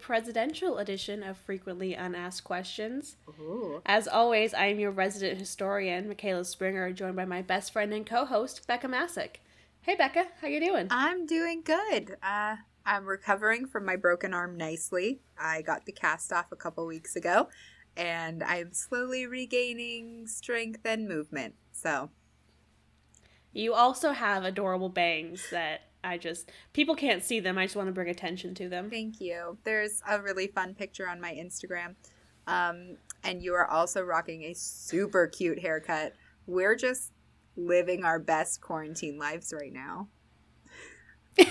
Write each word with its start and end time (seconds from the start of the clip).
presidential 0.00 0.78
edition 0.78 1.22
of 1.22 1.36
Frequently 1.36 1.94
Unasked 1.94 2.44
Questions. 2.44 3.16
Ooh. 3.40 3.80
As 3.86 4.08
always, 4.08 4.54
I 4.54 4.66
am 4.66 4.78
your 4.80 4.90
resident 4.90 5.38
historian, 5.38 6.08
Michaela 6.08 6.44
Springer, 6.44 6.92
joined 6.92 7.16
by 7.16 7.24
my 7.24 7.42
best 7.42 7.72
friend 7.72 7.92
and 7.92 8.06
co-host, 8.06 8.66
Becca 8.66 8.88
Masick. 8.88 9.36
Hey 9.82 9.94
Becca, 9.94 10.26
how 10.40 10.48
you 10.48 10.60
doing? 10.60 10.88
I'm 10.90 11.26
doing 11.26 11.62
good. 11.62 12.16
Uh, 12.22 12.56
I'm 12.84 13.06
recovering 13.06 13.66
from 13.66 13.84
my 13.84 13.96
broken 13.96 14.34
arm 14.34 14.56
nicely. 14.56 15.20
I 15.38 15.62
got 15.62 15.86
the 15.86 15.92
cast 15.92 16.32
off 16.32 16.52
a 16.52 16.56
couple 16.56 16.86
weeks 16.86 17.16
ago, 17.16 17.48
and 17.96 18.42
I'm 18.42 18.72
slowly 18.72 19.26
regaining 19.26 20.26
strength 20.26 20.80
and 20.84 21.08
movement. 21.08 21.54
So, 21.72 22.10
You 23.52 23.74
also 23.74 24.12
have 24.12 24.44
adorable 24.44 24.90
bangs 24.90 25.48
that 25.50 25.89
I 26.02 26.16
just 26.18 26.50
people 26.72 26.94
can't 26.94 27.22
see 27.22 27.40
them. 27.40 27.58
I 27.58 27.64
just 27.66 27.76
want 27.76 27.88
to 27.88 27.92
bring 27.92 28.08
attention 28.08 28.54
to 28.56 28.68
them. 28.68 28.90
thank 28.90 29.20
you. 29.20 29.58
There's 29.64 30.02
a 30.08 30.20
really 30.20 30.46
fun 30.46 30.74
picture 30.74 31.08
on 31.08 31.20
my 31.20 31.32
Instagram. 31.32 31.94
Um, 32.46 32.96
and 33.22 33.42
you 33.42 33.54
are 33.54 33.66
also 33.66 34.02
rocking 34.02 34.44
a 34.44 34.54
super 34.54 35.26
cute 35.26 35.58
haircut. 35.60 36.14
We're 36.46 36.74
just 36.74 37.12
living 37.56 38.04
our 38.04 38.18
best 38.18 38.60
quarantine 38.60 39.18
lives 39.18 39.52
right 39.52 39.72
now. 39.72 40.08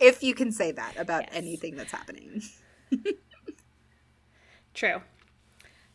If 0.00 0.22
you 0.22 0.34
can 0.34 0.50
say 0.52 0.72
that 0.72 0.96
about 0.98 1.22
Yes. 1.28 1.30
anything 1.34 1.76
that's 1.76 1.92
happening. 1.92 2.42
True. 4.74 5.00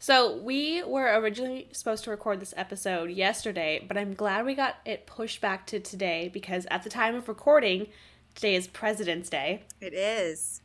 So 0.02 0.36
we 0.36 0.82
were 0.82 1.16
originally 1.20 1.68
supposed 1.74 2.06
to 2.06 2.10
record 2.10 2.40
this 2.40 2.56
episode 2.58 3.12
yesterday, 3.12 3.86
but 3.88 4.00
I'm 4.00 4.16
glad 4.16 4.48
we 4.48 4.56
got 4.56 4.78
it 4.84 5.06
pushed 5.06 5.42
back 5.42 5.68
to 5.68 5.80
today 5.80 6.28
because 6.34 6.66
at 6.72 6.82
the 6.82 6.90
time 6.90 7.14
of 7.14 7.28
recording, 7.28 7.86
today 8.34 8.56
is 8.56 8.66
President's 8.66 9.30
Day, 9.30 9.62
It 9.80 9.94
is. 9.94 10.64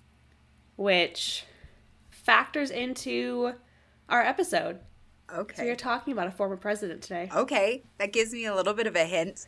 which 0.76 1.44
factors 2.08 2.70
into 2.70 3.52
our 4.08 4.22
episode. 4.22 4.78
Okay. 5.30 5.54
So 5.54 5.64
you're 5.64 5.76
talking 5.76 6.14
about 6.14 6.28
a 6.28 6.30
former 6.30 6.56
president 6.56 7.02
today. 7.02 7.28
Okay, 7.36 7.82
that 7.98 8.14
gives 8.14 8.32
me 8.32 8.46
a 8.46 8.54
little 8.54 8.72
bit 8.72 8.86
of 8.86 8.96
a 8.96 9.04
hint. 9.04 9.46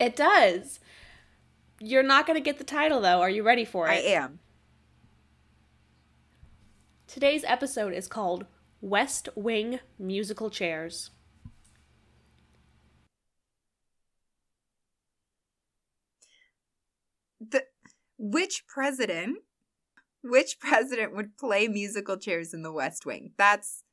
It 0.00 0.16
does. 0.16 0.80
You're 1.80 2.02
not 2.02 2.26
going 2.26 2.38
to 2.38 2.42
get 2.42 2.56
the 2.56 2.64
title 2.64 3.02
though. 3.02 3.20
Are 3.20 3.28
you 3.28 3.42
ready 3.42 3.66
for 3.66 3.88
it? 3.88 3.90
I 3.90 3.96
am. 3.96 4.38
Today's 7.06 7.44
episode 7.44 7.92
is 7.92 8.08
called 8.08 8.46
West 8.80 9.28
Wing 9.34 9.78
Musical 9.98 10.50
Chairs. 10.50 11.10
The 17.40 17.64
which 18.18 18.64
president 18.66 19.38
which 20.22 20.58
president 20.58 21.14
would 21.14 21.36
play 21.36 21.68
musical 21.68 22.16
chairs 22.16 22.54
in 22.54 22.62
the 22.62 22.72
West 22.72 23.04
Wing? 23.04 23.32
That's 23.36 23.84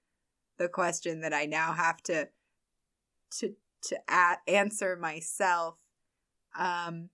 the 0.57 0.69
question 0.69 1.19
that 1.21 1.33
I 1.33 1.45
now 1.45 1.73
have 1.73 2.01
to 2.03 2.29
to 3.39 3.53
to 3.83 3.99
a- 4.09 4.37
answer 4.47 4.95
myself. 4.95 5.79
Um 6.57 7.09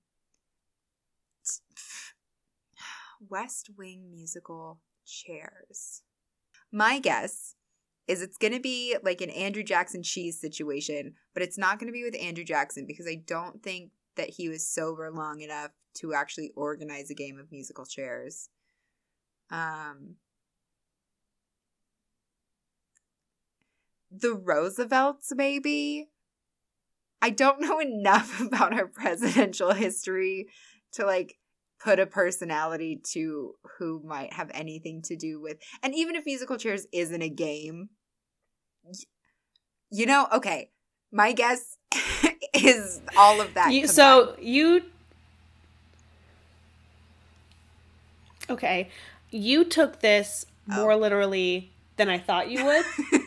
West 3.29 3.71
Wing 3.75 4.11
musical 4.11 4.79
chairs. 5.07 6.03
My 6.71 6.99
guess 6.99 7.55
is 8.07 8.21
it's 8.21 8.37
going 8.37 8.53
to 8.53 8.59
be 8.59 8.95
like 9.03 9.21
an 9.21 9.29
Andrew 9.29 9.63
Jackson 9.63 10.03
cheese 10.03 10.39
situation, 10.39 11.13
but 11.33 11.43
it's 11.43 11.57
not 11.57 11.79
going 11.79 11.87
to 11.87 11.93
be 11.93 12.03
with 12.03 12.15
Andrew 12.21 12.43
Jackson 12.43 12.85
because 12.87 13.07
I 13.07 13.21
don't 13.25 13.61
think 13.63 13.91
that 14.15 14.29
he 14.29 14.49
was 14.49 14.67
sober 14.67 15.09
long 15.11 15.41
enough 15.41 15.71
to 15.95 16.13
actually 16.13 16.51
organize 16.55 17.09
a 17.09 17.15
game 17.15 17.39
of 17.39 17.51
musical 17.51 17.85
chairs. 17.85 18.49
Um 19.49 20.15
The 24.11 24.33
Roosevelts 24.33 25.33
maybe. 25.35 26.09
I 27.21 27.29
don't 27.29 27.61
know 27.61 27.79
enough 27.79 28.39
about 28.45 28.73
our 28.73 28.87
presidential 28.87 29.73
history 29.73 30.47
to 30.93 31.05
like 31.05 31.37
put 31.83 31.99
a 31.99 32.05
personality 32.05 32.99
to 33.13 33.53
who 33.77 34.01
might 34.05 34.33
have 34.33 34.49
anything 34.53 35.01
to 35.03 35.15
do 35.15 35.39
with 35.39 35.57
and 35.83 35.93
even 35.95 36.15
if 36.15 36.25
musical 36.25 36.57
chairs 36.57 36.87
isn't 36.91 37.21
a 37.21 37.29
game 37.29 37.89
you 39.91 40.05
know 40.05 40.27
okay 40.33 40.69
my 41.11 41.31
guess 41.33 41.77
is 42.53 43.01
all 43.15 43.39
of 43.41 43.53
that 43.53 43.71
You, 43.71 43.81
combined. 43.81 43.95
so 43.95 44.35
you 44.39 44.81
okay 48.49 48.89
you 49.29 49.63
took 49.63 49.99
this 50.01 50.45
more 50.65 50.93
Oh. 50.93 50.97
literally 50.97 51.71
than 51.97 52.09
i 52.09 52.17
thought 52.17 52.49
you 52.49 52.63
would 52.65 52.85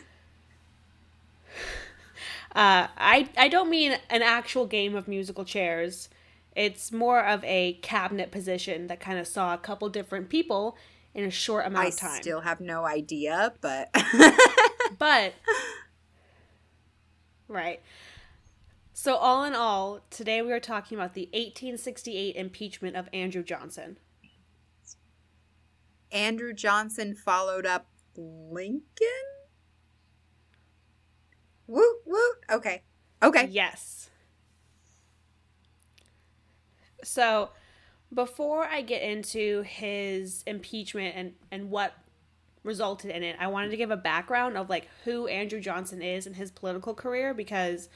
uh, 2.55 2.87
I, 2.97 3.29
I 3.37 3.47
don't 3.47 3.69
mean 3.69 3.93
an 4.09 4.21
actual 4.21 4.65
game 4.65 4.95
of 4.95 5.07
musical 5.07 5.45
chairs 5.45 6.09
it's 6.55 6.91
more 6.91 7.25
of 7.25 7.43
a 7.43 7.73
cabinet 7.81 8.31
position 8.31 8.87
that 8.87 8.99
kind 8.99 9.19
of 9.19 9.27
saw 9.27 9.53
a 9.53 9.57
couple 9.57 9.89
different 9.89 10.29
people 10.29 10.77
in 11.13 11.23
a 11.23 11.31
short 11.31 11.65
amount 11.65 11.85
I 11.85 11.89
of 11.89 11.95
time 11.97 12.11
I 12.11 12.21
still 12.21 12.41
have 12.41 12.61
no 12.61 12.85
idea, 12.85 13.53
but 13.61 13.89
But 15.01 15.33
right. 17.47 17.81
So 18.93 19.15
all 19.15 19.43
in 19.45 19.55
all, 19.55 20.01
today 20.11 20.43
we 20.43 20.51
are 20.51 20.59
talking 20.59 20.95
about 20.95 21.15
the 21.15 21.23
1868 21.33 22.35
impeachment 22.35 22.95
of 22.95 23.09
Andrew 23.11 23.41
Johnson. 23.41 23.97
Andrew 26.11 26.53
Johnson 26.53 27.15
followed 27.15 27.65
up 27.65 27.87
Lincoln. 28.15 28.83
Woot 31.65 31.97
woot. 32.05 32.35
Okay. 32.51 32.83
Okay. 33.23 33.47
Yes. 33.49 34.10
So, 37.03 37.49
before 38.13 38.65
I 38.65 38.81
get 38.81 39.01
into 39.01 39.61
his 39.63 40.43
impeachment 40.45 41.15
and 41.15 41.33
and 41.51 41.69
what 41.69 41.93
resulted 42.63 43.11
in 43.11 43.23
it, 43.23 43.35
I 43.39 43.47
wanted 43.47 43.71
to 43.71 43.77
give 43.77 43.91
a 43.91 43.97
background 43.97 44.57
of 44.57 44.69
like 44.69 44.87
who 45.05 45.27
Andrew 45.27 45.59
Johnson 45.59 46.01
is 46.01 46.27
and 46.27 46.35
his 46.35 46.51
political 46.51 46.93
career 46.93 47.33
because 47.33 47.89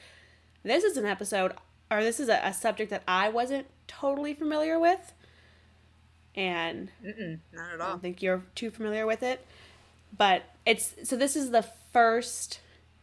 this 0.62 0.84
is 0.84 0.96
an 0.96 1.06
episode 1.06 1.52
or 1.90 2.02
this 2.02 2.18
is 2.18 2.28
a, 2.28 2.40
a 2.42 2.52
subject 2.52 2.90
that 2.90 3.02
I 3.06 3.28
wasn't 3.28 3.66
totally 3.86 4.34
familiar 4.34 4.78
with. 4.78 5.12
And 6.34 6.90
Mm-mm, 7.04 7.38
not 7.52 7.72
at 7.72 7.80
all. 7.80 7.86
I 7.86 7.90
don't 7.92 8.02
think 8.02 8.22
you're 8.22 8.42
too 8.54 8.70
familiar 8.70 9.06
with 9.06 9.22
it. 9.22 9.46
But 10.16 10.44
it's 10.66 10.94
so 11.04 11.16
this 11.16 11.36
is 11.36 11.50
the 11.50 11.62
first 11.92 12.60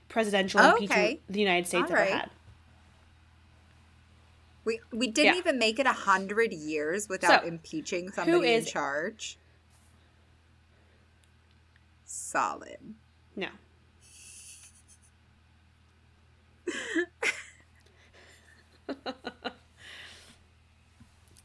presidential 0.09 0.61
Okay. 0.61 0.75
impeachment 0.83 1.19
the 1.29 1.39
United 1.39 1.67
States 1.67 1.91
All 1.91 1.97
ever 1.97 2.01
right. 2.01 2.11
had. 2.11 2.29
We 4.65 4.79
we 4.91 5.07
didn't 5.07 5.33
Yeah. 5.35 5.39
even 5.39 5.59
make 5.59 5.79
it 5.79 5.85
a 5.85 5.93
hundred 5.93 6.53
years 6.53 7.09
without 7.09 7.41
So, 7.41 7.47
impeaching 7.47 8.11
somebody 8.11 8.53
in 8.53 8.65
charge. 8.65 9.37
Solid. 12.05 12.77
No. 13.35 13.47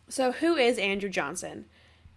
so, 0.08 0.32
who 0.32 0.56
is 0.56 0.78
Andrew 0.78 1.08
Johnson? 1.08 1.66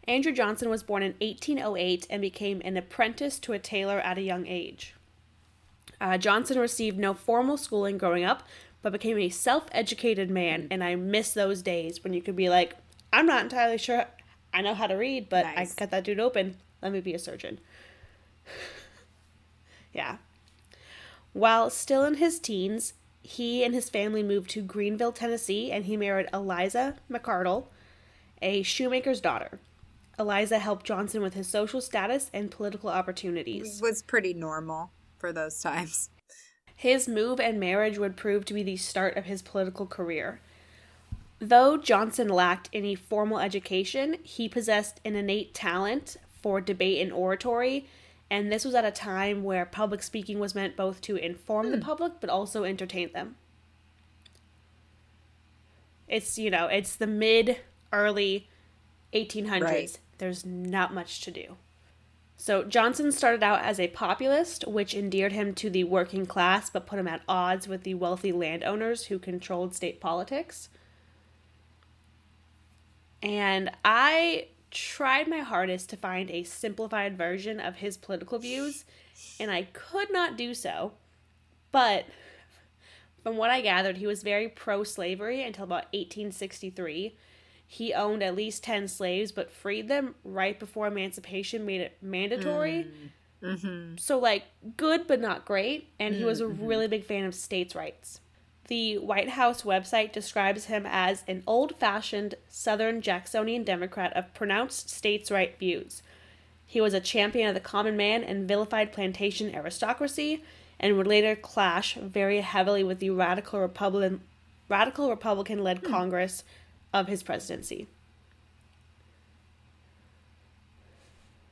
Andrew 0.07 0.31
Johnson 0.31 0.69
was 0.69 0.83
born 0.83 1.03
in 1.03 1.13
1808 1.21 2.07
and 2.09 2.21
became 2.21 2.61
an 2.63 2.77
apprentice 2.77 3.37
to 3.39 3.53
a 3.53 3.59
tailor 3.59 3.99
at 3.99 4.17
a 4.17 4.21
young 4.21 4.47
age. 4.47 4.95
Uh, 5.99 6.17
Johnson 6.17 6.57
received 6.57 6.97
no 6.97 7.13
formal 7.13 7.57
schooling 7.57 7.97
growing 7.97 8.23
up, 8.23 8.43
but 8.81 8.91
became 8.91 9.17
a 9.17 9.29
self 9.29 9.65
educated 9.71 10.29
man, 10.29 10.67
and 10.71 10.83
I 10.83 10.95
miss 10.95 11.33
those 11.33 11.61
days 11.61 12.03
when 12.03 12.13
you 12.13 12.21
could 12.21 12.35
be 12.35 12.49
like, 12.49 12.75
I'm 13.13 13.25
not 13.25 13.43
entirely 13.43 13.77
sure 13.77 14.05
I 14.53 14.61
know 14.61 14.73
how 14.73 14.87
to 14.87 14.95
read, 14.95 15.29
but 15.29 15.45
I 15.45 15.65
cut 15.65 15.91
that 15.91 16.03
dude 16.03 16.19
open. 16.19 16.57
Let 16.81 16.91
me 16.91 16.99
be 16.99 17.13
a 17.13 17.19
surgeon. 17.19 17.59
yeah. 19.93 20.17
While 21.33 21.69
still 21.69 22.03
in 22.03 22.15
his 22.15 22.39
teens, 22.39 22.93
he 23.23 23.63
and 23.63 23.73
his 23.73 23.89
family 23.89 24.23
moved 24.23 24.49
to 24.51 24.63
Greeneville, 24.63 25.15
Tennessee, 25.15 25.71
and 25.71 25.85
he 25.85 25.95
married 25.95 26.27
Eliza 26.33 26.95
McCardle, 27.09 27.65
a 28.41 28.63
shoemaker's 28.63 29.21
daughter. 29.21 29.59
Eliza 30.19 30.59
helped 30.59 30.85
Johnson 30.85 31.21
with 31.21 31.33
his 31.35 31.47
social 31.47 31.79
status 31.79 32.29
and 32.33 32.51
political 32.51 32.89
opportunities. 32.89 33.79
Was 33.81 34.01
pretty 34.01 34.33
normal 34.33 34.91
for 35.17 35.31
those 35.31 35.61
times. 35.61 36.09
His 36.81 37.07
move 37.07 37.39
and 37.39 37.59
marriage 37.59 37.99
would 37.99 38.17
prove 38.17 38.43
to 38.45 38.55
be 38.55 38.63
the 38.63 38.75
start 38.75 39.15
of 39.15 39.25
his 39.25 39.43
political 39.43 39.85
career. 39.85 40.39
Though 41.37 41.77
Johnson 41.77 42.27
lacked 42.27 42.71
any 42.73 42.95
formal 42.95 43.37
education, 43.37 44.17
he 44.23 44.49
possessed 44.49 44.99
an 45.05 45.15
innate 45.15 45.53
talent 45.53 46.17
for 46.41 46.59
debate 46.59 46.99
and 46.99 47.13
oratory, 47.13 47.85
and 48.31 48.51
this 48.51 48.65
was 48.65 48.73
at 48.73 48.83
a 48.83 48.89
time 48.89 49.43
where 49.43 49.63
public 49.63 50.01
speaking 50.01 50.39
was 50.39 50.55
meant 50.55 50.75
both 50.75 51.01
to 51.01 51.17
inform 51.17 51.69
the 51.69 51.77
hmm. 51.77 51.83
public 51.83 52.13
but 52.19 52.31
also 52.31 52.63
entertain 52.63 53.13
them. 53.13 53.35
It's, 56.07 56.39
you 56.39 56.49
know, 56.49 56.65
it's 56.65 56.95
the 56.95 57.05
mid 57.05 57.57
early 57.93 58.49
1800s, 59.13 59.61
Right. 59.61 59.99
there's 60.17 60.47
not 60.47 60.95
much 60.95 61.21
to 61.21 61.29
do. 61.29 61.57
So 62.41 62.63
Johnson 62.63 63.11
started 63.11 63.43
out 63.43 63.61
as 63.61 63.79
a 63.79 63.89
populist, 63.89 64.67
which 64.67 64.95
endeared 64.95 65.31
him 65.31 65.53
to 65.53 65.69
the 65.69 65.83
working 65.83 66.25
class 66.25 66.71
but 66.71 66.87
put 66.87 66.97
him 66.97 67.07
at 67.07 67.21
odds 67.27 67.67
with 67.67 67.83
the 67.83 67.93
wealthy 67.93 68.31
landowners 68.31 69.05
who 69.05 69.19
controlled 69.19 69.75
state 69.75 70.01
politics. 70.01 70.67
And 73.21 73.69
I 73.85 74.47
tried 74.71 75.27
my 75.27 75.41
hardest 75.41 75.91
to 75.91 75.97
find 75.97 76.31
a 76.31 76.43
simplified 76.43 77.15
version 77.15 77.59
of 77.59 77.75
his 77.75 77.95
political 77.95 78.39
views, 78.39 78.85
and 79.39 79.51
I 79.51 79.67
could 79.71 80.11
not 80.11 80.35
do 80.35 80.55
so. 80.55 80.93
But 81.71 82.05
from 83.21 83.37
what 83.37 83.51
I 83.51 83.61
gathered, 83.61 83.97
he 83.97 84.07
was 84.07 84.23
very 84.23 84.47
pro 84.47 84.83
slavery 84.83 85.43
until 85.43 85.65
about 85.65 85.93
1863. 85.93 87.15
He 87.71 87.93
owned 87.93 88.21
at 88.21 88.35
least 88.35 88.65
10 88.65 88.89
slaves, 88.89 89.31
but 89.31 89.49
freed 89.49 89.87
them 89.87 90.15
right 90.25 90.59
before 90.59 90.87
emancipation 90.87 91.65
made 91.65 91.79
it 91.79 91.97
mandatory. 92.01 92.85
Mm. 93.41 93.55
Mm-hmm. 93.55 93.95
So, 93.95 94.19
like, 94.19 94.43
good 94.75 95.07
but 95.07 95.21
not 95.21 95.45
great. 95.45 95.87
And 95.97 96.13
he 96.13 96.25
was 96.25 96.41
a 96.41 96.43
mm-hmm. 96.43 96.65
really 96.65 96.89
big 96.89 97.05
fan 97.05 97.23
of 97.23 97.33
states' 97.33 97.73
rights. 97.73 98.19
The 98.67 98.97
White 98.97 99.29
House 99.29 99.61
website 99.61 100.11
describes 100.11 100.65
him 100.65 100.85
as 100.85 101.23
an 101.29 101.43
old 101.47 101.77
fashioned 101.79 102.35
Southern 102.49 103.01
Jacksonian 103.01 103.63
Democrat 103.63 104.11
of 104.17 104.33
pronounced 104.33 104.89
states' 104.89 105.31
right 105.31 105.57
views. 105.57 106.03
He 106.65 106.81
was 106.81 106.93
a 106.93 106.99
champion 106.99 107.47
of 107.47 107.53
the 107.53 107.61
common 107.61 107.95
man 107.95 108.21
and 108.21 108.49
vilified 108.49 108.91
plantation 108.91 109.55
aristocracy, 109.55 110.43
and 110.77 110.97
would 110.97 111.07
later 111.07 111.37
clash 111.37 111.93
very 111.93 112.41
heavily 112.41 112.83
with 112.83 112.99
the 112.99 113.11
radical 113.11 113.61
Republican, 113.61 114.19
radical 114.67 115.09
Republican 115.09 115.63
led 115.63 115.79
hmm. 115.79 115.89
Congress 115.89 116.43
of 116.93 117.07
his 117.07 117.23
presidency. 117.23 117.87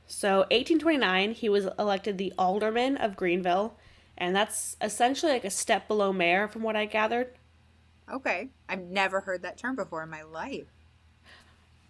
So, 0.06 0.40
1829, 0.50 1.32
he 1.32 1.48
was 1.48 1.68
elected 1.78 2.18
the 2.18 2.32
alderman 2.36 2.96
of 2.96 3.16
Greeneville, 3.16 3.72
and 4.18 4.34
that's 4.34 4.76
essentially 4.80 5.32
like 5.32 5.44
a 5.44 5.50
step 5.50 5.86
below 5.86 6.12
mayor, 6.12 6.48
from 6.48 6.62
what 6.62 6.76
I 6.76 6.86
gathered. 6.86 7.28
Okay. 8.10 8.48
I've 8.68 8.82
never 8.82 9.20
heard 9.20 9.42
that 9.42 9.56
term 9.56 9.76
before 9.76 10.02
in 10.02 10.10
my 10.10 10.22
life. 10.22 10.66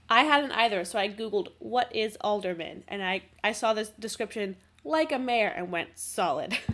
I 0.08 0.24
hadn't 0.24 0.52
either, 0.52 0.84
so 0.84 0.98
I 0.98 1.08
googled 1.08 1.48
what 1.58 1.94
is 1.94 2.18
alderman, 2.20 2.84
and 2.88 3.02
I 3.02 3.22
I 3.42 3.52
saw 3.52 3.72
this 3.72 3.90
description 3.90 4.56
like 4.84 5.12
a 5.12 5.18
mayor 5.18 5.48
and 5.48 5.70
went 5.70 5.98
solid. 5.98 6.58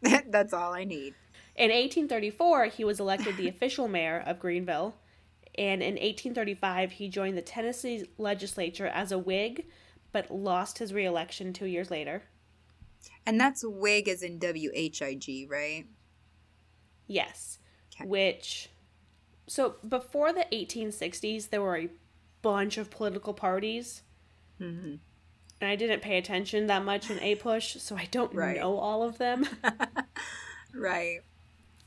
That's 0.26 0.52
all 0.52 0.72
I 0.72 0.84
need. 0.84 1.14
In 1.56 1.70
1834, 1.70 2.66
he 2.66 2.84
was 2.84 3.00
elected 3.00 3.36
the 3.36 3.48
official 3.48 3.88
mayor 3.88 4.22
of 4.24 4.38
Greeneville, 4.38 4.94
and 5.58 5.82
in 5.82 5.94
1835 5.94 6.92
he 6.92 7.08
joined 7.08 7.36
the 7.36 7.42
Tennessee 7.42 8.06
legislature 8.16 8.86
as 8.86 9.12
a 9.12 9.18
Whig, 9.18 9.66
but 10.12 10.30
lost 10.30 10.78
his 10.78 10.94
reelection 10.94 11.52
2 11.52 11.66
years 11.66 11.90
later. 11.90 12.22
And 13.26 13.38
that's 13.40 13.64
wig 13.64 14.08
as 14.08 14.22
in 14.22 14.38
W 14.38 14.70
H 14.74 15.02
I 15.02 15.14
G, 15.14 15.46
right? 15.50 15.86
Yes. 17.06 17.58
Okay. 17.94 18.08
Which 18.08 18.70
so 19.46 19.76
before 19.86 20.32
the 20.32 20.46
1860s 20.52 21.50
there 21.50 21.62
were 21.62 21.76
a 21.76 21.88
bunch 22.42 22.78
of 22.78 22.90
political 22.90 23.34
parties. 23.34 24.02
Mm-hmm. 24.60 24.94
And 25.60 25.70
I 25.70 25.74
didn't 25.76 26.02
pay 26.02 26.18
attention 26.18 26.68
that 26.68 26.84
much 26.84 27.10
in 27.10 27.18
APUSH, 27.18 27.80
so 27.80 27.96
I 27.96 28.06
don't 28.10 28.32
Right. 28.32 28.56
know 28.58 28.76
all 28.78 29.02
of 29.02 29.18
them. 29.18 29.44
Right. 30.74 31.20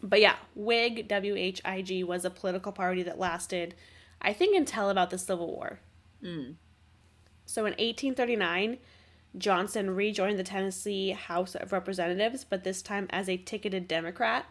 But 0.03 0.21
yeah, 0.21 0.35
Whig, 0.55 1.07
W 1.07 1.35
H 1.35 1.61
I 1.63 1.81
G, 1.81 2.03
was 2.03 2.25
a 2.25 2.29
political 2.29 2.71
party 2.71 3.03
that 3.03 3.19
lasted, 3.19 3.75
I 4.21 4.33
think, 4.33 4.55
until 4.55 4.89
about 4.89 5.09
the 5.09 5.17
Civil 5.17 5.47
War. 5.47 5.79
Mm. 6.23 6.55
So 7.45 7.61
in 7.61 7.73
1839, 7.73 8.77
Johnson 9.37 9.91
rejoined 9.91 10.39
the 10.39 10.43
Tennessee 10.43 11.11
House 11.11 11.55
of 11.55 11.71
Representatives, 11.71 12.43
but 12.43 12.63
this 12.63 12.81
time 12.81 13.07
as 13.11 13.29
a 13.29 13.37
ticketed 13.37 13.87
Democrat. 13.87 14.45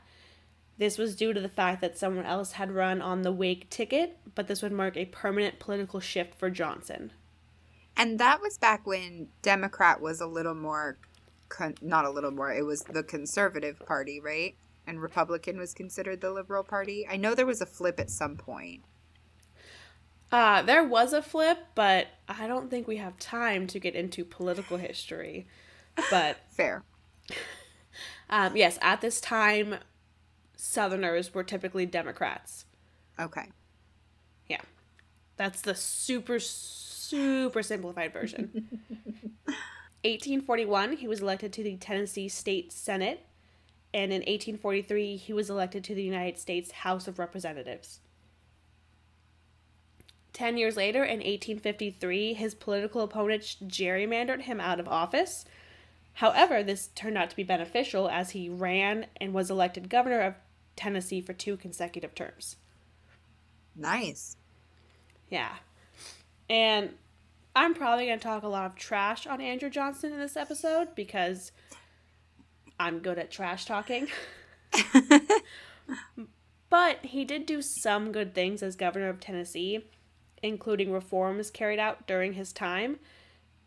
This 0.78 0.96
was 0.96 1.14
due 1.14 1.34
to 1.34 1.40
the 1.40 1.48
fact 1.50 1.82
that 1.82 1.98
someone 1.98 2.24
else 2.24 2.52
had 2.52 2.72
run 2.72 3.02
on 3.02 3.20
the 3.20 3.32
Whig 3.32 3.68
ticket, 3.68 4.16
but 4.34 4.48
this 4.48 4.62
would 4.62 4.72
mark 4.72 4.96
a 4.96 5.04
permanent 5.04 5.58
political 5.58 6.00
shift 6.00 6.34
for 6.38 6.48
Johnson. 6.48 7.12
And 7.98 8.18
that 8.18 8.40
was 8.40 8.56
back 8.56 8.86
when 8.86 9.28
Democrat 9.42 10.00
was 10.00 10.22
a 10.22 10.26
little 10.26 10.54
more, 10.54 10.96
con- 11.50 11.74
not 11.82 12.06
a 12.06 12.10
little 12.10 12.30
more, 12.30 12.50
it 12.50 12.64
was 12.64 12.80
the 12.80 13.02
conservative 13.02 13.78
party, 13.80 14.20
right? 14.20 14.56
And 14.86 15.00
Republican 15.00 15.58
was 15.58 15.74
considered 15.74 16.20
the 16.20 16.30
liberal 16.30 16.64
party. 16.64 17.06
I 17.08 17.16
know 17.16 17.34
there 17.34 17.46
was 17.46 17.60
a 17.60 17.66
flip 17.66 18.00
at 18.00 18.10
some 18.10 18.36
point. 18.36 18.82
Uh, 20.32 20.62
there 20.62 20.84
was 20.84 21.12
a 21.12 21.22
flip, 21.22 21.58
but 21.74 22.06
I 22.28 22.46
don't 22.46 22.70
think 22.70 22.86
we 22.86 22.96
have 22.98 23.18
time 23.18 23.66
to 23.68 23.80
get 23.80 23.94
into 23.94 24.24
political 24.24 24.76
history. 24.76 25.46
But 26.10 26.38
Fair. 26.50 26.84
um, 28.30 28.56
yes, 28.56 28.78
at 28.80 29.00
this 29.00 29.20
time, 29.20 29.76
Southerners 30.56 31.34
were 31.34 31.42
typically 31.42 31.86
Democrats. 31.86 32.64
Okay. 33.18 33.48
Yeah. 34.48 34.60
That's 35.36 35.62
the 35.62 35.74
super, 35.74 36.38
super 36.38 37.62
simplified 37.62 38.12
version. 38.12 38.68
1841, 40.02 40.96
he 40.96 41.08
was 41.08 41.20
elected 41.20 41.52
to 41.54 41.62
the 41.62 41.76
Tennessee 41.76 42.28
State 42.28 42.72
Senate. 42.72 43.26
And 43.92 44.12
in 44.12 44.20
1843, 44.20 45.16
he 45.16 45.32
was 45.32 45.50
elected 45.50 45.82
to 45.84 45.94
the 45.94 46.02
United 46.02 46.38
States 46.38 46.70
House 46.70 47.08
of 47.08 47.18
Representatives. 47.18 48.00
Ten 50.32 50.56
years 50.56 50.76
later, 50.76 51.02
in 51.02 51.18
1853, 51.18 52.34
his 52.34 52.54
political 52.54 53.02
opponents 53.02 53.56
gerrymandered 53.66 54.42
him 54.42 54.60
out 54.60 54.78
of 54.78 54.86
office. 54.88 55.44
However, 56.14 56.62
this 56.62 56.88
turned 56.94 57.18
out 57.18 57.30
to 57.30 57.36
be 57.36 57.42
beneficial 57.42 58.08
as 58.08 58.30
he 58.30 58.48
ran 58.48 59.06
and 59.20 59.34
was 59.34 59.50
elected 59.50 59.88
governor 59.88 60.20
of 60.20 60.34
Tennessee 60.76 61.20
for 61.20 61.32
two 61.32 61.56
consecutive 61.56 62.14
terms. 62.14 62.56
Nice. 63.74 64.36
Yeah. 65.28 65.56
And 66.48 66.90
I'm 67.54 67.74
probably 67.74 68.06
going 68.06 68.18
to 68.18 68.22
talk 68.22 68.42
a 68.42 68.48
lot 68.48 68.66
of 68.66 68.76
trash 68.76 69.26
on 69.26 69.40
Andrew 69.40 69.70
Johnson 69.70 70.12
in 70.12 70.18
this 70.18 70.36
episode 70.36 70.94
because 70.94 71.52
I'm 72.80 73.00
good 73.00 73.18
at 73.18 73.30
trash 73.30 73.66
talking. 73.66 74.08
but 76.70 77.04
he 77.04 77.26
did 77.26 77.44
do 77.44 77.60
some 77.60 78.10
good 78.10 78.34
things 78.34 78.62
as 78.62 78.74
governor 78.74 79.10
of 79.10 79.20
Tennessee, 79.20 79.84
including 80.42 80.90
reforms 80.90 81.50
carried 81.50 81.78
out 81.78 82.06
during 82.06 82.32
his 82.32 82.54
time 82.54 82.98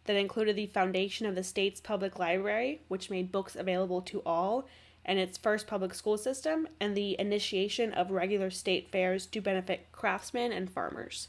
that 0.06 0.16
included 0.16 0.56
the 0.56 0.66
foundation 0.66 1.28
of 1.28 1.36
the 1.36 1.44
state's 1.44 1.80
public 1.80 2.18
library, 2.18 2.82
which 2.88 3.12
made 3.12 3.32
books 3.32 3.56
available 3.56 4.02
to 4.02 4.24
all, 4.26 4.68
and 5.06 5.20
its 5.20 5.38
first 5.38 5.68
public 5.68 5.94
school 5.94 6.18
system, 6.18 6.68
and 6.80 6.98
the 6.98 7.16
initiation 7.20 7.94
of 7.94 8.10
regular 8.10 8.50
state 8.50 8.92
fairs 8.92 9.28
to 9.28 9.40
benefit 9.40 9.86
craftsmen 9.92 10.52
and 10.52 10.72
farmers. 10.72 11.28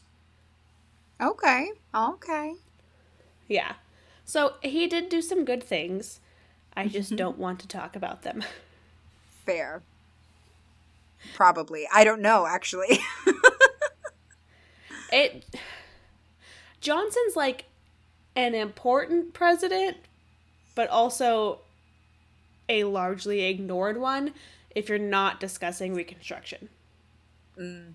Okay. 1.20 1.70
Okay. 1.94 2.54
Yeah. 3.46 3.74
So 4.24 4.54
he 4.62 4.86
did 4.86 5.10
do 5.10 5.20
some 5.20 5.44
good 5.44 5.62
things. 5.62 6.20
I 6.76 6.88
just 6.88 7.10
mm-hmm. 7.10 7.16
don't 7.16 7.38
want 7.38 7.60
to 7.60 7.68
talk 7.68 7.96
about 7.96 8.22
them. 8.22 8.44
Fair. 9.46 9.82
Probably. 11.34 11.86
I 11.92 12.04
don't 12.04 12.20
know, 12.20 12.46
actually. 12.46 12.98
It 15.14 15.44
Johnson's 16.80 17.36
like 17.36 17.66
an 18.34 18.54
important 18.54 19.32
president, 19.32 19.96
but 20.74 20.90
also 20.90 21.60
a 22.68 22.84
largely 22.84 23.44
ignored 23.44 23.96
one 23.96 24.34
if 24.74 24.88
you're 24.88 24.98
not 24.98 25.38
discussing 25.38 25.94
reconstruction. 25.94 26.68
Mm. 27.56 27.92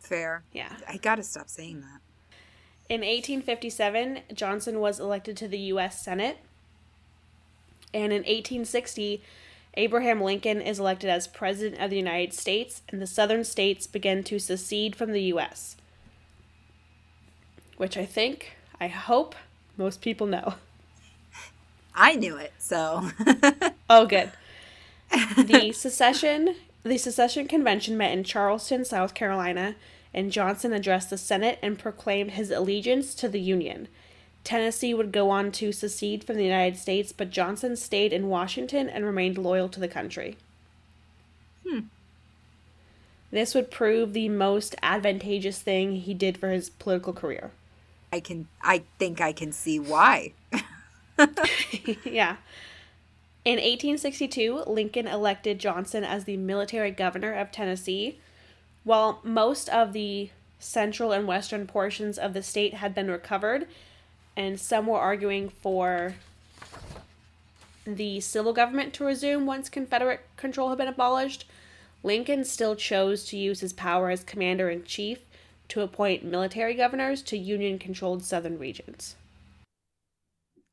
Fair. 0.00 0.42
Yeah. 0.52 0.76
I 0.88 0.96
gotta 0.96 1.22
stop 1.22 1.48
saying 1.48 1.82
that. 1.82 2.00
In 2.88 3.00
1857, 3.00 4.22
Johnson 4.34 4.80
was 4.80 4.98
elected 4.98 5.36
to 5.38 5.48
the 5.48 5.58
U.S. 5.58 6.02
Senate. 6.02 6.38
And 7.96 8.12
in 8.12 8.18
1860, 8.18 9.22
Abraham 9.74 10.20
Lincoln 10.20 10.60
is 10.60 10.78
elected 10.78 11.08
as 11.08 11.26
President 11.26 11.80
of 11.80 11.88
the 11.88 11.96
United 11.96 12.34
States, 12.34 12.82
and 12.90 13.00
the 13.00 13.06
southern 13.06 13.42
states 13.42 13.86
begin 13.86 14.22
to 14.24 14.38
secede 14.38 14.94
from 14.94 15.12
the 15.12 15.22
U.S. 15.22 15.76
Which 17.78 17.96
I 17.96 18.04
think, 18.04 18.58
I 18.78 18.88
hope, 18.88 19.34
most 19.78 20.02
people 20.02 20.26
know. 20.26 20.54
I 21.94 22.16
knew 22.16 22.36
it, 22.36 22.52
so. 22.58 23.10
Oh, 23.88 24.04
good. 24.04 24.32
The 25.36 25.70
secession, 25.72 26.56
the 26.82 26.98
secession 26.98 27.46
convention 27.46 27.96
met 27.96 28.12
in 28.12 28.24
Charleston, 28.24 28.84
South 28.84 29.14
Carolina, 29.14 29.76
and 30.12 30.32
Johnson 30.32 30.72
addressed 30.72 31.10
the 31.10 31.16
Senate 31.16 31.60
and 31.62 31.78
proclaimed 31.78 32.32
his 32.32 32.50
allegiance 32.50 33.14
to 33.14 33.28
the 33.28 33.40
Union. 33.40 33.86
Tennessee 34.46 34.94
would 34.94 35.10
go 35.10 35.28
on 35.28 35.50
to 35.52 35.72
secede 35.72 36.22
from 36.22 36.36
the 36.36 36.44
United 36.44 36.78
States, 36.78 37.10
but 37.10 37.30
Johnson 37.30 37.74
stayed 37.74 38.12
in 38.12 38.28
Washington 38.28 38.88
and 38.88 39.04
remained 39.04 39.36
loyal 39.36 39.68
to 39.68 39.80
the 39.80 39.88
country. 39.88 40.36
Hmm. 41.68 41.80
This 43.32 43.56
would 43.56 43.72
prove 43.72 44.12
the 44.12 44.28
most 44.28 44.76
advantageous 44.84 45.58
thing 45.60 45.96
he 45.96 46.14
did 46.14 46.38
for 46.38 46.50
his 46.50 46.70
political 46.70 47.12
career. 47.12 47.50
I 48.12 48.20
can 48.20 48.46
I 48.62 48.84
think 49.00 49.20
I 49.20 49.32
can 49.32 49.50
see 49.50 49.80
why. 49.80 50.32
yeah. 52.04 52.36
In 53.44 53.56
1862, 53.56 54.62
Lincoln 54.68 55.08
elected 55.08 55.58
Johnson 55.58 56.04
as 56.04 56.22
the 56.22 56.36
military 56.36 56.92
governor 56.92 57.32
of 57.32 57.50
Tennessee. 57.50 58.20
While 58.84 59.18
most 59.24 59.68
of 59.70 59.92
the 59.92 60.30
central 60.60 61.10
and 61.10 61.26
western 61.26 61.66
portions 61.66 62.16
of 62.16 62.32
the 62.32 62.44
state 62.44 62.74
had 62.74 62.94
been 62.94 63.10
recovered, 63.10 63.66
and 64.36 64.60
some 64.60 64.86
were 64.86 64.98
arguing 64.98 65.48
for 65.48 66.14
the 67.86 68.20
civil 68.20 68.52
government 68.52 68.92
to 68.94 69.04
resume 69.04 69.46
once 69.46 69.68
Confederate 69.68 70.20
control 70.36 70.68
had 70.68 70.78
been 70.78 70.88
abolished, 70.88 71.46
Lincoln 72.02 72.44
still 72.44 72.76
chose 72.76 73.24
to 73.26 73.36
use 73.36 73.60
his 73.60 73.72
power 73.72 74.10
as 74.10 74.24
commander 74.24 74.68
in 74.68 74.84
chief 74.84 75.20
to 75.68 75.80
appoint 75.80 76.24
military 76.24 76.74
governors 76.74 77.22
to 77.22 77.36
Union 77.36 77.78
controlled 77.78 78.22
southern 78.22 78.58
regions. 78.58 79.16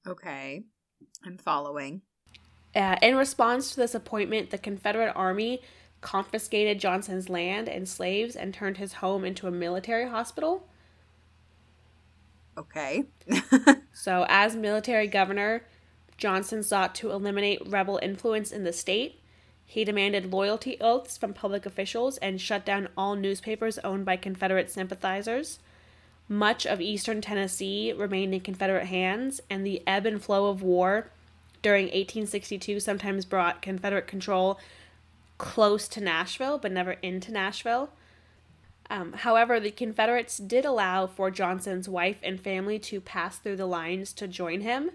Okay, 0.07 0.63
I'm 1.25 1.37
following. 1.37 2.01
Uh, 2.75 2.97
in 3.01 3.15
response 3.15 3.71
to 3.71 3.77
this 3.77 3.95
appointment, 3.95 4.49
the 4.49 4.57
Confederate 4.57 5.13
Army 5.15 5.61
confiscated 6.01 6.79
Johnson's 6.79 7.29
land 7.29 7.69
and 7.69 7.87
slaves 7.87 8.35
and 8.35 8.53
turned 8.53 8.77
his 8.77 8.93
home 8.93 9.23
into 9.23 9.47
a 9.47 9.51
military 9.51 10.07
hospital. 10.07 10.67
Okay. 12.57 13.05
so, 13.93 14.25
as 14.29 14.55
military 14.55 15.07
governor, 15.07 15.63
Johnson 16.17 16.63
sought 16.63 16.95
to 16.95 17.11
eliminate 17.11 17.67
rebel 17.67 17.99
influence 18.01 18.51
in 18.51 18.63
the 18.63 18.73
state. 18.73 19.19
He 19.65 19.83
demanded 19.83 20.31
loyalty 20.31 20.77
oaths 20.79 21.17
from 21.17 21.33
public 21.33 21.65
officials 21.65 22.17
and 22.17 22.39
shut 22.39 22.65
down 22.65 22.89
all 22.95 23.15
newspapers 23.15 23.79
owned 23.79 24.05
by 24.05 24.17
Confederate 24.17 24.69
sympathizers. 24.69 25.59
Much 26.29 26.65
of 26.65 26.79
eastern 26.79 27.21
Tennessee 27.21 27.91
remained 27.91 28.33
in 28.33 28.39
Confederate 28.41 28.85
hands, 28.85 29.41
and 29.49 29.65
the 29.65 29.81
ebb 29.87 30.05
and 30.05 30.21
flow 30.21 30.47
of 30.49 30.61
war 30.61 31.09
during 31.61 31.85
1862 31.85 32.79
sometimes 32.79 33.25
brought 33.25 33.61
Confederate 33.61 34.07
control 34.07 34.59
close 35.37 35.87
to 35.87 36.01
Nashville, 36.01 36.57
but 36.57 36.71
never 36.71 36.93
into 37.01 37.31
Nashville. 37.31 37.89
Um, 38.89 39.13
however, 39.13 39.59
the 39.59 39.71
Confederates 39.71 40.37
did 40.37 40.65
allow 40.65 41.07
for 41.07 41.31
Johnson's 41.31 41.87
wife 41.87 42.17
and 42.21 42.39
family 42.39 42.79
to 42.79 42.99
pass 42.99 43.37
through 43.37 43.55
the 43.55 43.65
lines 43.65 44.13
to 44.13 44.27
join 44.27 44.61
him, 44.61 44.91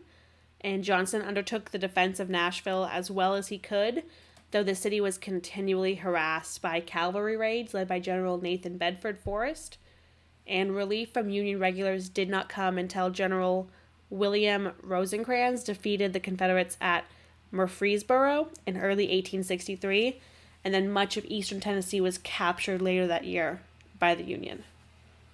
and 0.60 0.84
Johnson 0.84 1.22
undertook 1.22 1.70
the 1.70 1.78
defense 1.78 2.20
of 2.20 2.28
Nashville 2.28 2.88
as 2.90 3.10
well 3.10 3.34
as 3.34 3.48
he 3.48 3.58
could, 3.58 4.04
though 4.50 4.62
the 4.62 4.74
city 4.74 5.00
was 5.00 5.18
continually 5.18 5.96
harassed 5.96 6.60
by 6.60 6.80
cavalry 6.80 7.36
raids 7.36 7.74
led 7.74 7.88
by 7.88 7.98
General 7.98 8.40
Nathan 8.40 8.76
Bedford 8.76 9.18
Forrest, 9.18 9.78
and 10.46 10.74
relief 10.74 11.10
from 11.12 11.30
Union 11.30 11.58
regulars 11.58 12.08
did 12.08 12.28
not 12.28 12.48
come 12.48 12.78
until 12.78 13.10
General 13.10 13.68
William 14.10 14.72
Rosecrans 14.82 15.64
defeated 15.64 16.12
the 16.12 16.20
Confederates 16.20 16.76
at 16.80 17.04
Murfreesboro 17.50 18.48
in 18.66 18.76
early 18.76 19.04
1863, 19.04 20.20
and 20.64 20.74
then 20.74 20.90
much 20.90 21.16
of 21.16 21.24
eastern 21.26 21.60
Tennessee 21.60 22.00
was 22.00 22.18
captured 22.18 22.82
later 22.82 23.06
that 23.06 23.24
year 23.24 23.60
by 23.98 24.14
the 24.14 24.24
Union. 24.24 24.64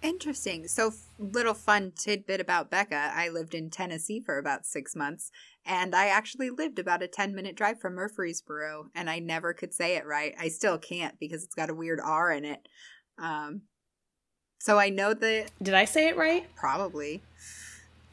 Interesting. 0.05 0.69
So, 0.69 0.93
little 1.19 1.55
fun 1.55 1.93
tidbit 1.97 2.39
about 2.39 2.71
Becca. 2.71 3.13
I 3.15 3.31
lived 3.31 3.55
in 3.55 3.71
Tennessee 3.71 4.21
for 4.21 4.37
about 4.37 4.67
six 4.67 4.95
months, 4.95 5.31
and 5.65 5.95
I 5.95 6.09
actually 6.09 6.51
lived 6.51 6.79
about 6.79 7.03
a 7.03 7.09
10 7.09 7.35
minute 7.35 7.57
drive 7.57 7.81
from 7.81 7.95
Murfreesboro, 7.95 8.91
and 8.95 9.09
I 9.09 9.19
never 9.19 9.55
could 9.55 9.73
say 9.73 9.97
it 9.97 10.05
right. 10.05 10.35
I 10.39 10.49
still 10.49 10.77
can't 10.77 11.19
because 11.19 11.43
it's 11.43 11.55
got 11.55 11.71
a 11.71 11.75
weird 11.75 12.01
R 12.05 12.31
in 12.31 12.45
it. 12.45 12.69
Um, 13.17 13.63
so, 14.59 14.79
I 14.79 14.91
know 14.91 15.15
that. 15.15 15.51
Did 15.63 15.73
I 15.73 15.87
say 15.87 16.09
it 16.09 16.19
right? 16.19 16.55
Probably. 16.55 17.23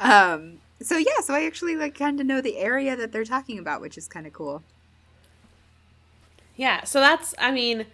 um, 0.00 0.58
so, 0.82 0.96
yeah, 0.98 1.20
so 1.22 1.32
I 1.32 1.44
actually 1.46 1.76
like 1.76 1.96
kind 1.96 2.18
of 2.18 2.26
know 2.26 2.40
the 2.40 2.58
area 2.58 2.96
that 2.96 3.12
they're 3.12 3.24
talking 3.24 3.60
about, 3.60 3.80
which 3.80 3.96
is 3.96 4.08
kind 4.08 4.26
of 4.26 4.32
cool. 4.32 4.64
Yeah, 6.56 6.82
so 6.82 6.98
that's, 6.98 7.36
I 7.38 7.52
mean 7.52 7.86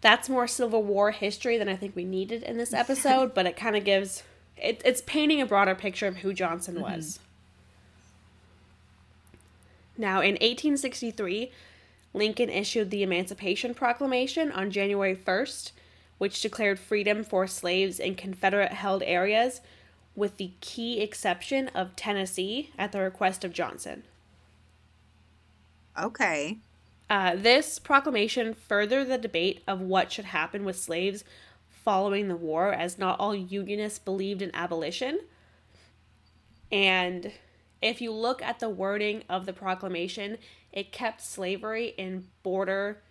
that's 0.00 0.28
more 0.28 0.46
Civil 0.46 0.82
War 0.82 1.10
history 1.10 1.58
than 1.58 1.68
I 1.68 1.76
think 1.76 1.96
we 1.96 2.04
needed 2.04 2.42
in 2.42 2.58
this 2.58 2.72
episode, 2.72 3.34
but 3.34 3.46
it 3.46 3.56
kind 3.56 3.76
of 3.76 3.84
gives 3.84 4.22
it, 4.56 4.80
it's 4.84 5.02
painting 5.02 5.40
a 5.40 5.46
broader 5.46 5.74
picture 5.74 6.06
of 6.06 6.18
who 6.18 6.32
Johnson 6.32 6.74
mm-hmm. 6.74 6.84
was. 6.84 7.20
Now, 9.98 10.20
in 10.20 10.32
1863, 10.32 11.50
Lincoln 12.12 12.50
issued 12.50 12.90
the 12.90 13.02
Emancipation 13.02 13.74
Proclamation 13.74 14.52
on 14.52 14.70
January 14.70 15.16
1st, 15.16 15.72
which 16.18 16.40
declared 16.40 16.78
freedom 16.78 17.24
for 17.24 17.46
slaves 17.46 17.98
in 17.98 18.14
Confederate 18.14 18.72
held 18.72 19.02
areas, 19.02 19.60
with 20.14 20.36
the 20.38 20.52
key 20.60 21.00
exception 21.00 21.68
of 21.68 21.94
Tennessee 21.96 22.70
at 22.78 22.92
the 22.92 23.00
request 23.00 23.44
of 23.44 23.52
Johnson. 23.52 24.02
Okay. 25.98 26.58
Uh, 27.08 27.36
this 27.36 27.78
proclamation 27.78 28.52
furthered 28.52 29.08
the 29.08 29.18
debate 29.18 29.62
of 29.66 29.80
what 29.80 30.10
should 30.10 30.24
happen 30.24 30.64
with 30.64 30.78
slaves 30.78 31.24
following 31.68 32.26
the 32.26 32.36
war, 32.36 32.72
as 32.72 32.98
not 32.98 33.18
all 33.20 33.34
Unionists 33.34 34.00
believed 34.00 34.42
in 34.42 34.52
abolition. 34.54 35.20
And 36.72 37.30
if 37.80 38.00
you 38.00 38.12
look 38.12 38.42
at 38.42 38.58
the 38.58 38.68
wording 38.68 39.22
of 39.28 39.46
the 39.46 39.52
proclamation, 39.52 40.38
it 40.72 40.90
kept 40.90 41.20
slavery 41.20 41.94
in 41.96 42.26
border 42.42 43.02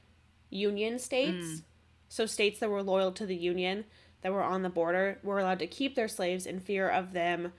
Union 0.50 1.00
states. 1.00 1.46
Mm. 1.46 1.62
So, 2.10 2.26
states 2.26 2.60
that 2.60 2.70
were 2.70 2.84
loyal 2.84 3.12
to 3.14 3.26
the 3.26 3.36
Union, 3.36 3.86
that 4.22 4.34
were 4.34 4.44
on 4.44 4.62
the 4.62 4.70
border, 4.70 5.20
were 5.24 5.40
allowed 5.40 5.60
to 5.60 5.68
keep 5.68 5.96
their 5.96 6.08
slaves 6.08 6.46
in 6.46 6.60
fear 6.60 6.90
of 6.90 7.14
them 7.14 7.54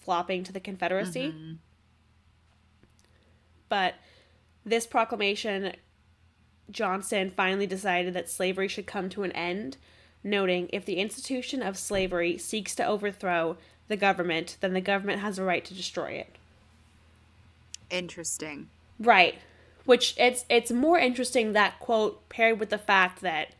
flopping 0.00 0.44
to 0.44 0.52
the 0.52 0.60
Confederacy. 0.60 1.28
Mm-hmm. 1.28 1.52
But 3.68 3.94
this 4.68 4.86
proclamation, 4.86 5.72
Johnson 6.70 7.32
finally 7.36 7.66
decided 7.66 8.14
that 8.14 8.28
slavery 8.28 8.68
should 8.68 8.86
come 8.86 9.08
to 9.10 9.22
an 9.22 9.32
end, 9.32 9.76
noting 10.22 10.68
if 10.72 10.84
the 10.84 10.96
institution 10.96 11.62
of 11.62 11.76
slavery 11.76 12.38
seeks 12.38 12.74
to 12.76 12.86
overthrow 12.86 13.56
the 13.88 13.96
government, 13.96 14.58
then 14.60 14.74
the 14.74 14.80
government 14.80 15.20
has 15.20 15.38
a 15.38 15.44
right 15.44 15.64
to 15.64 15.74
destroy 15.74 16.10
it. 16.10 16.36
Interesting. 17.90 18.68
Right. 18.98 19.36
Which 19.84 20.14
it's 20.18 20.44
it's 20.50 20.70
more 20.70 20.98
interesting 20.98 21.54
that 21.54 21.80
quote 21.80 22.28
paired 22.28 22.60
with 22.60 22.68
the 22.68 22.78
fact 22.78 23.22
that 23.22 23.54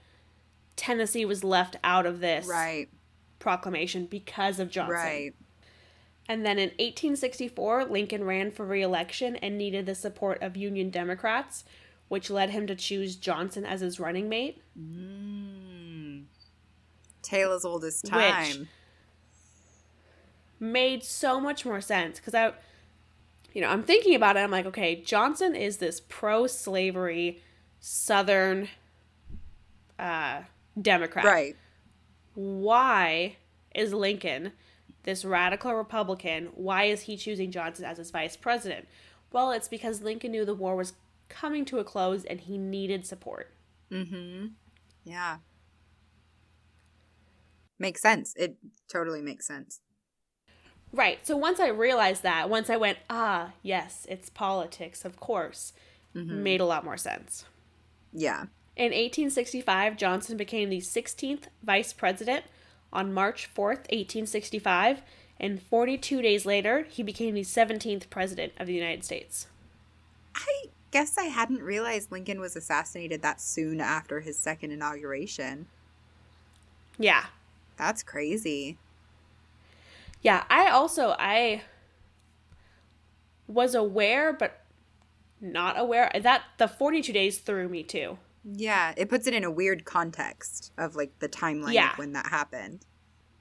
Tennessee 0.77 1.25
was 1.25 1.43
left 1.43 1.77
out 1.83 2.05
of 2.05 2.21
this 2.21 2.47
right. 2.47 2.89
proclamation 3.39 4.05
because 4.05 4.61
of 4.61 4.71
Johnson. 4.71 4.95
Right. 4.95 5.35
And 6.29 6.45
then 6.45 6.59
in 6.59 6.69
1864, 6.71 7.87
Lincoln 7.87 8.25
ran 8.25 8.51
for 8.51 8.67
re 8.67 8.83
election 8.83 9.37
and 9.37 9.57
needed 9.57 9.87
the 9.87 9.95
support 9.95 10.43
of 10.43 10.57
Union 10.57 10.91
Democrats, 10.91 11.65
which 12.09 12.29
led 12.29 12.51
him 12.51 12.67
to 12.67 12.75
choose 12.75 13.17
Johnson 13.17 13.65
as 13.65 13.81
his 13.81 13.99
running 13.99 14.29
mate. 14.29 14.63
Mm. 14.79 16.25
Tale 17.23 17.53
as 17.53 17.65
old 17.65 17.85
as 17.85 18.03
time. 18.03 18.59
Which 18.61 18.69
made 20.61 21.03
so 21.03 21.41
much 21.41 21.65
more 21.65 21.81
sense 21.81 22.19
because 22.19 22.35
I, 22.35 22.53
you 23.53 23.61
know, 23.61 23.69
I'm 23.69 23.83
thinking 23.83 24.15
about 24.15 24.37
it. 24.37 24.41
I'm 24.41 24.51
like, 24.51 24.67
okay, 24.67 25.01
Johnson 25.01 25.55
is 25.55 25.79
this 25.79 26.01
pro 26.09 26.47
slavery 26.47 27.43
Southern 27.81 28.69
uh, 29.99 30.43
Democrat. 30.81 31.25
Right. 31.25 31.57
Why 32.35 33.37
is 33.75 33.93
Lincoln? 33.93 34.53
This 35.09 35.25
radical 35.25 35.73
Republican, 35.75 36.51
why 36.55 36.85
is 36.85 37.01
he 37.01 37.17
choosing 37.17 37.51
Johnson 37.51 37.87
as 37.87 37.97
his 37.97 38.11
vice 38.11 38.37
president? 38.37 38.87
Well, 39.33 39.53
it's 39.53 39.67
because 39.67 40.03
Lincoln 40.03 40.33
knew 40.33 40.45
the 40.45 40.55
war 40.55 40.77
was 40.77 40.93
coming 41.31 41.65
to 41.65 41.79
a 41.79 41.85
close 41.85 42.27
and 42.27 42.39
he 42.39 42.59
needed 42.59 43.07
support. 43.07 43.51
Mm-hmm. 43.91 44.49
Yeah. 45.05 45.39
Makes 47.79 48.03
sense. 48.03 48.35
It 48.37 48.57
totally 48.93 49.23
makes 49.23 49.47
sense. 49.47 49.81
Right. 50.93 51.27
So 51.27 51.39
once 51.39 51.59
I 51.59 51.69
realized 51.69 52.23
that, 52.25 52.51
once 52.51 52.69
I 52.69 52.77
went, 52.77 52.99
ah, 53.09 53.53
yes, 53.63 54.07
it's 54.11 54.29
politics, 54.29 55.07
of 55.07 55.19
course, 55.19 55.73
mm-hmm. 56.15 56.43
made 56.43 56.61
a 56.61 56.67
lot 56.67 56.85
more 56.85 56.99
sense. 56.99 57.47
Yeah. 58.13 58.43
In 58.77 58.93
1865, 58.93 59.97
Johnson 59.97 60.37
became 60.37 60.69
the 60.69 60.83
16th 60.83 61.45
vice 61.63 61.95
president 61.95 62.45
on 62.93 63.13
March 63.13 63.49
4th, 63.55 63.89
1865, 63.91 65.03
and 65.41 65.63
42 65.63 66.23
days 66.23 66.47
later, 66.47 66.87
he 66.89 67.03
became 67.03 67.35
the 67.35 67.43
17th 67.43 68.11
President 68.11 68.53
of 68.59 68.67
the 68.67 68.75
United 68.75 69.05
States. 69.05 69.47
I 70.35 70.65
guess 70.91 71.19
I 71.19 71.25
hadn't 71.25 71.63
realized 71.63 72.11
Lincoln 72.11 72.41
was 72.41 72.57
assassinated 72.57 73.23
that 73.23 73.41
soon 73.41 73.81
after 73.81 74.21
his 74.21 74.39
second 74.39 74.73
inauguration. 74.73 75.67
Yeah. 76.99 77.27
That's 77.79 78.03
crazy. 78.03 78.77
Yeah, 80.21 80.45
I 80.51 80.69
also 80.69 81.15
I 81.19 81.63
was 83.47 83.75
aware 83.75 84.33
but 84.33 84.61
not 85.41 85.79
aware 85.79 86.11
that 86.21 86.43
the 86.59 86.67
42 86.67 87.13
days 87.13 87.39
threw 87.39 87.69
me 87.69 87.85
too. 87.85 88.19
Yeah, 88.55 88.95
it 88.97 89.09
puts 89.09 89.27
it 89.27 89.35
in 89.35 89.45
a 89.45 89.51
weird 89.51 89.85
context 89.85 90.73
of 90.79 90.97
like 90.97 91.19
the 91.19 91.29
timeline 91.29 91.75
Yeah. 91.75 91.93
when 91.97 92.13
that 92.13 92.27
happened. 92.29 92.85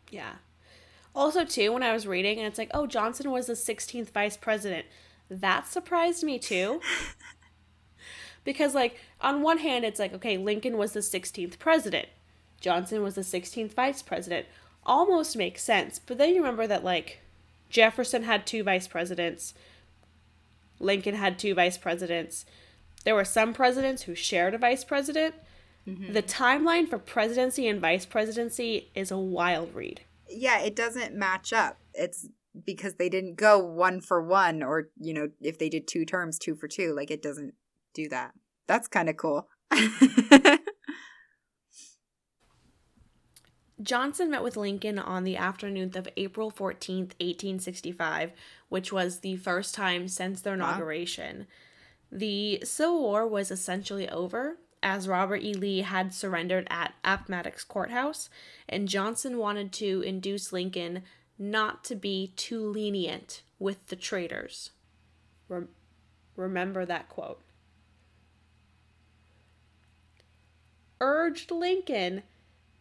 Yeah. 0.09 0.33
Also, 1.15 1.43
too, 1.43 1.73
when 1.73 1.81
I 1.81 1.93
was 1.93 2.05
reading, 2.05 2.37
and 2.37 2.45
it's 2.45 2.59
like, 2.59 2.69
oh, 2.75 2.85
Johnson 2.85 3.31
was 3.31 3.47
the 3.47 3.53
16th 3.53 4.11
vice 4.11 4.37
president. 4.37 4.85
That 5.29 5.65
surprised 5.67 6.23
me, 6.23 6.37
too. 6.37 6.79
because, 8.43 8.75
like, 8.75 8.99
on 9.19 9.41
one 9.41 9.57
hand, 9.57 9.83
it's 9.83 9.99
like, 9.99 10.13
okay, 10.13 10.37
Lincoln 10.37 10.77
was 10.77 10.93
the 10.93 10.99
16th 10.99 11.57
president, 11.57 12.07
Johnson 12.61 13.01
was 13.01 13.15
the 13.15 13.21
16th 13.21 13.73
vice 13.73 14.03
president. 14.03 14.45
Almost 14.85 15.35
makes 15.35 15.63
sense. 15.63 15.97
But 15.99 16.19
then 16.19 16.29
you 16.29 16.41
remember 16.41 16.67
that, 16.67 16.83
like, 16.83 17.19
Jefferson 17.69 18.23
had 18.23 18.45
two 18.45 18.61
vice 18.63 18.87
presidents, 18.87 19.55
Lincoln 20.79 21.15
had 21.15 21.39
two 21.39 21.55
vice 21.55 21.79
presidents. 21.79 22.45
There 23.07 23.15
were 23.15 23.23
some 23.23 23.53
presidents 23.53 24.01
who 24.01 24.15
shared 24.15 24.53
a 24.53 24.57
vice 24.57 24.83
president. 24.83 25.33
Mm-hmm. 25.87 26.11
The 26.11 26.21
timeline 26.21 26.89
for 26.89 26.97
presidency 26.99 27.65
and 27.69 27.79
vice 27.79 28.05
presidency 28.05 28.91
is 28.95 29.11
a 29.11 29.17
wild 29.17 29.73
read. 29.73 30.01
Yeah, 30.29 30.59
it 30.59 30.75
doesn't 30.75 31.15
match 31.15 31.53
up. 31.53 31.77
It's 31.93 32.27
because 32.65 32.95
they 32.95 33.07
didn't 33.07 33.35
go 33.35 33.59
one 33.59 34.01
for 34.01 34.21
one, 34.21 34.61
or, 34.61 34.89
you 34.99 35.13
know, 35.13 35.29
if 35.39 35.57
they 35.57 35.69
did 35.69 35.87
two 35.87 36.03
terms, 36.03 36.37
two 36.37 36.53
for 36.53 36.67
two. 36.67 36.93
Like, 36.93 37.09
it 37.09 37.21
doesn't 37.21 37.53
do 37.93 38.09
that. 38.09 38.33
That's 38.67 38.89
kind 38.89 39.07
of 39.07 39.15
cool. 39.15 39.47
Johnson 43.81 44.31
met 44.31 44.43
with 44.43 44.57
Lincoln 44.57 44.99
on 44.99 45.23
the 45.23 45.37
afternoon 45.37 45.93
of 45.95 46.09
April 46.17 46.51
14th, 46.51 47.13
1865, 47.21 48.33
which 48.67 48.91
was 48.91 49.19
the 49.19 49.37
first 49.37 49.73
time 49.73 50.09
since 50.09 50.41
their 50.41 50.57
Wow. 50.57 50.73
The 52.11 52.61
Civil 52.63 53.01
War 53.01 53.27
was 53.27 53.51
essentially 53.51 54.07
over, 54.09 54.57
as 54.81 55.07
Robert 55.07 55.41
E. 55.43 55.53
Lee 55.53 55.81
had 55.81 56.13
surrendered 56.13 56.67
at 56.69 56.93
Appomattox 57.03 57.63
Courthouse, 57.63 58.29
and 58.69 58.87
Johnson 58.87 59.37
wanted 59.37 59.71
to 59.73 60.01
induce 60.01 60.53
Lincoln 60.53 61.03
not 61.37 61.83
to 61.85 61.95
be 61.95 62.33
too 62.35 62.65
lenient 62.65 63.41
with 63.59 63.87
the 63.87 63.95
traitors. 63.95 64.71
Rem- 65.49 65.69
remember 66.35 66.85
that 66.85 67.09
quote. 67.09 67.41
Urged 70.99 71.51
Lincoln 71.51 72.23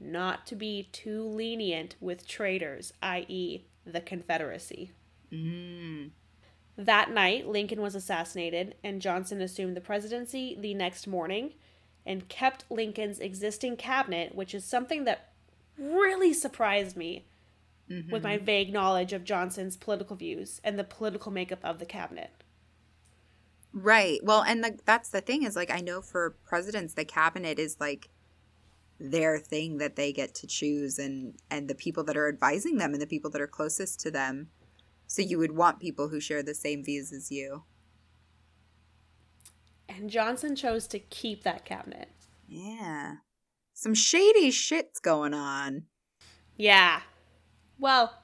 not 0.00 0.46
to 0.46 0.54
be 0.54 0.88
too 0.92 1.22
lenient 1.22 1.96
with 2.00 2.26
traitors, 2.26 2.92
i.e., 3.02 3.64
the 3.84 4.00
Confederacy. 4.00 4.92
mm. 5.32 6.10
That 6.78 7.10
night, 7.10 7.48
Lincoln 7.48 7.80
was 7.80 7.94
assassinated, 7.94 8.74
and 8.84 9.00
Johnson 9.00 9.40
assumed 9.40 9.76
the 9.76 9.80
presidency 9.80 10.56
the 10.58 10.74
next 10.74 11.06
morning 11.06 11.54
and 12.04 12.28
kept 12.28 12.64
Lincoln's 12.70 13.18
existing 13.18 13.76
cabinet, 13.76 14.34
which 14.34 14.54
is 14.54 14.64
something 14.64 15.04
that 15.04 15.32
really 15.78 16.32
surprised 16.32 16.96
me 16.96 17.24
with 17.88 18.24
my 18.24 18.36
mm-hmm. 18.36 18.44
vague 18.44 18.72
knowledge 18.72 19.12
of 19.12 19.24
Johnson's 19.24 19.76
political 19.76 20.16
views 20.16 20.60
and 20.64 20.78
the 20.78 20.84
political 20.84 21.30
makeup 21.30 21.60
of 21.62 21.78
the 21.78 21.86
cabinet. 21.86 22.30
Right. 23.72 24.18
Well, 24.24 24.42
and 24.42 24.64
the, 24.64 24.78
that's 24.84 25.10
the 25.10 25.20
thing 25.20 25.44
is 25.44 25.54
like 25.54 25.70
I 25.70 25.80
know 25.80 26.00
for 26.00 26.36
presidents 26.46 26.94
the 26.94 27.04
cabinet 27.04 27.58
is 27.58 27.76
like 27.78 28.08
their 28.98 29.38
thing 29.38 29.78
that 29.78 29.96
they 29.96 30.12
get 30.12 30.34
to 30.34 30.46
choose 30.46 30.98
and 30.98 31.34
and 31.50 31.68
the 31.68 31.74
people 31.74 32.02
that 32.04 32.16
are 32.16 32.28
advising 32.28 32.78
them 32.78 32.92
and 32.92 33.02
the 33.02 33.06
people 33.06 33.30
that 33.30 33.40
are 33.40 33.46
closest 33.46 34.00
to 34.00 34.10
them. 34.10 34.48
So 35.06 35.22
you 35.22 35.38
would 35.38 35.56
want 35.56 35.80
people 35.80 36.08
who 36.08 36.20
share 36.20 36.42
the 36.42 36.54
same 36.54 36.84
views 36.84 37.12
as 37.12 37.30
you. 37.30 37.64
And 39.88 40.10
Johnson 40.10 40.56
chose 40.56 40.86
to 40.88 40.98
keep 40.98 41.44
that 41.44 41.64
cabinet. 41.64 42.08
Yeah. 42.48 43.16
Some 43.72 43.94
shady 43.94 44.50
shit's 44.50 44.98
going 44.98 45.34
on. 45.34 45.84
Yeah. 46.56 47.02
Well, 47.78 48.14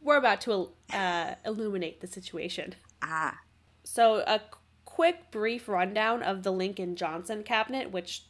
we're 0.00 0.16
about 0.16 0.40
to 0.42 0.70
uh, 0.92 1.34
illuminate 1.44 2.00
the 2.00 2.06
situation. 2.06 2.74
Ah. 3.02 3.38
So, 3.84 4.16
a 4.26 4.40
quick, 4.84 5.30
brief 5.30 5.68
rundown 5.68 6.22
of 6.22 6.42
the 6.42 6.52
Lincoln 6.52 6.96
Johnson 6.96 7.42
cabinet, 7.42 7.90
which 7.90 8.24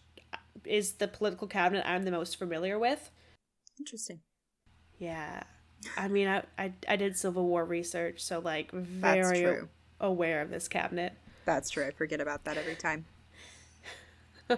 is 0.64 0.94
the 0.94 1.08
political 1.08 1.46
cabinet 1.46 1.84
I'm 1.86 2.04
the 2.04 2.10
most 2.10 2.36
familiar 2.36 2.78
with. 2.78 3.10
Interesting. 3.78 4.20
Yeah. 4.98 5.42
I 5.96 6.08
mean, 6.08 6.28
I, 6.28 6.42
I, 6.58 6.72
I 6.88 6.96
did 6.96 7.16
Civil 7.16 7.46
War 7.46 7.64
research, 7.64 8.22
so, 8.22 8.38
like, 8.40 8.70
very 8.72 9.62
aware 10.00 10.40
of 10.42 10.50
this 10.50 10.68
cabinet. 10.68 11.12
That's 11.44 11.70
true. 11.70 11.86
I 11.86 11.90
forget 11.90 12.20
about 12.20 12.44
that 12.44 12.56
every 12.56 12.76
time. 12.76 13.04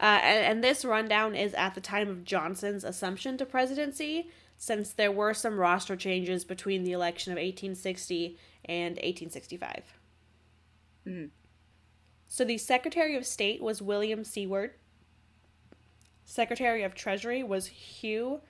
Uh, 0.00 0.18
and, 0.22 0.44
and 0.44 0.64
this 0.64 0.84
rundown 0.84 1.36
is 1.36 1.54
at 1.54 1.76
the 1.76 1.80
time 1.80 2.08
of 2.08 2.24
Johnson's 2.24 2.82
assumption 2.82 3.38
to 3.38 3.46
presidency, 3.46 4.28
since 4.58 4.92
there 4.92 5.12
were 5.12 5.32
some 5.32 5.58
roster 5.58 5.94
changes 5.94 6.44
between 6.44 6.82
the 6.82 6.90
election 6.90 7.32
of 7.32 7.36
1860 7.36 8.36
and 8.64 8.96
1865. 8.96 9.98
Mhm. 11.06 11.30
So 12.26 12.44
the 12.44 12.58
Secretary 12.58 13.16
of 13.16 13.26
State 13.26 13.62
was 13.62 13.80
William 13.82 14.24
Seward. 14.24 14.72
Secretary 16.24 16.82
of 16.82 16.94
Treasury 16.94 17.42
was 17.42 17.66
Hugh 17.66 18.40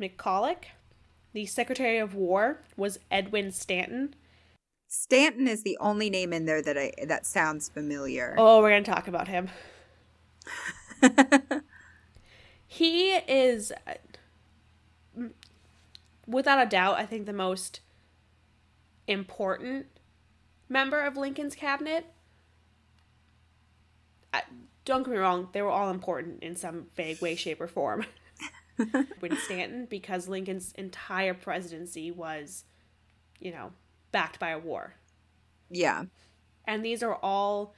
McCulloch. 0.00 0.64
The 1.32 1.46
Secretary 1.46 1.98
of 1.98 2.14
War 2.14 2.60
was 2.76 2.98
Edwin 3.10 3.52
Stanton. 3.52 4.14
Stanton 4.86 5.48
is 5.48 5.62
the 5.62 5.78
only 5.80 6.10
name 6.10 6.32
in 6.32 6.44
there 6.44 6.60
that 6.60 6.76
I 6.76 6.92
that 7.06 7.24
sounds 7.24 7.68
familiar. 7.68 8.34
Oh, 8.36 8.60
we're 8.60 8.70
going 8.70 8.84
to 8.84 8.90
talk 8.90 9.08
about 9.08 9.28
him. 9.28 9.48
he 12.66 13.12
is 13.14 13.72
uh, 13.86 15.24
without 16.26 16.64
a 16.64 16.68
doubt 16.68 16.98
i 16.98 17.04
think 17.04 17.26
the 17.26 17.32
most 17.32 17.80
important 19.06 19.86
member 20.68 21.00
of 21.00 21.16
lincoln's 21.16 21.54
cabinet 21.54 22.06
I, 24.32 24.42
don't 24.84 25.02
get 25.02 25.12
me 25.12 25.18
wrong 25.18 25.48
they 25.52 25.62
were 25.62 25.70
all 25.70 25.90
important 25.90 26.42
in 26.42 26.56
some 26.56 26.86
vague 26.96 27.20
way 27.20 27.34
shape 27.34 27.60
or 27.60 27.68
form 27.68 28.06
with 29.20 29.38
stanton 29.40 29.86
because 29.88 30.28
lincoln's 30.28 30.72
entire 30.72 31.34
presidency 31.34 32.10
was 32.10 32.64
you 33.40 33.50
know 33.50 33.72
backed 34.12 34.38
by 34.38 34.50
a 34.50 34.58
war. 34.58 34.94
Yeah. 35.70 36.04
and 36.66 36.84
these 36.84 37.02
are 37.02 37.14
all 37.16 37.74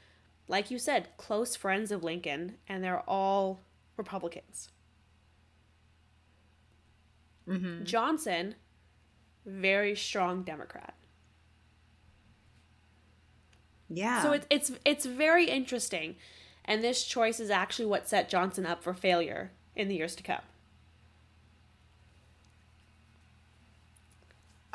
like 0.48 0.70
you 0.70 0.78
said 0.78 1.08
close 1.16 1.54
friends 1.56 1.90
of 1.92 2.02
lincoln 2.04 2.56
and 2.68 2.82
they're 2.82 3.08
all 3.08 3.60
republicans. 3.96 4.68
Hmm 7.46 7.84
johnson 7.84 8.54
very 9.46 9.94
strong 9.94 10.42
democrat. 10.42 10.94
Yeah. 13.88 14.22
so 14.22 14.32
it's 14.32 14.46
it's 14.50 14.72
it's 14.84 15.06
very 15.06 15.46
interesting. 15.46 16.16
And 16.66 16.82
this 16.82 17.04
choice 17.04 17.40
is 17.40 17.50
actually 17.50 17.86
what 17.86 18.08
set 18.08 18.28
johnson 18.28 18.64
up 18.66 18.82
for 18.82 18.94
failure 18.94 19.52
in 19.76 19.88
the 19.88 19.96
years 19.96 20.16
to 20.16 20.22
come 20.22 20.40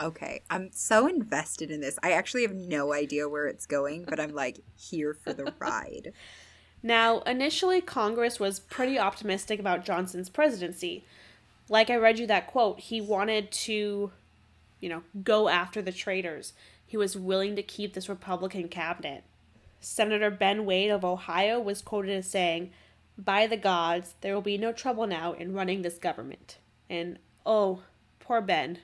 Okay, 0.01 0.41
I'm 0.49 0.69
so 0.71 1.07
invested 1.07 1.71
in 1.71 1.81
this. 1.81 1.99
I 2.01 2.11
actually 2.11 2.43
have 2.43 2.55
no 2.55 2.93
idea 2.93 3.27
where 3.27 3.47
it's 3.47 3.65
going, 3.65 4.05
but 4.05 4.19
I'm 4.19 4.33
like 4.33 4.59
here 4.77 5.13
for 5.13 5.33
the 5.33 5.53
ride. 5.59 6.13
Now, 6.81 7.19
initially, 7.21 7.81
Congress 7.81 8.39
was 8.39 8.59
pretty 8.59 8.97
optimistic 8.97 9.59
about 9.59 9.83
Johnson's 9.83 10.29
presidency. 10.29 11.03
Like 11.67 11.89
I 11.89 11.97
read 11.97 12.19
you 12.19 12.27
that 12.27 12.47
quote, 12.47 12.79
he 12.79 13.01
wanted 13.01 13.51
to, 13.51 14.11
you 14.79 14.89
know, 14.89 15.03
go 15.23 15.49
after 15.49 15.81
the 15.81 15.91
traitors. 15.91 16.53
He 16.85 16.97
was 16.97 17.17
willing 17.17 17.55
to 17.55 17.63
keep 17.63 17.93
this 17.93 18.09
Republican 18.09 18.69
cabinet. 18.69 19.23
Senator 19.81 20.31
Ben 20.31 20.65
Wade 20.65 20.89
of 20.89 21.05
Ohio 21.05 21.59
was 21.59 21.81
quoted 21.81 22.11
as 22.11 22.27
saying, 22.27 22.71
By 23.17 23.45
the 23.45 23.57
gods, 23.57 24.15
there 24.21 24.33
will 24.33 24.41
be 24.41 24.57
no 24.57 24.71
trouble 24.71 25.05
now 25.05 25.33
in 25.33 25.53
running 25.53 25.81
this 25.81 25.97
government. 25.97 26.57
And 26.89 27.19
oh, 27.45 27.83
poor 28.19 28.41
Ben. 28.41 28.79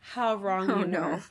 How 0.00 0.34
wrong 0.34 0.70
Oh 0.70 0.80
you 0.80 0.86
no. 0.86 1.00
were. 1.02 1.22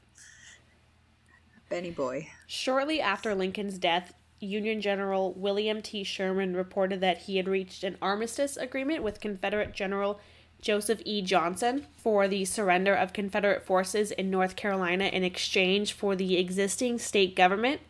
Benny 1.69 1.91
boy. 1.91 2.29
Shortly 2.47 2.99
after 3.01 3.35
Lincoln's 3.35 3.77
death, 3.77 4.13
Union 4.39 4.81
General 4.81 5.33
William 5.33 5.81
T. 5.81 6.03
Sherman 6.03 6.55
reported 6.55 7.01
that 7.01 7.19
he 7.19 7.37
had 7.37 7.47
reached 7.47 7.83
an 7.83 7.97
armistice 8.01 8.57
agreement 8.57 9.03
with 9.03 9.19
Confederate 9.19 9.73
General 9.73 10.19
Joseph 10.61 11.01
E. 11.05 11.21
Johnston 11.21 11.85
for 11.97 12.27
the 12.27 12.45
surrender 12.45 12.93
of 12.93 13.13
Confederate 13.13 13.65
forces 13.65 14.11
in 14.11 14.29
North 14.29 14.55
Carolina 14.55 15.05
in 15.05 15.23
exchange 15.23 15.93
for 15.93 16.15
the 16.15 16.37
existing 16.37 16.99
state 16.99 17.35
government 17.35 17.81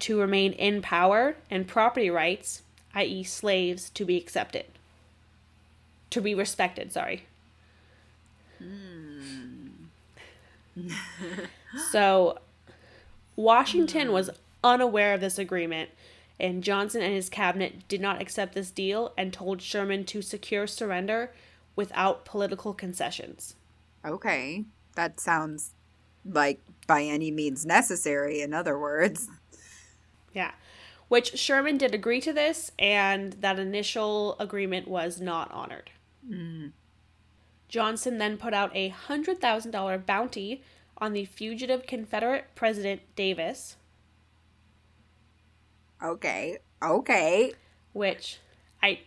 to 0.00 0.20
remain 0.20 0.52
in 0.52 0.82
power 0.82 1.36
and 1.50 1.66
property 1.66 2.10
rights, 2.10 2.62
i.e., 2.94 3.22
slaves, 3.22 3.88
to 3.90 4.04
be 4.04 4.16
accepted. 4.16 4.66
To 6.10 6.20
be 6.20 6.34
respected, 6.34 6.92
sorry. 6.92 7.24
Hmm. 8.58 9.05
so, 11.90 12.38
Washington 13.34 14.12
was 14.12 14.30
unaware 14.64 15.14
of 15.14 15.20
this 15.20 15.38
agreement, 15.38 15.90
And 16.38 16.62
Johnson 16.62 17.02
and 17.02 17.14
his 17.14 17.28
cabinet 17.30 17.88
did 17.88 18.00
not 18.00 18.20
accept 18.20 18.54
this 18.54 18.70
deal 18.70 19.12
and 19.16 19.32
told 19.32 19.62
Sherman 19.62 20.04
to 20.06 20.20
secure 20.20 20.66
surrender 20.66 21.32
without 21.74 22.24
political 22.24 22.74
concessions. 22.74 23.54
Okay. 24.04 24.64
That 24.94 25.20
sounds 25.20 25.72
like 26.24 26.60
by 26.86 27.02
any 27.02 27.30
means 27.30 27.64
necessary, 27.64 28.40
in 28.40 28.52
other 28.52 28.78
words. 28.78 29.28
Yeah. 30.32 30.52
Which 31.08 31.38
Sherman 31.38 31.78
did 31.78 31.94
agree 31.94 32.20
to 32.22 32.32
this, 32.32 32.72
and 32.78 33.34
that 33.34 33.58
initial 33.58 34.36
agreement 34.38 34.88
was 34.88 35.20
not 35.20 35.50
honored. 35.52 35.90
Mm. 36.28 36.72
Johnson 37.68 38.18
then 38.18 38.36
put 38.36 38.54
out 38.54 38.70
a 38.74 38.90
$100,000 39.08 40.06
bounty 40.06 40.62
on 40.98 41.12
the 41.12 41.24
fugitive 41.24 41.86
Confederate 41.86 42.46
President 42.54 43.02
Davis. 43.14 43.76
Okay. 46.02 46.58
Okay. 46.82 47.52
Which 47.92 48.40
I 48.82 49.00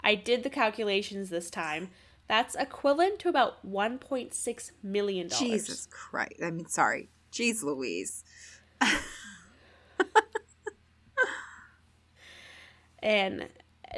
I 0.00 0.14
did 0.14 0.42
the 0.42 0.50
calculations 0.50 1.30
this 1.30 1.50
time. 1.50 1.90
That's 2.28 2.54
equivalent 2.54 3.18
to 3.20 3.28
about 3.28 3.66
1.6 3.68 4.70
million 4.82 5.28
dollars. 5.28 5.40
Jesus 5.40 5.86
Christ. 5.86 6.40
I 6.42 6.50
mean, 6.50 6.66
sorry. 6.68 7.08
Jeez 7.32 7.62
Louise. 7.62 8.24
and 13.02 13.48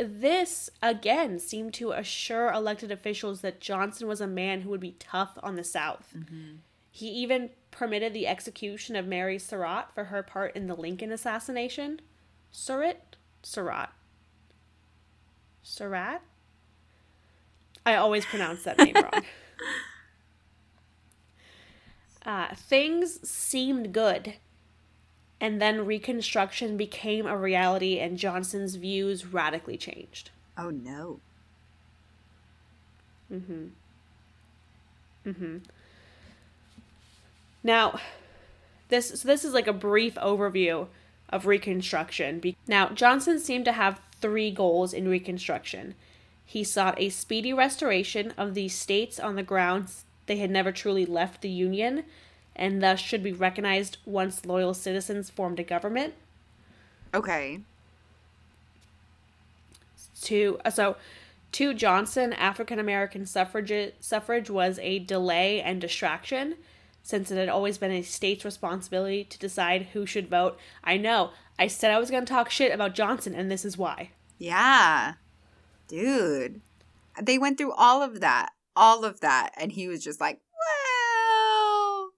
this 0.03 0.71
again 0.83 1.39
seemed 1.39 1.75
to 1.75 1.93
assure 1.93 2.53
elected 2.53 2.91
officials 2.91 3.41
that 3.41 3.61
Johnson 3.61 4.09
was 4.09 4.21
a 4.21 4.27
man 4.27 4.63
who 4.63 4.71
would 4.71 4.81
be 4.81 4.97
tough 4.99 5.39
on 5.43 5.57
the 5.57 5.65
South. 5.65 6.13
Mm-hmm. 6.17 6.57
He 6.91 7.09
even 7.09 7.51
permitted 7.71 8.13
the 8.13 8.27
execution 8.27 8.95
of 8.97 9.07
Mary 9.07 9.39
Surratt 9.39 9.93
for 9.95 10.05
her 10.05 10.23
part 10.23 10.55
in 10.55 10.67
the 10.67 10.77
Lincoln 10.77 11.11
assassination. 11.11 12.01
Surratt? 12.53 13.17
Surratt. 13.43 13.91
Surratt? 15.63 16.23
I 17.85 17.97
always 17.97 18.25
pronounce 18.25 18.63
that 18.63 18.79
name 18.79 18.95
wrong. 18.95 19.23
Uh, 22.27 22.55
things 22.55 23.29
seemed 23.29 23.93
good. 23.93 24.35
And 25.45 25.61
then 25.61 25.85
Reconstruction 25.85 26.79
became 26.79 27.27
a 27.27 27.37
reality, 27.37 27.99
and 27.99 28.17
Johnson's 28.17 28.77
views 28.77 29.27
radically 29.27 29.77
changed. 29.77 30.31
Oh 30.57 30.71
no. 30.71 31.21
Mm 33.31 33.45
hmm. 33.45 33.67
Mm 35.27 35.37
hmm. 35.37 35.57
Now, 37.63 38.01
this 38.89 39.21
so 39.21 39.29
this 39.29 39.45
is 39.45 39.53
like 39.53 39.67
a 39.67 39.75
brief 39.75 40.15
overview 40.15 40.87
of 41.29 41.45
Reconstruction. 41.45 42.43
Now, 42.67 42.89
Johnson 42.89 43.39
seemed 43.39 43.67
to 43.67 43.73
have 43.73 44.01
three 44.23 44.51
goals 44.51 44.95
in 44.95 45.09
Reconstruction. 45.09 45.95
He 46.47 46.65
sought 46.65 46.99
a 46.99 47.11
speedy 47.11 47.53
restoration 47.53 48.33
of 48.39 48.55
the 48.55 48.69
states 48.69 49.21
on 49.21 49.37
the 49.37 49.43
grounds 49.43 50.07
they 50.25 50.39
had 50.39 50.51
never 50.51 50.73
truly 50.73 51.05
left 51.05 51.43
the 51.43 51.51
Union, 51.51 52.05
and 52.57 52.83
thus 52.83 53.01
should 53.01 53.23
be 53.23 53.33
recognized 53.33 53.99
once 54.05 54.47
loyal 54.47 54.75
citizens 54.75 55.31
formed 55.31 55.61
a 55.61 55.64
government. 55.64 56.14
Okay. 57.12 57.61
To 60.23 60.59
uh, 60.64 60.71
so 60.71 60.97
to 61.53 61.75
Johnson, 61.75 62.33
African 62.33 62.79
American 62.79 63.27
suffrage 63.27 63.93
suffrage 64.01 64.51
was 64.51 64.79
a 64.81 64.99
delay 64.99 65.61
and 65.61 65.81
distraction, 65.81 66.57
since 67.03 67.31
it 67.31 67.37
had 67.37 67.49
always 67.49 67.79
been 67.79 67.93
a 67.93 68.03
state's 68.03 68.45
responsibility 68.45 69.25
to 69.25 69.38
decide 69.38 69.88
who 69.93 70.07
should 70.07 70.29
vote. 70.29 70.59
I 70.83 70.97
know. 70.97 71.31
I 71.59 71.69
said 71.69 71.93
I 71.93 72.01
was 72.01 72.11
going 72.11 72.25
to 72.25 72.33
talk 72.33 72.51
shit 72.51 72.73
about 72.73 72.95
Johnson, 72.95 73.35
and 73.35 73.51
this 73.51 73.64
is 73.64 73.79
why. 73.79 74.11
Yeah. 74.38 75.14
Dude. 75.87 76.61
They 77.23 77.38
went 77.38 77.59
through 77.59 77.73
all 77.73 78.03
of 78.03 78.21
that. 78.21 78.51
All 78.75 79.05
of 79.05 79.21
that. 79.21 79.51
And 79.57 79.71
he 79.71 79.87
was 79.87 80.03
just 80.03 80.21
like, 80.21 80.40
well, 80.59 82.11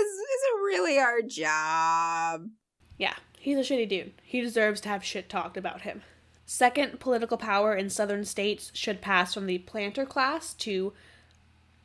is, 0.00 0.06
is 0.06 0.18
it 0.20 0.59
really 0.70 0.98
our 0.98 1.20
job? 1.20 2.48
Yeah, 2.96 3.14
he's 3.38 3.58
a 3.58 3.60
shitty 3.60 3.88
dude. 3.88 4.12
He 4.22 4.40
deserves 4.40 4.80
to 4.82 4.88
have 4.88 5.04
shit 5.04 5.28
talked 5.28 5.56
about 5.56 5.82
him. 5.82 6.02
Second, 6.46 7.00
political 7.00 7.36
power 7.36 7.74
in 7.74 7.90
southern 7.90 8.24
states 8.24 8.70
should 8.72 9.00
pass 9.00 9.34
from 9.34 9.46
the 9.46 9.58
planter 9.58 10.06
class 10.06 10.54
to 10.54 10.92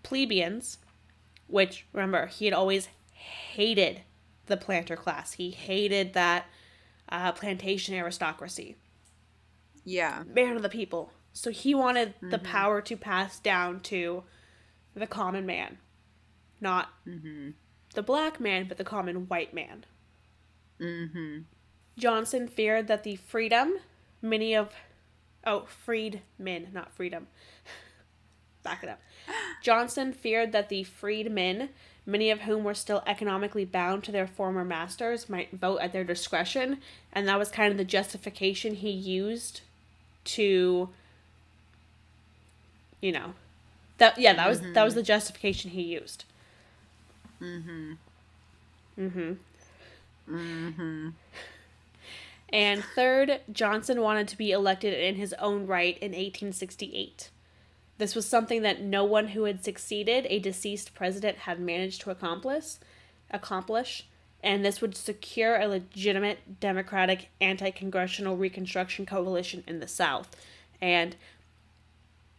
plebeians, 0.03 0.77
which, 1.47 1.85
remember, 1.93 2.27
he 2.27 2.45
had 2.45 2.53
always 2.53 2.89
hated 3.11 4.01
the 4.45 4.57
planter 4.57 4.95
class. 4.95 5.33
He 5.33 5.49
hated 5.49 6.13
that 6.13 6.45
uh, 7.09 7.31
plantation 7.31 7.95
aristocracy. 7.95 8.75
Yeah. 9.83 10.23
Man 10.27 10.55
of 10.55 10.61
the 10.61 10.69
people. 10.69 11.11
So 11.33 11.51
he 11.51 11.75
wanted 11.75 12.15
mm-hmm. 12.15 12.29
the 12.29 12.39
power 12.39 12.81
to 12.81 12.95
pass 12.95 13.39
down 13.39 13.81
to 13.81 14.23
the 14.95 15.07
common 15.07 15.45
man, 15.45 15.77
not 16.61 16.89
mm-hmm. 17.07 17.49
The 17.95 18.03
black 18.03 18.39
man, 18.39 18.67
but 18.67 18.77
the 18.77 18.83
common 18.83 19.27
white 19.27 19.53
man. 19.53 19.85
Mm-hmm. 20.79 21.39
Johnson 21.97 22.47
feared 22.47 22.87
that 22.87 23.03
the 23.03 23.15
freedom 23.15 23.75
many 24.21 24.55
of 24.55 24.73
oh 25.45 25.65
freedmen, 25.67 26.67
not 26.73 26.91
freedom. 26.93 27.27
Back 28.63 28.83
it 28.83 28.89
up. 28.89 28.99
Johnson 29.61 30.11
feared 30.11 30.51
that 30.51 30.69
the 30.69 30.83
freedmen, 30.83 31.69
many 32.05 32.31
of 32.31 32.41
whom 32.41 32.63
were 32.63 32.73
still 32.73 33.03
economically 33.05 33.63
bound 33.63 34.03
to 34.03 34.11
their 34.11 34.27
former 34.27 34.65
masters, 34.65 35.29
might 35.29 35.51
vote 35.51 35.77
at 35.77 35.93
their 35.93 36.03
discretion, 36.03 36.79
and 37.13 37.27
that 37.27 37.37
was 37.37 37.49
kind 37.49 37.71
of 37.71 37.77
the 37.77 37.85
justification 37.85 38.75
he 38.75 38.89
used 38.89 39.61
to 40.23 40.89
you 43.01 43.11
know 43.11 43.33
that 43.99 44.17
yeah 44.17 44.33
that 44.33 44.49
was 44.49 44.59
mm-hmm. 44.59 44.73
that 44.73 44.83
was 44.83 44.95
the 44.95 45.03
justification 45.03 45.69
he 45.69 45.83
used 45.83 46.25
mhm 47.41 47.97
Mm-hmm. 48.97 49.33
Mm-hmm. 50.33 51.09
and 52.49 52.83
third 52.95 53.41
johnson 53.51 54.01
wanted 54.01 54.27
to 54.29 54.37
be 54.37 54.51
elected 54.51 54.93
in 54.93 55.15
his 55.15 55.33
own 55.33 55.67
right 55.67 55.97
in 55.97 56.11
1868 56.11 57.29
this 57.97 58.15
was 58.15 58.27
something 58.27 58.61
that 58.61 58.81
no 58.81 59.03
one 59.03 59.29
who 59.29 59.43
had 59.43 59.63
succeeded 59.63 60.25
a 60.29 60.39
deceased 60.39 60.95
president 60.95 61.39
had 61.39 61.59
managed 61.59 62.01
to 62.01 62.09
accomplish 62.09 62.75
accomplish 63.31 64.05
and 64.41 64.63
this 64.63 64.79
would 64.79 64.95
secure 64.95 65.57
a 65.57 65.67
legitimate 65.67 66.59
democratic 66.59 67.29
anti-congressional 67.41 68.37
reconstruction 68.37 69.05
coalition 69.05 69.63
in 69.67 69.79
the 69.79 69.87
south 69.87 70.29
and 70.81 71.15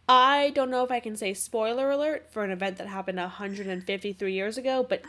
I 0.07 0.51
don't 0.51 0.69
know 0.69 0.83
if 0.83 0.91
I 0.91 0.99
can 0.99 1.15
say 1.17 1.33
spoiler 1.33 1.91
alert 1.91 2.31
for 2.31 2.43
an 2.43 2.51
event 2.51 2.77
that 2.77 2.87
happened 2.87 3.17
153 3.17 4.33
years 4.33 4.57
ago, 4.57 4.85
but 4.87 5.01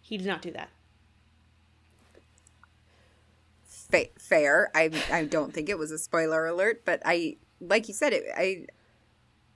he 0.00 0.16
did 0.16 0.26
not 0.26 0.42
do 0.42 0.50
that. 0.52 0.70
fair. 4.18 4.70
I 4.74 4.90
I 5.10 5.24
don't 5.24 5.52
think 5.52 5.68
it 5.68 5.78
was 5.78 5.90
a 5.90 5.98
spoiler 5.98 6.46
alert, 6.46 6.82
but 6.84 7.02
I 7.04 7.36
like 7.60 7.88
you 7.88 7.94
said 7.94 8.12
it 8.12 8.24
I 8.36 8.66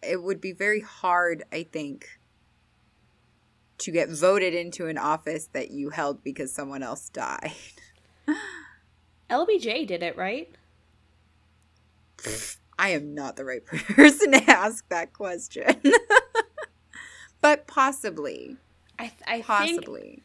it 0.03 0.23
would 0.23 0.41
be 0.41 0.53
very 0.53 0.81
hard, 0.81 1.43
I 1.51 1.65
think, 1.65 2.21
to 3.79 3.91
get 3.91 4.09
voted 4.11 4.55
into 4.55 4.87
an 4.87 4.99
office 4.99 5.49
that 5.53 5.71
you 5.71 5.91
held 5.91 6.23
because 6.23 6.53
someone 6.53 6.83
else 6.83 7.09
died. 7.09 7.53
LBJ 9.31 9.87
did 9.87 10.03
it, 10.03 10.17
right? 10.17 10.55
I 12.79 12.91
am 12.91 13.15
not 13.15 13.37
the 13.37 13.45
right 13.45 13.65
person 13.67 14.33
to 14.33 14.51
ask 14.51 14.89
that 14.89 15.13
question. 15.13 15.83
but 17.41 17.67
possibly. 17.67 18.57
I, 18.99 19.13
I 19.27 19.43
possibly. 19.43 20.01
Think, 20.01 20.23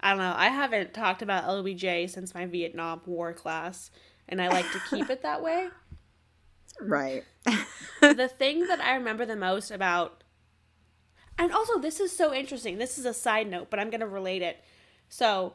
I 0.00 0.10
don't 0.10 0.18
know. 0.18 0.34
I 0.36 0.48
haven't 0.48 0.94
talked 0.94 1.22
about 1.22 1.44
LBJ 1.44 2.10
since 2.10 2.34
my 2.34 2.46
Vietnam 2.46 3.00
War 3.06 3.32
class, 3.32 3.90
and 4.28 4.40
I 4.40 4.48
like 4.48 4.70
to 4.72 4.80
keep 4.90 5.10
it 5.10 5.22
that 5.22 5.42
way. 5.42 5.68
Right. 6.80 7.22
the 8.00 8.30
thing 8.38 8.66
that 8.66 8.80
I 8.80 8.94
remember 8.94 9.26
the 9.26 9.36
most 9.36 9.70
about, 9.70 10.24
and 11.38 11.52
also 11.52 11.78
this 11.78 12.00
is 12.00 12.16
so 12.16 12.32
interesting. 12.32 12.78
This 12.78 12.96
is 12.96 13.04
a 13.04 13.12
side 13.12 13.48
note, 13.48 13.68
but 13.68 13.78
I'm 13.78 13.90
going 13.90 14.00
to 14.00 14.06
relate 14.06 14.40
it. 14.40 14.64
So, 15.08 15.52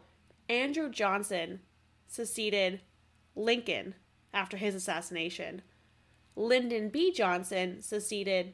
Andrew 0.47 0.91
Johnson 0.91 1.61
seceded 2.07 2.81
Lincoln 3.35 3.95
after 4.31 4.57
his 4.57 4.75
assassination 4.75 5.63
Lyndon 6.37 6.89
B. 6.89 7.11
Johnson 7.11 7.81
succeeded, 7.81 8.53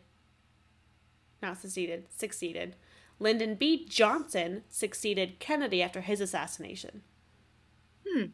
not 1.41 1.59
succeeded, 1.59 2.05
succeeded. 2.09 2.77
Lyndon 3.19 3.55
B. 3.55 3.85
Johnson 3.87 4.63
succeeded 4.69 5.39
Kennedy 5.39 5.83
after 5.83 6.01
his 6.01 6.21
assassination. 6.21 7.03
Hmm. 8.07 8.25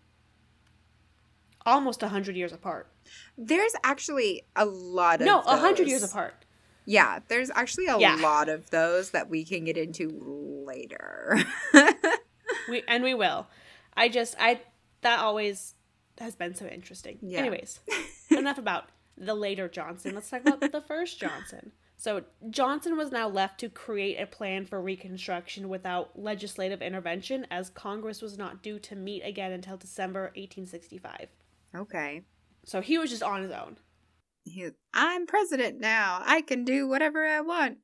Almost 1.65 2.03
a 2.03 2.09
hundred 2.09 2.35
years 2.35 2.53
apart. 2.53 2.91
There's 3.38 3.73
actually 3.83 4.43
a 4.55 4.65
lot 4.65 5.19
of 5.21 5.25
no, 5.25 5.41
a 5.41 5.57
hundred 5.57 5.88
years 5.88 6.03
apart. 6.03 6.45
Yeah, 6.85 7.19
there's 7.27 7.51
actually 7.53 7.88
a 7.88 7.97
yeah. 7.97 8.15
lot 8.15 8.49
of 8.49 8.69
those 8.69 9.12
that 9.12 9.29
we 9.29 9.43
can 9.43 9.65
get 9.65 9.77
into 9.77 10.09
later. 10.65 11.39
we 12.69 12.83
and 12.88 13.03
we 13.03 13.13
will. 13.13 13.47
I 13.97 14.09
just 14.09 14.35
I 14.39 14.62
that 15.01 15.19
always 15.19 15.73
has 16.19 16.35
been 16.35 16.55
so 16.55 16.67
interesting. 16.67 17.17
Yeah. 17.21 17.39
Anyways, 17.39 17.79
enough 18.29 18.57
about 18.57 18.89
the 19.19 19.34
later 19.34 19.67
Johnson. 19.67 20.15
Let's 20.15 20.29
talk 20.29 20.41
about 20.41 20.71
the 20.71 20.82
first 20.82 21.19
Johnson. 21.19 21.71
So 21.97 22.23
Johnson 22.49 22.95
was 22.95 23.12
now 23.12 23.27
left 23.27 23.60
to 23.60 23.69
create 23.69 24.21
a 24.21 24.25
plan 24.25 24.65
for 24.65 24.82
Reconstruction 24.82 25.67
without 25.67 26.17
legislative 26.17 26.82
intervention, 26.82 27.45
as 27.51 27.69
Congress 27.69 28.21
was 28.21 28.38
not 28.38 28.63
due 28.63 28.79
to 28.79 28.95
meet 28.95 29.21
again 29.21 29.51
until 29.51 29.75
December 29.75 30.32
1865. 30.36 31.27
Okay. 31.75 32.21
So 32.63 32.79
he 32.79 32.97
was 32.97 33.10
just 33.10 33.23
on 33.23 33.43
his 33.43 33.51
own. 33.51 33.77
He, 34.45 34.69
I'm 34.93 35.27
president 35.27 35.82
now. 35.82 36.21
I 36.25 36.41
can 36.41 36.63
do 36.63 36.88
whatever 36.88 37.27
I 37.27 37.41
want. 37.41 37.79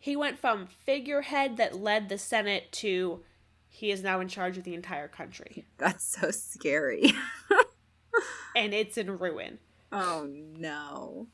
He 0.00 0.16
went 0.16 0.38
from 0.38 0.66
figurehead 0.66 1.56
that 1.58 1.80
led 1.80 2.08
the 2.08 2.18
Senate 2.18 2.72
to 2.72 3.22
he 3.68 3.92
is 3.92 4.02
now 4.02 4.18
in 4.20 4.26
charge 4.28 4.58
of 4.58 4.64
the 4.64 4.74
entire 4.74 5.08
country. 5.08 5.64
That's 5.78 6.04
so 6.04 6.32
scary. 6.32 7.12
and 8.56 8.74
it's 8.74 8.98
in 8.98 9.18
ruin. 9.18 9.58
Oh 9.92 10.28
no. 10.30 11.28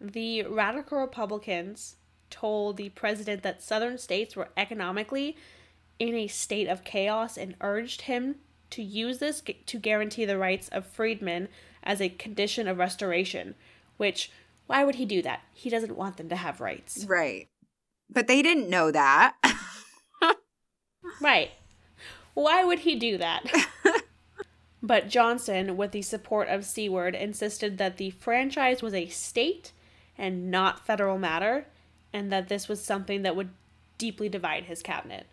The 0.00 0.42
radical 0.42 0.98
Republicans 1.00 1.96
told 2.28 2.76
the 2.76 2.90
president 2.90 3.42
that 3.42 3.62
southern 3.62 3.98
states 3.98 4.36
were 4.36 4.48
economically 4.56 5.36
in 5.98 6.14
a 6.14 6.26
state 6.26 6.68
of 6.68 6.84
chaos 6.84 7.38
and 7.38 7.54
urged 7.60 8.02
him 8.02 8.36
to 8.70 8.82
use 8.82 9.18
this 9.18 9.42
to 9.66 9.78
guarantee 9.78 10.24
the 10.24 10.36
rights 10.36 10.68
of 10.68 10.86
freedmen 10.86 11.48
as 11.82 12.00
a 12.00 12.08
condition 12.08 12.68
of 12.68 12.78
restoration, 12.78 13.54
which 13.96 14.30
why 14.66 14.84
would 14.84 14.96
he 14.96 15.06
do 15.06 15.22
that? 15.22 15.42
He 15.52 15.70
doesn't 15.70 15.96
want 15.96 16.16
them 16.16 16.28
to 16.28 16.36
have 16.36 16.60
rights. 16.60 17.06
Right. 17.08 17.48
But 18.10 18.26
they 18.26 18.42
didn't 18.42 18.68
know 18.68 18.90
that. 18.90 19.36
Right. 21.20 21.50
Why 22.34 22.64
would 22.64 22.80
he 22.80 22.96
do 22.96 23.18
that? 23.18 23.44
but 24.86 25.08
Johnson, 25.08 25.76
with 25.76 25.92
the 25.92 26.02
support 26.02 26.48
of 26.48 26.64
Seward, 26.64 27.14
insisted 27.14 27.78
that 27.78 27.96
the 27.96 28.10
franchise 28.10 28.82
was 28.82 28.94
a 28.94 29.08
state 29.08 29.72
and 30.16 30.50
not 30.50 30.86
federal 30.86 31.18
matter, 31.18 31.66
and 32.12 32.30
that 32.32 32.48
this 32.48 32.68
was 32.68 32.82
something 32.82 33.22
that 33.22 33.36
would 33.36 33.50
deeply 33.98 34.28
divide 34.28 34.64
his 34.64 34.82
cabinet. 34.82 35.26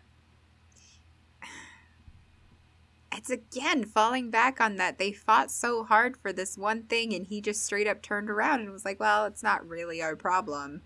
it's 3.16 3.30
again 3.30 3.84
falling 3.84 4.30
back 4.30 4.60
on 4.60 4.76
that 4.76 4.98
they 4.98 5.12
fought 5.12 5.50
so 5.50 5.84
hard 5.84 6.16
for 6.16 6.32
this 6.32 6.58
one 6.58 6.82
thing 6.82 7.14
and 7.14 7.28
he 7.28 7.40
just 7.40 7.64
straight 7.64 7.86
up 7.86 8.02
turned 8.02 8.28
around 8.28 8.60
and 8.60 8.70
was 8.70 8.84
like, 8.84 9.00
"Well, 9.00 9.24
it's 9.26 9.42
not 9.42 9.66
really 9.66 10.02
our 10.02 10.16
problem." 10.16 10.82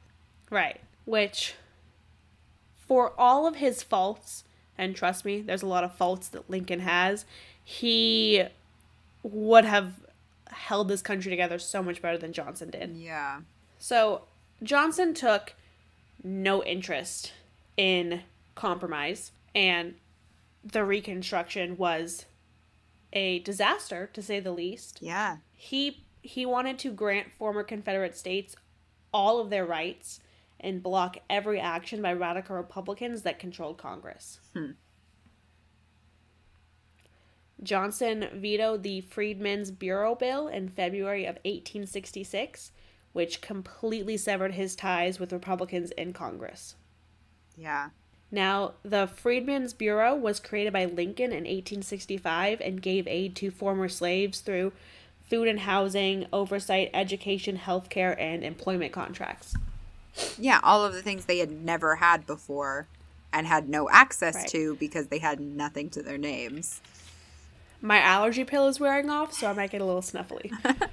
Right. 0.50 0.80
Which, 1.04 1.54
for 2.76 3.12
all 3.18 3.46
of 3.46 3.56
his 3.56 3.82
faults, 3.82 4.44
and 4.76 4.94
trust 4.94 5.24
me, 5.24 5.40
there's 5.40 5.62
a 5.62 5.66
lot 5.66 5.84
of 5.84 5.94
faults 5.94 6.28
that 6.28 6.48
Lincoln 6.48 6.80
has, 6.80 7.24
he 7.68 8.42
would 9.22 9.66
have 9.66 9.92
held 10.50 10.88
this 10.88 11.02
country 11.02 11.28
together 11.28 11.58
so 11.58 11.82
much 11.82 12.00
better 12.00 12.16
than 12.16 12.32
Johnson 12.32 12.70
did. 12.70 12.96
Yeah. 12.96 13.40
So 13.78 14.22
Johnson 14.62 15.12
took 15.12 15.52
no 16.24 16.64
interest 16.64 17.34
in 17.76 18.22
compromise, 18.54 19.32
and 19.54 19.96
the 20.64 20.82
Reconstruction 20.82 21.76
was 21.76 22.24
a 23.12 23.40
disaster 23.40 24.08
to 24.14 24.22
say 24.22 24.40
the 24.40 24.50
least. 24.50 25.00
Yeah. 25.02 25.36
He 25.52 26.04
he 26.22 26.46
wanted 26.46 26.78
to 26.78 26.90
grant 26.90 27.32
former 27.38 27.62
Confederate 27.62 28.16
states 28.16 28.56
all 29.12 29.40
of 29.40 29.50
their 29.50 29.66
rights 29.66 30.20
and 30.58 30.82
block 30.82 31.18
every 31.28 31.60
action 31.60 32.00
by 32.00 32.14
radical 32.14 32.56
Republicans 32.56 33.22
that 33.22 33.38
controlled 33.38 33.76
Congress. 33.76 34.40
Hmm. 34.54 34.70
Johnson 37.62 38.28
vetoed 38.34 38.82
the 38.82 39.00
Freedmen's 39.00 39.70
Bureau 39.70 40.14
Bill 40.14 40.48
in 40.48 40.68
February 40.68 41.24
of 41.24 41.36
1866, 41.44 42.72
which 43.12 43.40
completely 43.40 44.16
severed 44.16 44.52
his 44.52 44.76
ties 44.76 45.18
with 45.18 45.32
Republicans 45.32 45.90
in 45.92 46.12
Congress. 46.12 46.76
Yeah. 47.56 47.90
Now, 48.30 48.74
the 48.82 49.06
Freedmen's 49.06 49.72
Bureau 49.72 50.14
was 50.14 50.38
created 50.38 50.72
by 50.72 50.84
Lincoln 50.84 51.32
in 51.32 51.44
1865 51.44 52.60
and 52.60 52.82
gave 52.82 53.08
aid 53.08 53.34
to 53.36 53.50
former 53.50 53.88
slaves 53.88 54.40
through 54.40 54.72
food 55.28 55.48
and 55.48 55.60
housing, 55.60 56.26
oversight, 56.32 56.90
education, 56.94 57.58
healthcare, 57.58 58.18
and 58.18 58.44
employment 58.44 58.92
contracts. 58.92 59.54
Yeah, 60.38 60.60
all 60.62 60.84
of 60.84 60.92
the 60.92 61.02
things 61.02 61.24
they 61.24 61.38
had 61.38 61.50
never 61.50 61.96
had 61.96 62.26
before 62.26 62.86
and 63.32 63.46
had 63.46 63.68
no 63.68 63.88
access 63.90 64.34
Right. 64.36 64.48
to 64.48 64.76
because 64.76 65.08
they 65.08 65.18
had 65.18 65.40
nothing 65.40 65.90
to 65.90 66.02
their 66.02 66.18
names. 66.18 66.80
My 67.80 68.00
allergy 68.00 68.44
pill 68.44 68.66
is 68.66 68.80
wearing 68.80 69.10
off, 69.10 69.32
so 69.32 69.48
I 69.48 69.52
might 69.52 69.70
get 69.70 69.80
a 69.80 69.84
little 69.84 70.02
snuffly. 70.02 70.50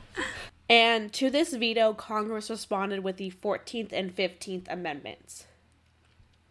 and 0.70 1.12
to 1.14 1.30
this 1.30 1.54
veto, 1.54 1.94
Congress 1.94 2.50
responded 2.50 3.04
with 3.04 3.18
the 3.18 3.32
14th 3.32 3.92
and 3.92 4.16
15th 4.16 4.66
Amendments. 4.70 5.46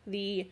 The 0.07 0.51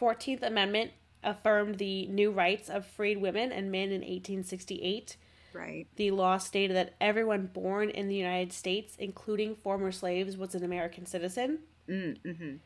14th 0.00 0.42
Amendment 0.42 0.92
affirmed 1.24 1.78
the 1.78 2.06
new 2.06 2.30
rights 2.30 2.68
of 2.68 2.86
freed 2.86 3.20
women 3.20 3.50
and 3.50 3.72
men 3.72 3.88
in 3.88 4.02
1868. 4.02 5.16
Right. 5.52 5.86
The 5.96 6.12
law 6.12 6.38
stated 6.38 6.76
that 6.76 6.94
everyone 7.00 7.46
born 7.46 7.90
in 7.90 8.08
the 8.08 8.14
United 8.14 8.52
States, 8.52 8.94
including 8.98 9.56
former 9.56 9.90
slaves, 9.90 10.36
was 10.36 10.54
an 10.54 10.64
American 10.64 11.06
citizen, 11.06 11.60
Mm, 11.88 12.18
hmm 12.20 12.56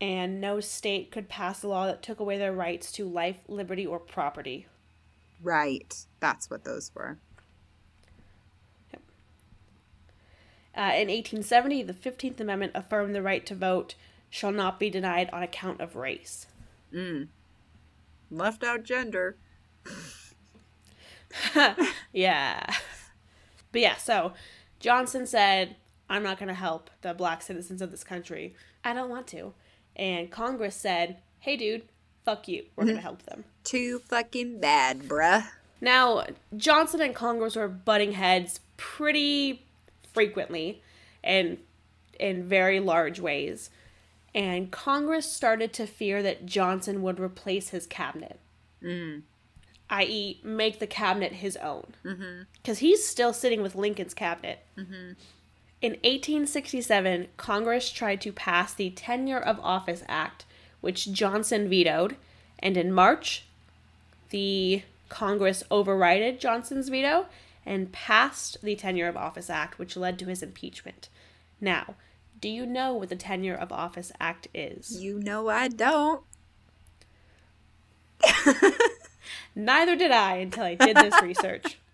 and 0.00 0.40
no 0.40 0.60
state 0.60 1.10
could 1.10 1.28
pass 1.28 1.62
a 1.62 1.68
law 1.68 1.86
that 1.86 2.02
took 2.02 2.20
away 2.20 2.38
their 2.38 2.52
rights 2.52 2.92
to 2.92 3.08
life, 3.08 3.38
liberty, 3.48 3.86
or 3.86 3.98
property. 3.98 4.66
Right. 5.42 5.94
That's 6.20 6.50
what 6.50 6.64
those 6.64 6.90
were. 6.94 7.18
Uh, 10.78 10.94
in 10.94 11.08
1870, 11.08 11.82
the 11.82 11.92
15th 11.92 12.38
Amendment 12.38 12.70
affirmed 12.74 13.12
the 13.12 13.22
right 13.22 13.44
to 13.46 13.54
vote 13.54 13.96
shall 14.30 14.52
not 14.52 14.78
be 14.78 14.88
denied 14.88 15.28
on 15.32 15.42
account 15.42 15.80
of 15.80 15.96
race. 15.96 16.46
Mm. 16.94 17.28
Left 18.30 18.62
out 18.62 18.84
gender. 18.84 19.36
yeah. 22.12 22.64
But 23.72 23.80
yeah, 23.80 23.96
so 23.96 24.34
Johnson 24.78 25.26
said, 25.26 25.74
I'm 26.08 26.22
not 26.22 26.38
going 26.38 26.48
to 26.48 26.54
help 26.54 26.90
the 27.02 27.12
black 27.12 27.42
citizens 27.42 27.82
of 27.82 27.90
this 27.90 28.04
country. 28.04 28.54
I 28.84 28.92
don't 28.94 29.10
want 29.10 29.26
to. 29.28 29.54
And 29.96 30.30
Congress 30.30 30.76
said, 30.76 31.18
hey, 31.40 31.56
dude, 31.56 31.88
fuck 32.28 32.46
you. 32.48 32.64
We're 32.76 32.84
going 32.84 32.96
to 32.96 33.02
help 33.02 33.22
them. 33.22 33.44
Too 33.64 34.00
fucking 34.00 34.60
bad, 34.60 35.04
bruh. 35.04 35.46
Now, 35.80 36.26
Johnson 36.56 37.00
and 37.00 37.14
Congress 37.14 37.56
were 37.56 37.68
butting 37.68 38.12
heads 38.12 38.60
pretty 38.76 39.64
frequently 40.12 40.82
and 41.24 41.58
in 42.20 42.46
very 42.48 42.80
large 42.80 43.18
ways. 43.20 43.70
And 44.34 44.70
Congress 44.70 45.30
started 45.32 45.72
to 45.74 45.86
fear 45.86 46.22
that 46.22 46.44
Johnson 46.44 47.00
would 47.02 47.18
replace 47.18 47.70
his 47.70 47.86
cabinet, 47.86 48.38
Mm. 48.82 49.22
i.e., 49.90 50.40
make 50.44 50.78
the 50.78 50.86
cabinet 50.86 51.32
his 51.32 51.56
own. 51.56 51.94
Mm-hmm. 52.04 52.42
Because 52.54 52.78
he's 52.80 53.06
still 53.06 53.32
sitting 53.32 53.62
with 53.62 53.74
Lincoln's 53.74 54.14
cabinet. 54.14 54.60
Mm-hmm. 54.76 55.12
In 55.80 55.92
1867, 55.92 57.28
Congress 57.36 57.90
tried 57.90 58.20
to 58.20 58.32
pass 58.32 58.74
the 58.74 58.90
Tenure 58.90 59.38
of 59.40 59.58
Office 59.60 60.02
Act, 60.08 60.44
which 60.80 61.12
Johnson 61.12 61.68
vetoed, 61.68 62.16
and 62.58 62.76
in 62.76 62.92
March, 62.92 63.44
the 64.30 64.82
Congress 65.08 65.62
overrided 65.70 66.38
Johnson's 66.38 66.88
veto 66.88 67.26
and 67.64 67.92
passed 67.92 68.58
the 68.62 68.76
Tenure 68.76 69.08
of 69.08 69.16
Office 69.16 69.50
Act, 69.50 69.78
which 69.78 69.96
led 69.96 70.18
to 70.18 70.26
his 70.26 70.42
impeachment. 70.42 71.08
Now, 71.60 71.94
do 72.40 72.48
you 72.48 72.66
know 72.66 72.94
what 72.94 73.08
the 73.08 73.16
Tenure 73.16 73.54
of 73.54 73.72
Office 73.72 74.12
Act 74.20 74.48
is? 74.54 75.02
You 75.02 75.18
know 75.18 75.48
I 75.48 75.68
don't. 75.68 76.22
Neither 79.54 79.96
did 79.96 80.10
I 80.10 80.36
until 80.36 80.64
I 80.64 80.74
did 80.74 80.96
this 80.96 81.20
research. 81.22 81.78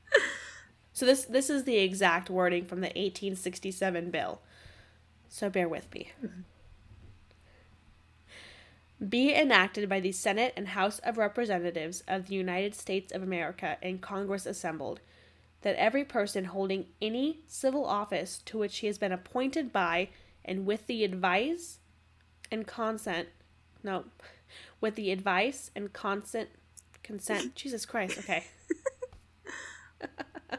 So 0.96 1.04
this 1.04 1.24
this 1.24 1.50
is 1.50 1.64
the 1.64 1.78
exact 1.78 2.30
wording 2.30 2.66
from 2.66 2.80
the 2.80 2.86
1867 2.86 4.12
bill. 4.12 4.40
So 5.28 5.50
bear 5.50 5.68
with 5.68 5.92
me. 5.92 6.12
Mm-hmm. 6.24 6.42
Be 9.08 9.34
enacted 9.34 9.88
by 9.88 10.00
the 10.00 10.12
Senate 10.12 10.52
and 10.56 10.68
House 10.68 11.00
of 11.00 11.18
Representatives 11.18 12.02
of 12.06 12.28
the 12.28 12.34
United 12.34 12.74
States 12.74 13.12
of 13.12 13.22
America 13.22 13.76
and 13.82 14.00
Congress 14.00 14.46
assembled 14.46 15.00
that 15.62 15.76
every 15.76 16.04
person 16.04 16.44
holding 16.44 16.86
any 17.02 17.40
civil 17.46 17.84
office 17.86 18.40
to 18.44 18.58
which 18.58 18.78
he 18.78 18.86
has 18.86 18.98
been 18.98 19.12
appointed 19.12 19.72
by 19.72 20.10
and 20.44 20.66
with 20.66 20.86
the 20.86 21.02
advice 21.04 21.78
and 22.52 22.66
consent 22.66 23.28
no 23.82 24.04
with 24.80 24.94
the 24.94 25.10
advice 25.10 25.70
and 25.74 25.92
consent 25.94 26.50
consent 27.02 27.54
jesus 27.56 27.84
christ 27.86 28.18
okay. 28.18 28.44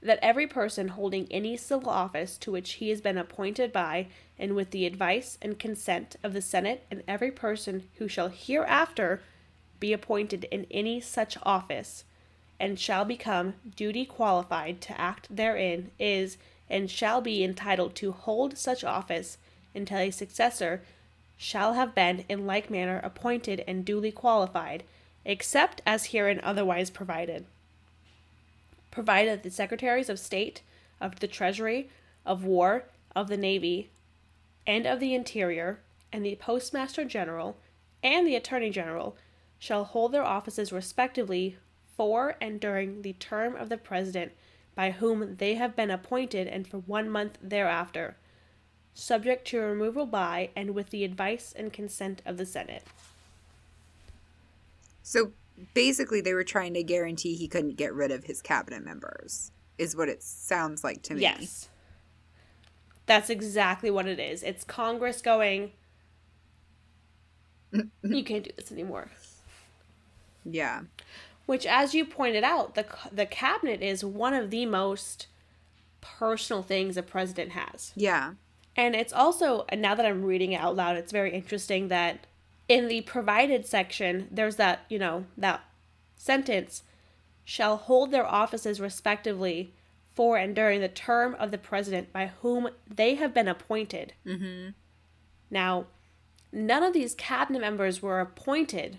That 0.00 0.20
every 0.22 0.46
person 0.46 0.88
holding 0.88 1.26
any 1.28 1.56
civil 1.56 1.90
office 1.90 2.38
to 2.38 2.52
which 2.52 2.74
he 2.74 2.88
has 2.90 3.00
been 3.00 3.18
appointed 3.18 3.72
by 3.72 4.06
and 4.38 4.54
with 4.54 4.70
the 4.70 4.86
advice 4.86 5.38
and 5.42 5.58
consent 5.58 6.16
of 6.22 6.32
the 6.32 6.42
senate 6.42 6.84
and 6.90 7.02
every 7.08 7.30
person 7.30 7.84
who 7.96 8.08
shall 8.08 8.28
hereafter 8.28 9.20
be 9.80 9.92
appointed 9.92 10.44
in 10.50 10.66
any 10.70 11.00
such 11.00 11.36
office 11.42 12.04
and 12.60 12.78
shall 12.78 13.04
become 13.04 13.54
duty 13.76 14.04
qualified 14.04 14.80
to 14.80 15.00
act 15.00 15.28
therein 15.30 15.90
is 15.98 16.36
and 16.68 16.90
shall 16.90 17.20
be 17.20 17.42
entitled 17.42 17.94
to 17.94 18.12
hold 18.12 18.58
such 18.58 18.84
office 18.84 19.38
until 19.74 19.98
a 19.98 20.10
successor 20.10 20.82
shall 21.36 21.74
have 21.74 21.94
been 21.94 22.24
in 22.28 22.46
like 22.46 22.68
manner 22.68 23.00
appointed 23.02 23.62
and 23.66 23.84
duly 23.84 24.10
qualified, 24.10 24.82
except 25.24 25.80
as 25.86 26.06
herein 26.06 26.40
otherwise 26.42 26.90
provided. 26.90 27.46
Provided 28.90 29.38
that 29.38 29.42
the 29.44 29.50
Secretaries 29.50 30.08
of 30.08 30.18
State, 30.18 30.62
of 31.00 31.20
the 31.20 31.28
Treasury, 31.28 31.88
of 32.26 32.44
War, 32.44 32.84
of 33.14 33.28
the 33.28 33.36
Navy, 33.36 33.88
and 34.68 34.86
of 34.86 35.00
the 35.00 35.14
Interior, 35.14 35.80
and 36.12 36.24
the 36.24 36.36
Postmaster 36.36 37.04
General, 37.04 37.56
and 38.02 38.26
the 38.26 38.36
Attorney 38.36 38.68
General 38.68 39.16
shall 39.58 39.84
hold 39.84 40.12
their 40.12 40.24
offices 40.24 40.70
respectively 40.70 41.56
for 41.96 42.36
and 42.40 42.60
during 42.60 43.02
the 43.02 43.14
term 43.14 43.56
of 43.56 43.70
the 43.70 43.78
President 43.78 44.32
by 44.76 44.92
whom 44.92 45.36
they 45.36 45.54
have 45.54 45.74
been 45.74 45.90
appointed 45.90 46.46
and 46.46 46.68
for 46.68 46.78
one 46.78 47.10
month 47.10 47.38
thereafter, 47.42 48.16
subject 48.94 49.48
to 49.48 49.58
removal 49.58 50.06
by 50.06 50.50
and 50.54 50.74
with 50.74 50.90
the 50.90 51.02
advice 51.02 51.52
and 51.56 51.72
consent 51.72 52.22
of 52.24 52.36
the 52.36 52.46
Senate. 52.46 52.84
So 55.02 55.32
basically, 55.72 56.20
they 56.20 56.34
were 56.34 56.44
trying 56.44 56.74
to 56.74 56.82
guarantee 56.82 57.34
he 57.34 57.48
couldn't 57.48 57.76
get 57.76 57.94
rid 57.94 58.12
of 58.12 58.24
his 58.24 58.42
cabinet 58.42 58.84
members, 58.84 59.50
is 59.78 59.96
what 59.96 60.10
it 60.10 60.22
sounds 60.22 60.84
like 60.84 61.02
to 61.04 61.14
me. 61.14 61.22
Yes. 61.22 61.70
That's 63.08 63.30
exactly 63.30 63.90
what 63.90 64.06
it 64.06 64.20
is. 64.20 64.42
It's 64.42 64.64
Congress 64.64 65.22
going, 65.22 65.72
you 67.72 68.22
can't 68.22 68.44
do 68.44 68.50
this 68.54 68.70
anymore. 68.70 69.10
Yeah. 70.44 70.82
Which, 71.46 71.64
as 71.64 71.94
you 71.94 72.04
pointed 72.04 72.44
out, 72.44 72.74
the 72.74 72.86
the 73.10 73.24
cabinet 73.24 73.80
is 73.80 74.04
one 74.04 74.34
of 74.34 74.50
the 74.50 74.66
most 74.66 75.26
personal 76.02 76.62
things 76.62 76.98
a 76.98 77.02
president 77.02 77.52
has. 77.52 77.92
Yeah. 77.96 78.34
And 78.76 78.94
it's 78.94 79.12
also 79.12 79.64
now 79.74 79.94
that 79.94 80.06
I'm 80.06 80.22
reading 80.24 80.52
it 80.52 80.60
out 80.60 80.76
loud, 80.76 80.96
it's 80.96 81.10
very 81.10 81.32
interesting 81.32 81.88
that 81.88 82.26
in 82.68 82.88
the 82.88 83.00
provided 83.00 83.64
section, 83.64 84.28
there's 84.30 84.56
that 84.56 84.80
you 84.90 84.98
know 84.98 85.24
that 85.38 85.64
sentence 86.14 86.82
shall 87.42 87.78
hold 87.78 88.10
their 88.10 88.26
offices 88.26 88.82
respectively 88.82 89.72
for 90.18 90.36
and 90.36 90.52
during 90.52 90.80
the 90.80 90.88
term 90.88 91.36
of 91.38 91.52
the 91.52 91.58
president 91.58 92.12
by 92.12 92.32
whom 92.42 92.68
they 92.92 93.14
have 93.14 93.32
been 93.32 93.46
appointed. 93.46 94.14
Mm-hmm. 94.26 94.70
Now, 95.48 95.84
none 96.50 96.82
of 96.82 96.92
these 96.92 97.14
cabinet 97.14 97.60
members 97.60 98.02
were 98.02 98.18
appointed 98.18 98.98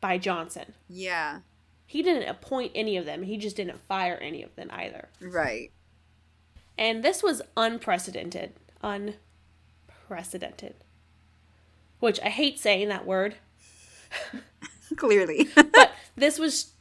by 0.00 0.18
Johnson. 0.18 0.74
Yeah. 0.88 1.42
He 1.86 2.02
didn't 2.02 2.28
appoint 2.28 2.72
any 2.74 2.96
of 2.96 3.06
them, 3.06 3.22
he 3.22 3.36
just 3.36 3.54
didn't 3.54 3.80
fire 3.86 4.18
any 4.20 4.42
of 4.42 4.56
them 4.56 4.70
either. 4.72 5.10
Right. 5.20 5.70
And 6.76 7.04
this 7.04 7.22
was 7.22 7.42
unprecedented. 7.56 8.54
Unprecedented. 8.82 10.74
Which 12.00 12.18
I 12.24 12.28
hate 12.28 12.58
saying 12.58 12.88
that 12.88 13.06
word. 13.06 13.36
Clearly. 14.96 15.48
but 15.54 15.92
this 16.16 16.40
was. 16.40 16.72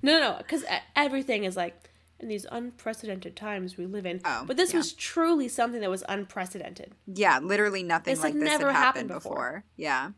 No, 0.00 0.18
no, 0.18 0.38
because 0.38 0.64
everything 0.96 1.44
is 1.44 1.58
like 1.58 1.90
in 2.20 2.28
these 2.28 2.46
unprecedented 2.50 3.36
times 3.36 3.76
we 3.76 3.86
live 3.86 4.06
in. 4.06 4.20
Oh, 4.24 4.44
but 4.46 4.56
this 4.56 4.72
yeah. 4.72 4.78
was 4.78 4.92
truly 4.92 5.48
something 5.48 5.80
that 5.80 5.90
was 5.90 6.04
unprecedented. 6.08 6.92
yeah, 7.06 7.38
literally 7.40 7.82
nothing 7.82 8.12
This 8.12 8.22
like 8.22 8.32
had 8.32 8.42
this 8.42 8.48
never 8.48 8.72
had 8.72 8.78
happened, 8.78 9.10
happened 9.10 9.22
before. 9.22 9.34
before. 9.34 9.64
Yeah. 9.76 10.10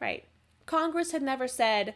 Right. 0.00 0.24
Congress 0.66 1.12
had 1.12 1.22
never 1.22 1.48
said, 1.48 1.94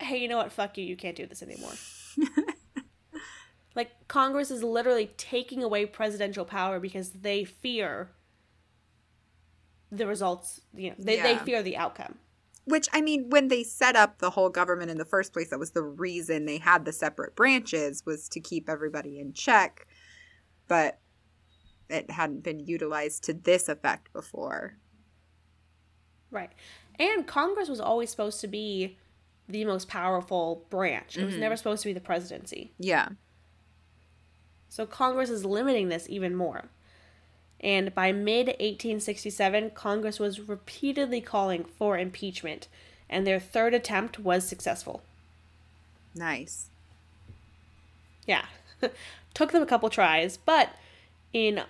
hey, 0.00 0.18
you 0.18 0.28
know 0.28 0.36
what? 0.36 0.52
Fuck 0.52 0.78
you. 0.78 0.84
You 0.84 0.96
can't 0.96 1.16
do 1.16 1.26
this 1.26 1.42
anymore. 1.42 1.72
like, 3.74 3.90
Congress 4.08 4.50
is 4.50 4.62
literally 4.62 5.10
taking 5.16 5.62
away 5.62 5.86
presidential 5.86 6.44
power 6.44 6.80
because 6.80 7.10
they 7.10 7.44
fear 7.44 8.10
the 9.92 10.06
results. 10.06 10.60
You 10.74 10.90
know, 10.90 10.96
they, 10.98 11.20
they 11.20 11.36
fear 11.38 11.62
the 11.62 11.76
outcome. 11.76 12.16
Which, 12.70 12.88
I 12.92 13.00
mean, 13.00 13.28
when 13.30 13.48
they 13.48 13.62
set 13.64 13.96
up 13.96 14.18
the 14.18 14.30
whole 14.30 14.48
government 14.48 14.90
in 14.90 14.98
the 14.98 15.04
first 15.04 15.32
place, 15.32 15.50
that 15.50 15.58
was 15.58 15.72
the 15.72 15.82
reason 15.82 16.46
they 16.46 16.58
had 16.58 16.84
the 16.84 16.92
separate 16.92 17.34
branches, 17.36 18.04
was 18.06 18.28
to 18.30 18.40
keep 18.40 18.68
everybody 18.68 19.18
in 19.18 19.32
check. 19.32 19.86
But 20.68 21.00
it 21.88 22.10
hadn't 22.10 22.44
been 22.44 22.60
utilized 22.60 23.24
to 23.24 23.34
this 23.34 23.68
effect 23.68 24.12
before. 24.12 24.76
Right. 26.30 26.52
And 26.98 27.26
Congress 27.26 27.68
was 27.68 27.80
always 27.80 28.10
supposed 28.10 28.40
to 28.42 28.48
be 28.48 28.96
the 29.48 29.64
most 29.64 29.88
powerful 29.88 30.64
branch, 30.70 31.18
it 31.18 31.24
was 31.24 31.34
Mhm. 31.34 31.40
never 31.40 31.56
supposed 31.56 31.82
to 31.82 31.88
be 31.88 31.92
the 31.92 32.00
presidency. 32.00 32.72
Yeah. 32.78 33.08
So 34.68 34.86
Congress 34.86 35.28
is 35.28 35.44
limiting 35.44 35.88
this 35.88 36.08
even 36.08 36.36
more. 36.36 36.70
And 37.60 37.94
by 37.94 38.12
mid 38.12 38.46
1867, 38.46 39.70
Congress 39.70 40.18
was 40.18 40.40
repeatedly 40.40 41.20
calling 41.20 41.64
for 41.64 41.98
impeachment, 41.98 42.68
and 43.08 43.26
their 43.26 43.40
third 43.40 43.74
attempt 43.74 44.18
was 44.18 44.48
successful. 44.48 45.02
Nice. 46.14 46.70
Yeah. 48.26 48.46
Took 49.34 49.52
them 49.52 49.62
a 49.62 49.66
couple 49.66 49.90
tries, 49.90 50.36
but 50.36 50.70
in 51.32 51.62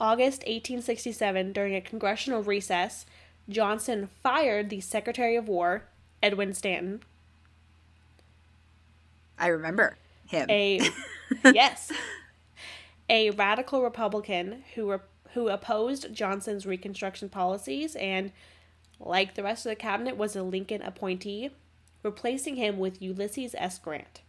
August 0.00 0.40
1867, 0.40 1.52
during 1.52 1.74
a 1.74 1.80
congressional 1.80 2.42
recess, 2.42 3.06
Johnson 3.48 4.08
fired 4.22 4.68
the 4.68 4.80
Secretary 4.80 5.36
of 5.36 5.48
War, 5.48 5.84
Edwin 6.22 6.52
Stanton, 6.52 7.02
I 9.38 9.48
remember 9.48 9.96
him. 10.26 10.48
a 10.50 10.80
yes, 11.44 11.92
a 13.08 13.30
radical 13.30 13.82
Republican 13.82 14.64
who 14.74 14.86
were 14.86 15.02
who 15.36 15.48
opposed 15.48 16.14
Johnson's 16.14 16.64
Reconstruction 16.64 17.28
policies 17.28 17.94
and, 17.96 18.32
like 18.98 19.34
the 19.34 19.42
rest 19.42 19.66
of 19.66 19.70
the 19.70 19.76
cabinet, 19.76 20.16
was 20.16 20.34
a 20.34 20.42
Lincoln 20.42 20.80
appointee, 20.80 21.50
replacing 22.02 22.56
him 22.56 22.78
with 22.78 23.02
Ulysses 23.02 23.54
S. 23.58 23.78
Grant. 23.78 24.22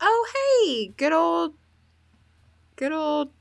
oh, 0.00 0.28
hey! 0.32 0.94
Good 0.96 1.12
old. 1.12 1.54
Good 2.76 2.92
old. 2.92 3.32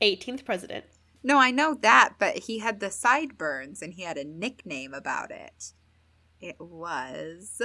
18th 0.00 0.44
president. 0.44 0.84
No, 1.24 1.40
I 1.40 1.50
know 1.50 1.74
that, 1.74 2.14
but 2.20 2.38
he 2.38 2.60
had 2.60 2.78
the 2.78 2.92
sideburns 2.92 3.82
and 3.82 3.94
he 3.94 4.02
had 4.02 4.16
a 4.16 4.24
nickname 4.24 4.94
about 4.94 5.32
it. 5.32 5.72
It 6.40 6.60
was. 6.60 7.60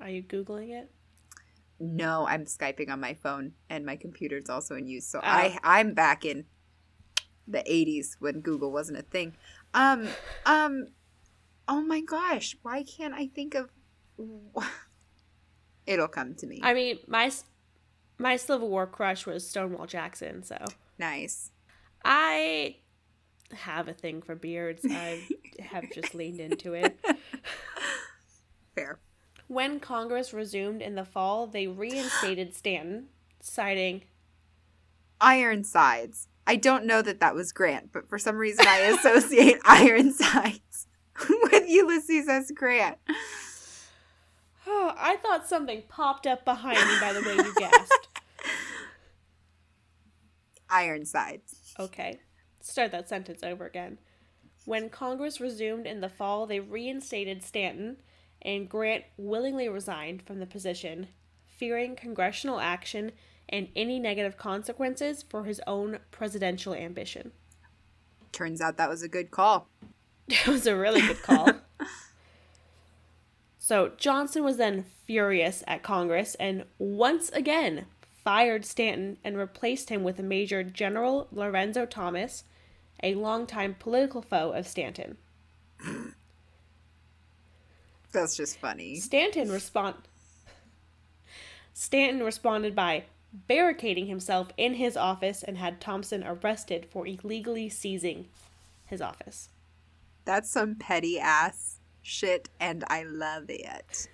Are 0.00 0.08
you 0.08 0.22
googling 0.22 0.70
it? 0.70 0.90
No, 1.80 2.26
I'm 2.26 2.44
Skyping 2.44 2.90
on 2.90 3.00
my 3.00 3.14
phone 3.14 3.52
and 3.68 3.84
my 3.84 3.96
computer's 3.96 4.48
also 4.48 4.74
in 4.76 4.86
use. 4.86 5.06
So 5.06 5.18
Oh. 5.18 5.26
I 5.26 5.58
I'm 5.62 5.94
back 5.94 6.24
in 6.24 6.44
the 7.46 7.62
80s 7.68 8.16
when 8.20 8.40
Google 8.40 8.72
wasn't 8.72 8.98
a 8.98 9.02
thing. 9.02 9.34
Um 9.74 10.08
um 10.46 10.86
oh 11.68 11.80
my 11.82 12.00
gosh, 12.00 12.56
why 12.62 12.82
can't 12.84 13.14
I 13.14 13.26
think 13.26 13.54
of 13.54 13.70
It'll 15.86 16.08
come 16.08 16.34
to 16.36 16.46
me. 16.46 16.60
I 16.62 16.72
mean, 16.72 16.98
my 17.06 17.30
my 18.18 18.36
Civil 18.36 18.68
War 18.68 18.86
crush 18.86 19.26
was 19.26 19.46
Stonewall 19.48 19.86
Jackson, 19.86 20.42
so 20.42 20.56
nice. 20.98 21.50
I 22.04 22.76
have 23.52 23.88
a 23.88 23.92
thing 23.92 24.22
for 24.22 24.34
beards. 24.34 24.86
I 24.88 25.22
have 25.60 25.90
just 25.92 26.14
leaned 26.14 26.40
into 26.40 26.72
it. 26.74 26.98
Fair. 28.74 28.98
When 29.46 29.78
Congress 29.80 30.32
resumed 30.32 30.80
in 30.82 30.94
the 30.94 31.04
fall, 31.04 31.46
they 31.46 31.66
reinstated 31.66 32.54
Stanton, 32.56 33.06
citing 33.40 34.02
Ironsides. 35.20 36.28
I 36.46 36.56
don't 36.56 36.84
know 36.84 37.00
that 37.02 37.20
that 37.20 37.34
was 37.34 37.52
Grant, 37.52 37.92
but 37.92 38.08
for 38.08 38.18
some 38.18 38.36
reason 38.36 38.66
I 38.66 38.78
associate 38.80 39.58
Ironsides 39.64 40.86
with 41.28 41.68
Ulysses 41.68 42.28
S. 42.28 42.50
Grant. 42.50 42.98
Oh, 44.66 44.92
I 44.98 45.16
thought 45.16 45.48
something 45.48 45.82
popped 45.88 46.26
up 46.26 46.44
behind 46.44 46.78
me 46.78 47.00
by 47.00 47.12
the 47.12 47.22
way 47.22 47.36
you 47.36 47.54
gasped. 47.58 48.08
Ironsides. 50.68 51.74
Okay, 51.78 52.18
start 52.60 52.90
that 52.92 53.08
sentence 53.08 53.42
over 53.42 53.64
again. 53.66 53.98
When 54.64 54.88
Congress 54.88 55.40
resumed 55.40 55.86
in 55.86 56.00
the 56.00 56.08
fall, 56.08 56.46
they 56.46 56.60
reinstated 56.60 57.42
Stanton, 57.42 57.98
and 58.44 58.68
Grant 58.68 59.04
willingly 59.16 59.68
resigned 59.68 60.22
from 60.22 60.40
the 60.40 60.46
position, 60.46 61.08
fearing 61.46 61.96
congressional 61.96 62.60
action 62.60 63.12
and 63.48 63.68
any 63.74 63.98
negative 63.98 64.36
consequences 64.36 65.22
for 65.22 65.44
his 65.44 65.60
own 65.66 65.98
presidential 66.10 66.74
ambition. 66.74 67.32
Turns 68.32 68.60
out 68.60 68.76
that 68.76 68.88
was 68.88 69.02
a 69.02 69.08
good 69.08 69.30
call. 69.30 69.68
It 70.26 70.46
was 70.46 70.66
a 70.66 70.74
really 70.74 71.02
good 71.02 71.22
call. 71.22 71.50
so 73.58 73.92
Johnson 73.98 74.42
was 74.42 74.56
then 74.56 74.86
furious 75.06 75.62
at 75.66 75.82
Congress 75.82 76.34
and 76.36 76.64
once 76.78 77.28
again 77.28 77.84
fired 78.24 78.64
Stanton 78.64 79.18
and 79.22 79.36
replaced 79.36 79.90
him 79.90 80.02
with 80.02 80.18
Major 80.18 80.62
General 80.62 81.28
Lorenzo 81.30 81.84
Thomas, 81.84 82.44
a 83.02 83.14
longtime 83.14 83.76
political 83.78 84.22
foe 84.22 84.52
of 84.52 84.66
Stanton. 84.66 85.18
That's 88.14 88.36
just 88.36 88.58
funny. 88.58 88.96
Stanton 88.96 89.50
respond 89.50 89.96
Stanton 91.74 92.22
responded 92.22 92.74
by 92.74 93.04
barricading 93.32 94.06
himself 94.06 94.48
in 94.56 94.74
his 94.74 94.96
office 94.96 95.42
and 95.42 95.58
had 95.58 95.80
Thompson 95.80 96.24
arrested 96.24 96.86
for 96.90 97.06
illegally 97.06 97.68
seizing 97.68 98.28
his 98.86 99.02
office. 99.02 99.48
That's 100.24 100.48
some 100.48 100.76
petty 100.76 101.18
ass 101.18 101.80
shit, 102.00 102.48
and 102.60 102.84
I 102.86 103.02
love 103.02 103.46
it. 103.48 104.08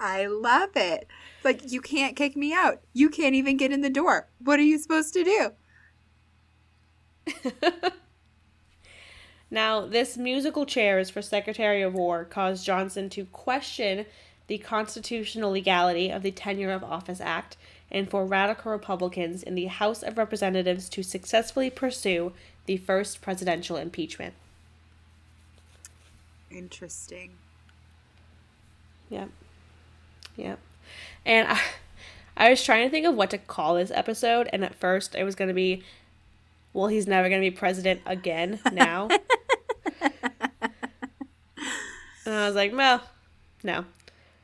I 0.00 0.26
love 0.26 0.70
it. 0.74 1.06
Like, 1.44 1.70
you 1.70 1.82
can't 1.82 2.16
kick 2.16 2.36
me 2.36 2.54
out. 2.54 2.80
You 2.94 3.10
can't 3.10 3.34
even 3.34 3.58
get 3.58 3.70
in 3.70 3.82
the 3.82 3.90
door. 3.90 4.28
What 4.38 4.58
are 4.58 4.64
you 4.64 4.78
supposed 4.78 5.12
to 5.14 5.24
do? 5.24 5.50
now, 9.52 9.84
this 9.84 10.16
musical 10.16 10.64
chairs 10.64 11.10
for 11.10 11.20
Secretary 11.20 11.82
of 11.82 11.92
War 11.92 12.24
caused 12.24 12.64
Johnson 12.64 13.10
to 13.10 13.26
question 13.26 14.06
the 14.46 14.56
constitutional 14.56 15.50
legality 15.50 16.08
of 16.08 16.22
the 16.22 16.30
Tenure 16.30 16.72
of 16.72 16.82
Office 16.82 17.20
Act 17.20 17.58
and 17.90 18.08
for 18.08 18.24
radical 18.24 18.72
Republicans 18.72 19.42
in 19.42 19.54
the 19.54 19.66
House 19.66 20.02
of 20.02 20.16
Representatives 20.16 20.88
to 20.88 21.02
successfully 21.02 21.68
pursue 21.68 22.32
the 22.64 22.78
first 22.78 23.20
presidential 23.20 23.76
impeachment. 23.76 24.32
Interesting. 26.50 27.32
Yep. 29.10 29.28
Yep. 30.36 30.58
And 31.26 31.48
I, 31.48 31.60
I 32.38 32.48
was 32.48 32.64
trying 32.64 32.86
to 32.86 32.90
think 32.90 33.04
of 33.04 33.14
what 33.14 33.28
to 33.28 33.38
call 33.38 33.74
this 33.74 33.90
episode, 33.90 34.48
and 34.50 34.64
at 34.64 34.74
first 34.74 35.14
it 35.14 35.24
was 35.24 35.34
going 35.34 35.48
to 35.48 35.54
be, 35.54 35.82
well, 36.72 36.86
he's 36.86 37.06
never 37.06 37.28
going 37.28 37.42
to 37.42 37.50
be 37.50 37.54
president 37.54 38.00
again 38.06 38.58
now. 38.72 39.10
and 42.32 42.40
I 42.40 42.46
was 42.46 42.56
like, 42.56 42.72
well, 42.74 43.02
no. 43.62 43.84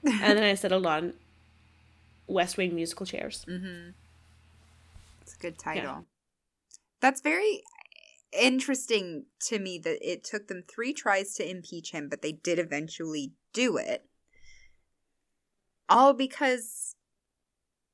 And 0.05 0.39
then 0.39 0.43
I 0.43 0.55
settled 0.55 0.87
on 0.87 1.15
West 2.27 2.57
Wing 2.57 2.75
musical 2.75 3.07
chairs. 3.07 3.47
Mm-hmm. 3.49 3.91
It's 5.23 5.35
a 5.35 5.39
good 5.39 5.59
title. 5.59 5.83
Yeah. 5.83 6.01
That's 7.01 7.23
very 7.23 7.63
interesting 8.39 9.25
to 9.47 9.59
me 9.59 9.79
that 9.79 9.99
it 10.03 10.23
took 10.23 10.49
them 10.49 10.63
three 10.69 10.93
tries 10.93 11.35
to 11.37 11.51
impeach 11.51 11.93
him, 11.93 12.09
but 12.09 12.21
they 12.21 12.33
did 12.33 12.59
eventually 12.59 13.33
do 13.55 13.79
it. 13.79 14.05
All 15.89 16.13
because 16.13 16.95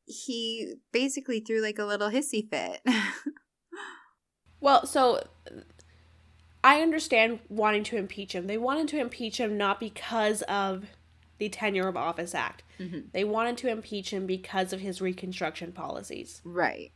he 0.07 0.75
basically 0.93 1.39
threw 1.39 1.63
like 1.63 1.79
a 1.79 1.85
little 1.85 2.11
hissy 2.11 2.49
fit. 2.51 2.81
well, 4.61 4.87
so 4.87 5.23
I 6.65 6.81
understand 6.81 7.41
wanting 7.51 7.85
to 7.85 7.99
impeach 7.99 8.35
him. 8.35 8.47
They 8.47 8.57
wanted 8.57 8.89
to 8.89 8.99
impeach 8.99 9.39
him 9.39 9.59
not 9.59 9.79
because 9.79 10.41
of 10.43 10.87
the 11.37 11.51
Tenure 11.51 11.89
of 11.89 11.97
Office 11.97 12.35
Act. 12.35 12.63
Mm-hmm. 12.81 13.01
They 13.13 13.23
wanted 13.23 13.59
to 13.59 13.69
impeach 13.69 14.11
him 14.11 14.27
because 14.27 14.73
of 14.73 14.81
his 14.81 15.03
Reconstruction 15.03 15.73
policies. 15.73 16.41
Right. 16.43 16.91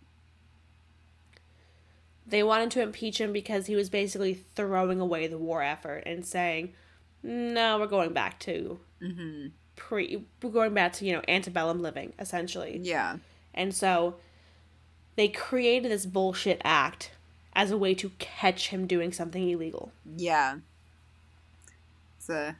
They 2.26 2.42
wanted 2.42 2.70
to 2.72 2.82
impeach 2.82 3.20
him 3.20 3.30
because 3.30 3.66
he 3.66 3.76
was 3.76 3.90
basically 3.90 4.32
throwing 4.54 5.00
away 5.00 5.26
the 5.26 5.38
war 5.38 5.62
effort 5.62 6.02
and 6.06 6.24
saying, 6.24 6.72
"No, 7.22 7.78
we're 7.78 7.86
going 7.86 8.14
back 8.14 8.38
to 8.40 8.80
mm-hmm. 9.02 9.48
pre, 9.76 10.24
we're 10.42 10.50
going 10.50 10.72
back 10.72 10.94
to 10.94 11.04
you 11.04 11.12
know 11.12 11.22
antebellum 11.28 11.80
living, 11.82 12.14
essentially." 12.18 12.80
Yeah. 12.82 13.18
And 13.54 13.74
so 13.74 14.16
they 15.16 15.28
created 15.28 15.90
this 15.90 16.06
bullshit 16.06 16.60
act 16.64 17.10
as 17.59 17.72
a 17.72 17.76
way 17.76 17.92
to 17.92 18.11
catch 18.20 18.68
him 18.68 18.86
doing 18.86 19.12
something 19.12 19.50
illegal. 19.50 19.90
Yeah. 20.16 20.59
It's 22.16 22.28
a 22.28 22.56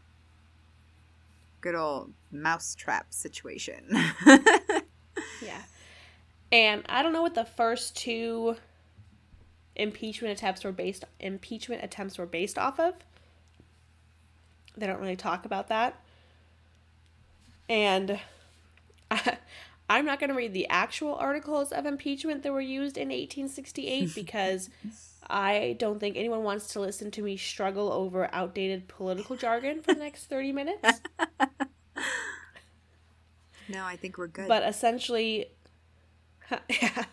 good 1.61 1.77
old 1.77 2.13
mousetrap 2.33 3.15
situation. 3.15 3.85
yeah. 5.41 5.63
And 6.51 6.83
I 6.89 7.05
don't 7.05 7.13
know 7.13 7.23
what 7.23 7.37
the 7.37 7.45
first 7.45 7.97
two 7.97 8.57
impeachment 9.77 10.37
attempts 10.37 10.65
were 10.65 10.73
based 10.73 11.05
impeachment 11.21 11.85
attempts 11.85 12.19
were 12.19 12.27
based 12.27 12.59
off 12.59 12.81
of. 12.81 12.95
They 14.77 14.89
don't 14.89 15.01
really 15.01 15.15
talk 15.15 15.45
about 15.45 15.69
that. 15.69 16.03
And 17.69 18.19
I, 19.13 19.39
I'm 19.89 20.05
not 20.05 20.21
going 20.21 20.31
to 20.31 20.37
read 20.37 20.53
the 20.53 20.69
actual 20.69 21.15
articles 21.15 21.73
of 21.73 21.87
impeachment 21.87 22.43
that 22.43 22.53
were 22.53 22.61
used 22.61 22.99
in 22.99 23.09
1868 23.09 24.13
because 24.15 24.69
I 25.29 25.77
don't 25.79 25.99
think 25.99 26.17
anyone 26.17 26.43
wants 26.43 26.73
to 26.75 26.81
listen 26.81 27.11
to 27.13 27.23
me 27.23 27.37
struggle 27.37 27.93
over 27.93 28.29
outdated 28.33 28.89
political 28.89 29.37
jargon 29.37 29.83
for 29.83 29.95
the 29.95 30.01
next 30.01 30.27
30 30.27 30.53
minutes. 30.53 31.01
No, 33.69 33.85
I 33.85 33.97
think 33.97 34.17
we're 34.17 34.29
good. 34.29 34.49
But 34.49 34.63
essentially, 34.63 35.47
yeah. 36.71 37.05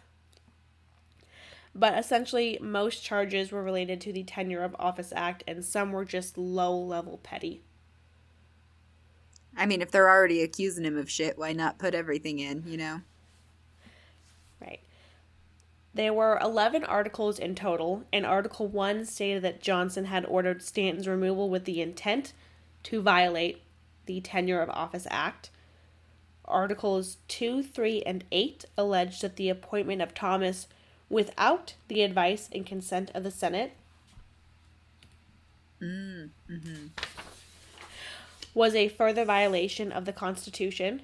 But 1.74 1.98
essentially, 2.00 2.58
most 2.62 3.04
charges 3.04 3.52
were 3.52 3.62
related 3.62 4.00
to 4.02 4.14
the 4.14 4.24
Tenure 4.24 4.64
of 4.64 4.76
Office 4.80 5.12
Act, 5.14 5.44
and 5.46 5.66
some 5.66 5.92
were 5.92 6.06
just 6.06 6.38
low 6.38 6.78
level 6.78 7.20
petty. 7.22 7.62
I 9.58 9.66
mean, 9.66 9.82
if 9.82 9.92
they're 9.92 10.10
already 10.10 10.42
accusing 10.42 10.86
him 10.86 10.98
of 10.98 11.10
shit, 11.10 11.38
why 11.38 11.54
not 11.54 11.80
put 11.80 11.96
everything 11.96 12.40
in, 12.40 12.64
you 12.68 12.78
know? 12.78 13.02
Right. 14.60 14.82
There 15.94 16.14
were 16.14 16.38
11 16.42 16.84
articles 16.84 17.40
in 17.40 17.56
total, 17.56 18.04
and 18.12 18.26
Article 18.26 18.68
1 18.68 19.06
stated 19.06 19.44
that 19.44 19.62
Johnson 19.62 20.06
had 20.06 20.26
ordered 20.26 20.62
Stanton's 20.62 21.08
removal 21.08 21.50
with 21.50 21.66
the 21.66 21.82
intent 21.82 22.34
to 22.84 23.02
violate 23.02 23.62
the 24.06 24.22
Tenure 24.22 24.62
of 24.62 24.70
Office 24.70 25.08
Act. 25.10 25.50
Articles 26.44 27.18
2, 27.28 27.64
3, 27.64 28.04
and 28.04 28.24
8 28.32 28.66
alleged 28.78 29.22
that 29.22 29.36
the 29.36 29.50
appointment 29.50 30.02
of 30.02 30.14
Thomas 30.14 30.68
without 31.10 31.76
the 31.88 32.02
advice 32.02 32.50
and 32.52 32.66
consent 32.66 33.12
of 33.14 33.24
the 33.24 33.32
Senate 33.32 33.74
mm, 35.82 36.30
mm-hmm. 36.50 36.88
Was 38.56 38.74
a 38.74 38.88
further 38.88 39.26
violation 39.26 39.92
of 39.92 40.06
the 40.06 40.14
Constitution. 40.14 41.04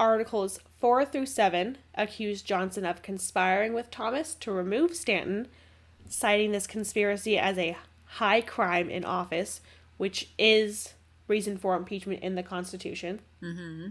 Articles 0.00 0.58
4 0.80 1.04
through 1.04 1.26
7 1.26 1.78
accused 1.94 2.44
Johnson 2.44 2.84
of 2.84 3.02
conspiring 3.02 3.74
with 3.74 3.90
Thomas 3.92 4.34
to 4.36 4.50
remove 4.50 4.96
Stanton, 4.96 5.46
citing 6.08 6.50
this 6.50 6.66
conspiracy 6.66 7.38
as 7.38 7.56
a 7.58 7.76
high 8.04 8.40
crime 8.40 8.90
in 8.90 9.04
office, 9.04 9.60
which 9.98 10.30
is 10.38 10.94
reason 11.28 11.56
for 11.56 11.76
impeachment 11.76 12.22
in 12.22 12.34
the 12.34 12.42
Constitution. 12.42 13.20
Mm-hmm. 13.40 13.90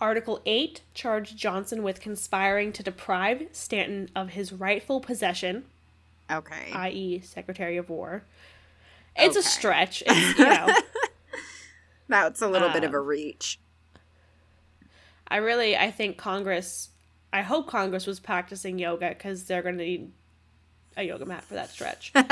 Article 0.00 0.40
8 0.44 0.82
charged 0.94 1.36
Johnson 1.36 1.82
with 1.82 2.00
conspiring 2.00 2.72
to 2.72 2.82
deprive 2.82 3.48
Stanton 3.52 4.10
of 4.14 4.30
his 4.30 4.52
rightful 4.52 5.00
possession. 5.00 5.64
Okay. 6.30 6.70
I.e., 6.72 7.20
Secretary 7.20 7.76
of 7.76 7.88
War. 7.88 8.24
It's 9.18 9.36
okay. 9.36 9.40
a 9.40 9.42
stretch. 9.42 10.02
It's, 10.06 10.38
you 10.38 10.44
know. 10.44 10.74
That's 12.08 12.40
a 12.40 12.48
little 12.48 12.70
bit 12.70 12.84
of 12.84 12.94
a 12.94 12.98
um, 12.98 13.06
reach. 13.06 13.58
I 15.28 15.36
really, 15.36 15.76
I 15.76 15.90
think 15.90 16.16
Congress, 16.16 16.88
I 17.32 17.42
hope 17.42 17.68
Congress 17.68 18.06
was 18.06 18.18
practicing 18.18 18.78
yoga 18.78 19.10
because 19.10 19.44
they're 19.44 19.62
going 19.62 19.76
to 19.76 19.84
need 19.84 20.12
a 20.96 21.02
yoga 21.02 21.26
mat 21.26 21.44
for 21.44 21.54
that 21.54 21.70
stretch. 21.70 22.12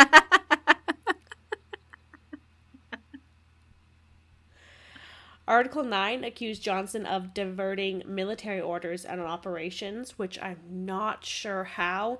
Article 5.48 5.84
9 5.84 6.24
accused 6.24 6.60
Johnson 6.62 7.06
of 7.06 7.32
diverting 7.32 8.02
military 8.04 8.60
orders 8.60 9.04
and 9.04 9.20
operations, 9.20 10.18
which 10.18 10.40
I'm 10.42 10.58
not 10.68 11.24
sure 11.24 11.62
how. 11.64 12.18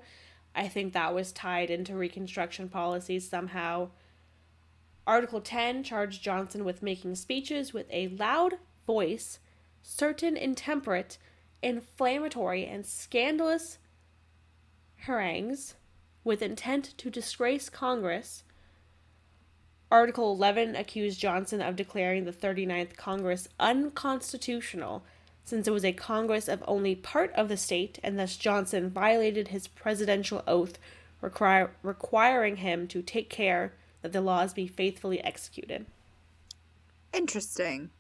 I 0.54 0.68
think 0.68 0.92
that 0.92 1.12
was 1.12 1.32
tied 1.32 1.68
into 1.70 1.96
Reconstruction 1.96 2.68
policies 2.68 3.28
somehow. 3.28 3.88
Article 5.06 5.40
10 5.40 5.84
charged 5.84 6.22
Johnson 6.22 6.64
with 6.64 6.82
making 6.82 7.14
speeches 7.14 7.72
with 7.72 7.86
a 7.90 8.08
loud 8.08 8.54
voice, 8.86 9.38
certain 9.82 10.36
intemperate, 10.36 11.18
inflammatory, 11.62 12.66
and 12.66 12.84
scandalous 12.84 13.78
harangues 14.96 15.74
with 16.24 16.42
intent 16.42 16.92
to 16.98 17.08
disgrace 17.08 17.68
Congress. 17.68 18.42
Article 19.90 20.32
11 20.32 20.74
accused 20.74 21.20
Johnson 21.20 21.62
of 21.62 21.76
declaring 21.76 22.24
the 22.24 22.32
39th 22.32 22.96
Congress 22.96 23.46
unconstitutional 23.60 25.04
since 25.44 25.68
it 25.68 25.72
was 25.72 25.84
a 25.84 25.92
Congress 25.92 26.48
of 26.48 26.64
only 26.66 26.96
part 26.96 27.32
of 27.34 27.48
the 27.48 27.56
state, 27.56 28.00
and 28.02 28.18
thus 28.18 28.36
Johnson 28.36 28.90
violated 28.90 29.48
his 29.48 29.68
presidential 29.68 30.42
oath 30.48 30.76
require, 31.20 31.70
requiring 31.84 32.56
him 32.56 32.88
to 32.88 33.00
take 33.00 33.30
care 33.30 33.72
that 34.02 34.12
the 34.12 34.20
laws 34.20 34.52
be 34.54 34.66
faithfully 34.66 35.22
executed. 35.22 35.86
Interesting. 37.12 37.90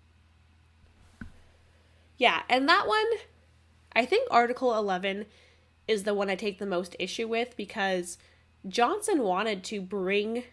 Yeah, 2.18 2.42
and 2.48 2.68
that 2.68 2.86
one, 2.86 3.04
I 3.94 4.04
think 4.06 4.28
Article 4.30 4.74
11 4.76 5.26
is 5.86 6.04
the 6.04 6.14
one 6.14 6.30
I 6.30 6.34
take 6.34 6.58
the 6.58 6.66
most 6.66 6.96
issue 6.98 7.28
with 7.28 7.56
because 7.56 8.18
Johnson 8.66 9.22
wanted 9.22 9.62
to 9.64 9.80
bring 9.80 10.44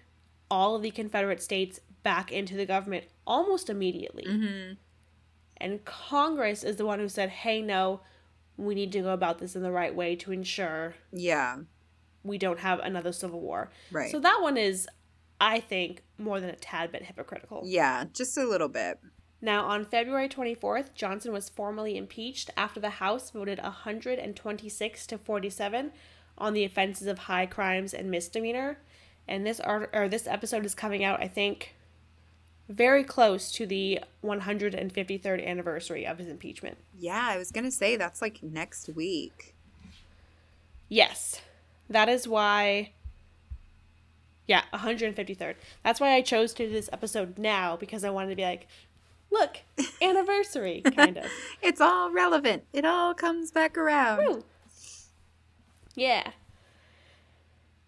all 0.52 0.76
of 0.76 0.82
the 0.82 0.92
Confederate 0.92 1.42
states 1.42 1.80
back 2.04 2.32
into 2.32 2.56
the 2.56 2.66
government 2.66 3.06
almost 3.26 3.70
immediately. 3.70 4.26
Mm-hmm. 4.26 4.74
And 5.58 5.86
Congress 5.86 6.64
is 6.64 6.76
the 6.76 6.86
one 6.86 7.00
who 7.00 7.08
said, 7.08 7.30
hey, 7.30 7.62
no, 7.62 8.02
we 8.58 8.76
need 8.76 8.92
to 8.92 9.02
go 9.02 9.14
about 9.14 9.40
this 9.40 9.56
in 9.56 9.64
the 9.64 9.72
right 9.72 9.96
way 9.96 10.16
to 10.18 10.32
ensure 10.34 10.96
Yeah. 11.14 11.60
we 12.24 12.38
don't 12.38 12.60
have 12.60 12.80
another 12.80 13.14
civil 13.14 13.40
war. 13.40 13.72
Right. 13.92 14.12
So 14.12 14.20
that 14.20 14.40
one 14.42 14.58
is, 14.58 14.88
I 15.44 15.60
think, 15.60 16.04
more 16.18 16.40
than 16.40 16.50
a 16.50 16.56
tad 16.56 16.94
bit 16.94 17.04
hypocritical. 17.04 17.64
yeah, 17.66 18.06
just 18.14 18.38
a 18.38 18.46
little 18.46 18.70
bit. 18.70 18.98
Now, 19.42 19.66
on 19.66 19.84
February 19.84 20.30
24th, 20.30 20.94
Johnson 20.96 21.34
was 21.34 21.50
formally 21.50 21.98
impeached 21.98 22.50
after 22.56 22.80
the 22.80 22.92
House 22.92 23.30
voted 23.30 23.60
126 23.62 25.08
to 25.08 25.18
47 25.18 25.92
on 26.38 26.54
the 26.54 26.64
offenses 26.64 27.08
of 27.08 27.20
high 27.20 27.46
crimes 27.46 27.94
and 27.94 28.10
misdemeanor. 28.10 28.78
And 29.28 29.46
this 29.46 29.60
art 29.60 29.90
or 29.94 30.08
this 30.08 30.28
episode 30.28 30.66
is 30.66 30.74
coming 30.74 31.04
out, 31.04 31.22
I 31.22 31.28
think, 31.28 31.76
very 32.70 33.04
close 33.04 33.52
to 33.52 33.66
the 33.66 34.00
153rd 34.24 35.46
anniversary 35.46 36.08
of 36.08 36.20
his 36.20 36.30
impeachment. 36.30 36.78
Yeah, 36.98 37.22
I 37.22 37.38
was 37.38 37.52
gonna 37.52 37.70
say 37.70 37.98
that's 37.98 38.22
like 38.22 38.42
next 38.42 38.88
week. 38.96 39.56
Yes. 40.88 41.42
That 41.90 42.08
is 42.08 42.30
why 42.30 42.92
Yeah, 44.48 44.64
153rd. 44.74 45.56
That's 45.84 46.00
why 46.00 46.14
I 46.14 46.22
chose 46.22 46.54
to 46.54 46.68
do 46.68 46.72
this 46.72 46.90
episode 46.92 47.38
now 47.38 47.78
because 47.78 48.04
I 48.04 48.10
wanted 48.10 48.32
to 48.32 48.36
be 48.36 48.44
like, 48.44 48.68
look, 49.32 49.60
anniversary 50.02 50.82
kind 50.82 51.18
of. 51.18 51.26
It's 51.62 51.82
all 51.82 52.12
relevant. 52.12 52.64
It 52.74 52.86
all 52.86 53.14
comes 53.14 53.52
back 53.52 53.78
around. 53.78 54.44
Yeah. 55.96 56.32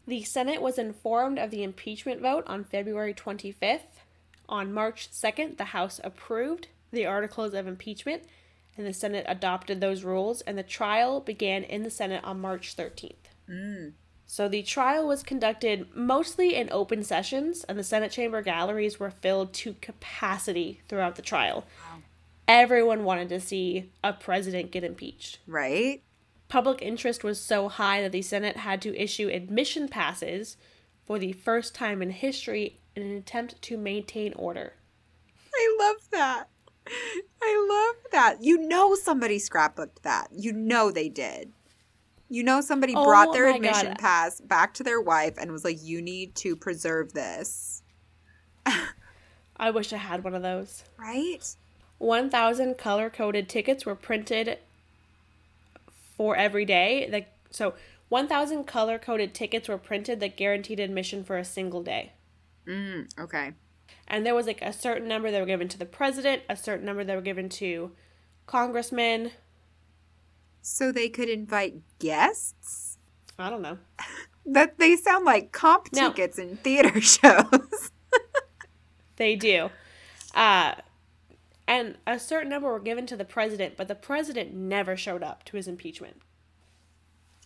The 0.08 0.24
Senate 0.24 0.62
was 0.62 0.78
informed 0.78 1.40
of 1.40 1.52
the 1.52 1.64
impeachment 1.64 2.22
vote 2.22 2.44
on 2.48 2.64
February 2.64 3.14
25th. 3.14 4.02
On 4.48 4.72
March 4.72 5.10
2nd, 5.12 5.58
the 5.58 5.66
House 5.66 6.00
approved 6.04 6.68
the 6.92 7.06
articles 7.06 7.54
of 7.56 7.68
impeachment, 7.68 8.24
and 8.78 8.86
the 8.86 8.94
Senate 8.94 9.26
adopted 9.28 9.82
those 9.82 10.04
rules, 10.04 10.42
and 10.42 10.58
the 10.58 10.64
trial 10.64 11.20
began 11.20 11.64
in 11.64 11.82
the 11.82 11.90
Senate 11.90 12.24
on 12.24 12.40
March 12.40 12.76
13th. 12.78 13.16
Mm. 13.50 13.94
So 14.28 14.48
the 14.48 14.64
trial 14.64 15.08
was 15.08 15.24
conducted 15.24 15.88
mostly 15.96 16.56
in 16.56 16.70
open 16.72 17.04
sessions, 17.04 17.64
and 17.66 17.78
the 17.78 17.84
Senate 17.84 18.12
chamber 18.12 18.42
galleries 18.42 19.00
were 19.00 19.12
filled 19.12 19.54
to 19.54 19.76
capacity 19.82 20.82
throughout 20.88 21.16
the 21.16 21.22
trial. 21.22 21.66
Wow. 21.90 22.00
Everyone 22.48 23.04
wanted 23.04 23.30
to 23.30 23.40
see 23.40 23.92
a 24.04 24.14
president 24.14 24.72
get 24.72 24.84
impeached. 24.84 25.40
Right? 25.48 26.02
Public 26.48 26.82
interest 26.82 27.24
was 27.24 27.40
so 27.40 27.70
high 27.70 28.02
that 28.02 28.12
the 28.12 28.22
Senate 28.22 28.58
had 28.58 28.82
to 28.84 29.02
issue 29.02 29.30
admission 29.30 29.88
passes 29.88 30.58
for 31.06 31.20
the 31.20 31.34
first 31.34 31.76
time 31.76 32.02
in 32.02 32.10
history 32.10 32.80
in 32.96 33.04
an 33.04 33.16
attempt 33.16 33.62
to 33.64 33.78
maintain 33.78 34.34
order. 34.34 34.74
I 35.54 35.78
love 35.80 36.10
that. 36.12 36.48
I 37.42 37.94
love 37.96 38.12
that. 38.12 38.44
You 38.44 38.58
know 38.58 38.96
somebody 38.96 39.38
scrapbooked 39.38 40.02
that. 40.04 40.30
You 40.32 40.52
know 40.54 40.92
they 40.92 41.10
did. 41.10 41.52
You 42.30 42.44
know 42.44 42.62
somebody 42.62 42.94
Oh 42.96 43.04
brought 43.06 43.34
their 43.34 43.48
admission 43.48 43.90
God. 43.90 44.00
pass 44.00 44.42
back 44.42 44.74
to 44.76 44.84
their 44.84 45.00
wife 45.02 45.36
and 45.38 45.52
was 45.52 45.64
like, 45.64 45.82
"You 45.82 46.02
need 46.02 46.36
to 46.36 46.56
preserve 46.56 47.14
this." 47.14 47.84
I 49.58 49.70
wish 49.72 49.94
I 49.94 49.98
had 49.98 50.24
one 50.24 50.36
of 50.36 50.42
those. 50.42 50.84
Right? 50.98 51.40
1,000 51.98 52.78
color 52.78 53.10
coded 53.10 53.48
tickets 53.48 53.86
were 53.86 53.96
printed 53.96 54.60
for 56.18 56.36
every 56.36 56.66
day. 56.66 57.08
Like 57.12 57.32
so 57.52 57.76
1,000 58.10 58.66
color 58.66 59.00
coded 59.00 59.34
tickets 59.34 59.68
were 59.70 59.78
printed 59.78 60.20
that 60.20 60.36
guaranteed 60.38 60.80
admission 60.80 61.24
for 61.24 61.38
a 61.38 61.46
single 61.46 61.84
day. 61.84 62.12
Mm, 62.68 63.08
okay. 63.20 63.54
And 64.08 64.26
there 64.26 64.36
was 64.36 64.46
like 64.46 64.62
a 64.62 64.74
certain 64.74 65.08
number 65.08 65.32
that 65.32 65.40
were 65.40 65.46
given 65.46 65.68
to 65.70 65.78
the 65.78 65.86
president, 65.86 66.44
a 66.50 66.56
certain 66.56 66.86
number 66.86 67.04
that 67.04 67.16
were 67.16 67.22
given 67.22 67.50
to 67.50 67.92
congressmen. 68.46 69.32
So 70.68 70.92
they 70.92 71.10
could 71.10 71.30
invite 71.30 71.76
guests? 72.00 72.98
I 73.38 73.52
don't 73.52 73.62
know. 73.62 73.78
That 74.48 74.80
they 74.80 74.96
sound 74.96 75.24
like 75.24 75.52
comp 75.52 75.90
No. 75.94 76.10
tickets 76.10 76.40
in 76.40 76.58
theater 76.58 77.00
shows. 77.02 77.92
They 79.18 79.36
do. 79.36 79.70
Uh, 80.34 80.74
and 81.68 81.98
a 82.08 82.18
certain 82.20 82.50
number 82.50 82.72
were 82.72 82.80
given 82.80 83.06
to 83.08 83.16
the 83.16 83.26
president, 83.26 83.78
but 83.78 83.88
the 83.88 83.94
president 83.96 84.56
never 84.56 84.98
showed 84.98 85.22
up 85.22 85.44
to 85.46 85.58
his 85.58 85.68
impeachment. 85.68 86.20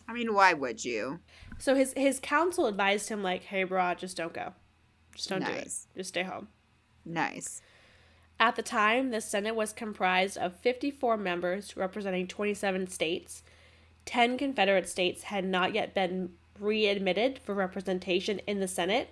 I 0.08 0.14
mean, 0.14 0.32
why 0.32 0.54
would 0.54 0.82
you? 0.84 1.20
So 1.58 1.74
his 1.74 1.92
his 1.92 2.20
counsel 2.20 2.66
advised 2.66 3.10
him 3.10 3.22
like, 3.22 3.44
"Hey, 3.44 3.64
bro, 3.64 3.92
just 3.94 4.16
don't 4.16 4.32
go. 4.32 4.54
Just 5.14 5.28
don't 5.28 5.44
do 5.44 5.50
it. 5.52 5.70
Just 5.94 6.08
stay 6.08 6.22
home." 6.22 6.48
Nice. 7.04 7.60
At 8.40 8.56
the 8.56 8.62
time, 8.62 9.10
the 9.10 9.20
Senate 9.20 9.54
was 9.54 9.74
comprised 9.74 10.38
of 10.38 10.56
54 10.56 11.18
members 11.18 11.76
representing 11.76 12.26
27 12.26 12.86
states. 12.86 13.42
10 14.06 14.38
Confederate 14.38 14.88
states 14.88 15.24
had 15.24 15.44
not 15.44 15.74
yet 15.74 15.94
been 15.94 16.30
readmitted 16.58 17.38
for 17.38 17.54
representation 17.54 18.40
in 18.46 18.58
the 18.58 18.66
Senate, 18.66 19.10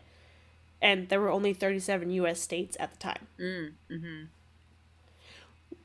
and 0.81 1.11
there 1.11 1.21
were 1.21 1.31
only 1.31 1.53
37 1.53 2.09
U.S. 2.11 2.41
states 2.41 2.75
at 2.81 2.91
the 2.91 2.97
time. 2.97 3.27
Mm, 3.39 3.73
mm-hmm. 3.91 4.25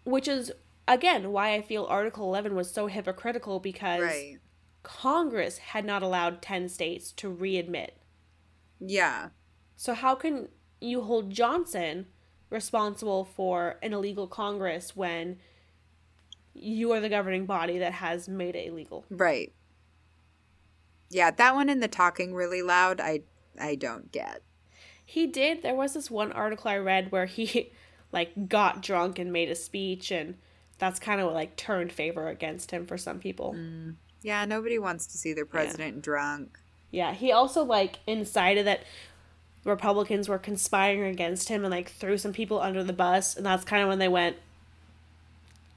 Which 0.05 0.29
is, 0.29 0.53
again, 0.87 1.33
why 1.33 1.53
I 1.53 1.61
feel 1.61 1.85
Article 1.89 2.23
11 2.29 2.55
was 2.55 2.71
so 2.71 2.87
hypocritical 2.87 3.59
because 3.59 4.03
Right. 4.03 4.39
Congress 4.83 5.57
had 5.57 5.83
not 5.83 6.01
allowed 6.01 6.41
10 6.41 6.69
states 6.69 7.11
to 7.13 7.29
readmit. 7.29 7.91
Yeah. 8.79 9.29
So, 9.75 9.93
how 9.93 10.15
can 10.15 10.47
you 10.79 11.01
hold 11.01 11.29
Johnson 11.29 12.07
responsible 12.53 13.25
for 13.25 13.77
an 13.81 13.93
illegal 13.93 14.27
Congress 14.27 14.95
when 14.95 15.39
you 16.53 16.91
are 16.91 16.99
the 16.99 17.09
governing 17.09 17.45
body 17.45 17.79
that 17.79 17.93
has 17.93 18.29
made 18.29 18.55
it 18.55 18.67
illegal? 18.67 19.03
Right. 19.09 19.51
Yeah, 21.09 21.31
that 21.31 21.55
one 21.55 21.69
in 21.69 21.79
the 21.79 21.87
talking 21.87 22.33
really 22.33 22.61
loud, 22.61 23.01
I 23.01 23.21
I 23.59 23.75
don't 23.75 24.11
get. 24.11 24.41
He 25.05 25.27
did. 25.27 25.61
There 25.61 25.75
was 25.75 25.93
this 25.93 26.09
one 26.09 26.31
article 26.31 26.71
I 26.71 26.77
read 26.77 27.11
where 27.11 27.25
he 27.25 27.71
like 28.11 28.47
got 28.47 28.81
drunk 28.81 29.19
and 29.19 29.33
made 29.33 29.49
a 29.49 29.55
speech 29.55 30.11
and 30.11 30.35
that's 30.77 30.99
kind 30.99 31.19
of 31.19 31.27
what 31.27 31.35
like 31.35 31.55
turned 31.55 31.91
favor 31.91 32.27
against 32.29 32.71
him 32.71 32.85
for 32.85 32.97
some 32.97 33.19
people. 33.19 33.53
Mm. 33.57 33.95
Yeah, 34.21 34.45
nobody 34.45 34.79
wants 34.79 35.07
to 35.07 35.17
see 35.17 35.33
their 35.33 35.45
president 35.45 36.01
drunk. 36.01 36.57
Yeah, 36.91 37.13
he 37.13 37.31
also 37.31 37.63
like 37.63 37.99
incited 38.07 38.67
that 38.67 38.83
Republicans 39.63 40.27
were 40.27 40.39
conspiring 40.39 41.11
against 41.11 41.49
him 41.49 41.63
and 41.63 41.71
like 41.71 41.89
threw 41.89 42.17
some 42.17 42.33
people 42.33 42.59
under 42.59 42.83
the 42.83 42.93
bus 42.93 43.35
and 43.35 43.45
that's 43.45 43.63
kind 43.63 43.81
of 43.81 43.89
when 43.89 43.99
they 43.99 44.07
went 44.07 44.37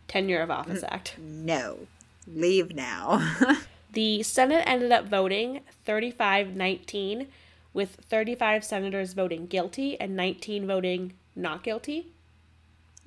tenure 0.09 0.41
of 0.41 0.51
office 0.51 0.85
act. 0.89 1.17
No. 1.19 1.87
Leave 2.27 2.75
now. 2.75 3.37
The 3.97 4.23
Senate 4.23 4.63
ended 4.67 4.93
up 4.93 5.07
voting 5.07 5.61
35 5.87 6.55
19, 6.55 7.29
with 7.73 7.97
35 8.11 8.63
senators 8.63 9.15
voting 9.15 9.47
guilty 9.47 9.99
and 9.99 10.15
19 10.15 10.67
voting 10.67 11.15
not 11.35 11.63
guilty. 11.63 12.09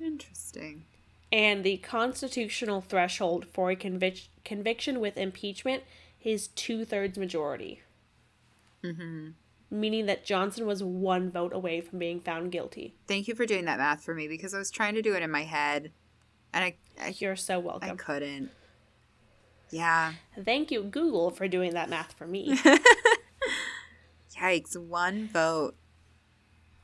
Interesting. 0.00 0.82
And 1.30 1.62
the 1.62 1.76
constitutional 1.76 2.80
threshold 2.80 3.46
for 3.46 3.70
a 3.70 3.76
convic- 3.76 4.26
conviction 4.44 4.98
with 4.98 5.16
impeachment 5.16 5.84
is 6.24 6.48
two 6.48 6.84
thirds 6.84 7.16
majority, 7.16 7.82
hmm 8.82 9.28
meaning 9.70 10.06
that 10.06 10.24
Johnson 10.24 10.66
was 10.66 10.82
one 10.82 11.30
vote 11.30 11.52
away 11.54 11.80
from 11.80 11.98
being 11.98 12.20
found 12.20 12.50
guilty. 12.52 12.94
Thank 13.06 13.28
you 13.28 13.34
for 13.34 13.46
doing 13.46 13.64
that 13.66 13.78
math 13.78 14.02
for 14.02 14.14
me 14.14 14.26
because 14.28 14.52
I 14.54 14.58
was 14.58 14.70
trying 14.70 14.94
to 14.94 15.02
do 15.02 15.14
it 15.14 15.22
in 15.22 15.30
my 15.30 15.44
head 15.44 15.92
and 16.52 16.64
I 16.64 16.74
I, 17.00 17.14
You're 17.18 17.36
so 17.36 17.58
welcome. 17.60 17.90
I 17.90 17.94
couldn't. 17.94 18.50
Yeah. 19.70 20.14
Thank 20.44 20.70
you, 20.72 20.82
Google, 20.82 21.30
for 21.30 21.46
doing 21.48 21.74
that 21.74 21.88
math 21.88 22.12
for 22.14 22.26
me. 22.26 22.58
Yikes, 24.36 24.76
one 24.76 25.28
vote. 25.28 25.76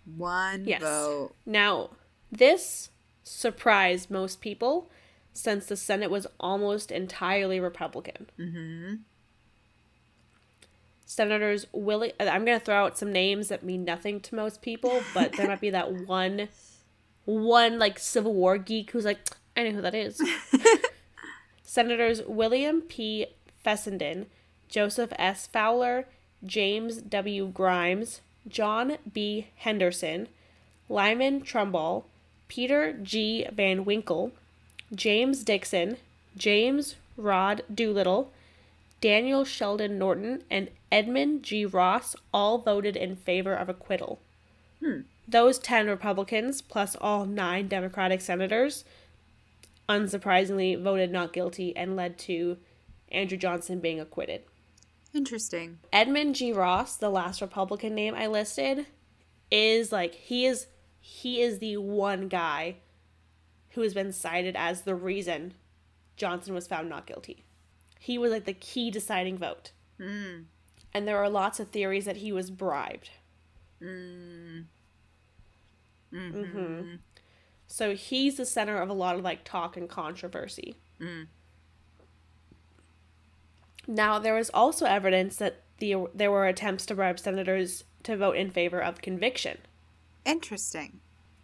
One 0.05 0.65
Yes. 0.67 0.81
vote. 0.83 1.33
Now, 1.45 1.91
this 2.31 2.91
surprised 3.25 4.11
most 4.11 4.41
people 4.41 4.89
since 5.33 5.67
the 5.67 5.77
Senate 5.77 6.11
was 6.11 6.27
almost 6.39 6.91
entirely 6.93 7.59
Republican. 7.61 8.29
Mhm. 8.39 9.01
Senators 11.07 11.67
Willie 11.73 12.13
I'm 12.19 12.45
going 12.45 12.59
to 12.59 12.65
throw 12.65 12.85
out 12.85 12.99
some 12.99 13.13
names 13.13 13.49
that 13.49 13.63
mean 13.63 13.85
nothing 13.85 14.21
to 14.21 14.35
most 14.35 14.61
people, 14.61 15.03
but 15.15 15.33
there 15.33 15.47
might 15.47 15.61
be 15.61 15.71
that 15.71 15.93
one 16.07 16.49
one 17.25 17.79
like 17.79 17.99
Civil 17.99 18.35
War 18.35 18.59
geek 18.59 18.91
who's 18.91 19.05
like, 19.05 19.19
I 19.57 19.63
know 19.63 19.71
who 19.71 19.83
that 19.83 19.95
is. 19.95 20.21
Senators 21.63 22.23
William 22.27 22.81
P. 22.83 23.27
Fessenden, 23.63 24.27
Joseph 24.69 25.13
S. 25.19 25.47
Fowler, 25.47 26.07
James 26.45 26.99
W. 26.99 27.49
Grimes, 27.49 28.21
John 28.49 28.97
B. 29.13 29.49
Henderson, 29.57 30.29
Lyman 30.89 31.43
Trumbull, 31.43 32.07
Peter 32.49 32.93
G. 32.93 33.47
Van 33.53 33.85
Winkle, 33.85 34.33
James 34.95 35.43
Dixon, 35.43 35.97
James 36.37 36.97
Rood 37.17 37.65
Doolittle, 37.73 38.33
Daniel 39.07 39.45
Sheldon 39.45 39.99
Norton, 39.99 40.43
and 40.51 40.69
Edmund 40.91 41.45
G. 41.45 41.65
Ross 41.65 42.17
all 42.35 42.59
voted 42.59 42.97
in 42.97 43.15
favor 43.15 43.55
of 43.55 43.69
acquittal. 43.69 44.21
Hmm. 44.83 45.03
Those 45.29 45.61
10 45.61 45.87
Republicans, 45.87 46.61
plus 46.61 46.97
all 47.01 47.25
nine 47.25 47.69
Democratic 47.69 48.21
senators, 48.21 48.85
unsurprisingly 49.89 50.83
voted 50.83 51.13
not 51.13 51.33
guilty 51.33 51.73
and 51.77 51.95
led 51.95 52.19
to 52.19 52.57
Andrew 53.13 53.39
Johnson 53.39 53.79
being 53.79 54.01
acquitted. 54.01 54.43
Interesting. 55.15 55.79
Edmund 55.93 56.35
G. 56.35 56.53
Ross, 56.53 56.97
the 56.97 57.09
last 57.09 57.41
Republican 57.41 57.95
name 57.95 58.13
I 58.17 58.27
listed, 58.27 58.87
is 59.53 59.93
like 59.93 60.17
he 60.17 60.47
is 60.47 60.67
he 60.99 61.41
is 61.41 61.61
the 61.61 61.77
one 61.77 62.27
guy 62.27 62.79
who 63.71 63.83
has 63.83 63.95
been 63.95 64.11
cited 64.11 64.57
as 64.57 64.83
the 64.83 64.97
reason 64.97 65.55
Johnson 66.17 66.55
was 66.55 66.67
found 66.67 66.89
not 66.89 67.07
guilty. 67.07 67.46
He 67.99 68.19
was 68.19 68.33
like 68.33 68.45
the 68.45 68.53
key 68.53 68.91
deciding 68.91 69.39
vote. 69.39 69.73
Mm. 70.01 70.45
And 70.93 71.07
there 71.09 71.19
are 71.19 71.29
lots 71.29 71.61
of 71.61 71.69
theories 71.69 72.05
that 72.05 72.19
he 72.19 72.33
was 72.33 72.51
bribed. 72.51 73.11
Mm. 73.83 74.65
Mm-hmm. 76.13 76.95
So 77.67 77.95
he's 77.95 78.37
the 78.37 78.47
center 78.47 78.81
of 78.81 78.89
a 78.89 78.95
lot 78.95 79.17
of 79.17 79.23
like 79.23 79.45
talk 79.45 79.77
and 79.77 79.89
controversy. 79.89 80.77
Mm. 81.01 81.27
Now 83.87 84.19
there 84.19 84.35
was 84.35 84.51
also 84.51 84.87
evidence 84.87 85.37
that 85.37 85.63
the 85.79 86.07
there 86.15 86.31
were 86.31 86.47
attempts 86.47 86.87
to 86.87 86.95
bribe 86.95 87.19
senators 87.19 87.85
to 88.05 88.17
vote 88.17 88.37
in 88.37 88.51
favor 88.51 88.81
of 88.81 89.03
conviction. 89.03 89.59
Interesting. 90.25 91.01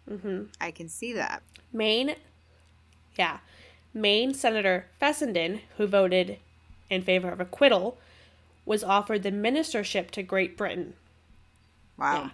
Mm-hmm. 0.09 0.45
I 0.59 0.71
can 0.71 0.89
see 0.89 1.13
that. 1.13 1.43
Maine, 1.71 2.15
yeah, 3.17 3.39
Maine 3.93 4.33
Senator 4.33 4.85
Fessenden, 4.99 5.61
who 5.77 5.87
voted 5.87 6.37
in 6.89 7.01
favor 7.01 7.29
of 7.29 7.39
acquittal, 7.39 7.97
was 8.65 8.83
offered 8.83 9.23
the 9.23 9.31
ministership 9.31 10.09
to 10.11 10.23
Great 10.23 10.57
Britain. 10.57 10.93
Wow. 11.97 12.13
Yeah. 12.23 12.29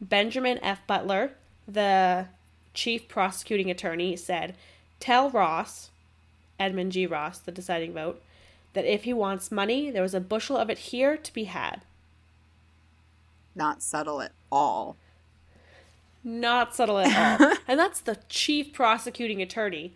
Benjamin 0.00 0.58
F. 0.62 0.86
Butler, 0.86 1.32
the 1.68 2.26
chief 2.74 3.08
prosecuting 3.08 3.70
attorney, 3.70 4.16
said, 4.16 4.54
Tell 4.98 5.30
Ross, 5.30 5.90
Edmund 6.58 6.92
G. 6.92 7.06
Ross, 7.06 7.38
the 7.38 7.52
deciding 7.52 7.92
vote, 7.92 8.22
that 8.72 8.84
if 8.84 9.04
he 9.04 9.12
wants 9.12 9.52
money, 9.52 9.90
there 9.90 10.02
was 10.02 10.14
a 10.14 10.20
bushel 10.20 10.56
of 10.56 10.70
it 10.70 10.78
here 10.78 11.16
to 11.16 11.32
be 11.32 11.44
had. 11.44 11.82
Not 13.54 13.82
subtle 13.82 14.22
at 14.22 14.32
all. 14.50 14.96
Not 16.22 16.74
subtle 16.74 16.98
at 16.98 17.40
all. 17.40 17.52
and 17.68 17.78
that's 17.78 18.00
the 18.00 18.18
chief 18.28 18.72
prosecuting 18.72 19.42
attorney. 19.42 19.92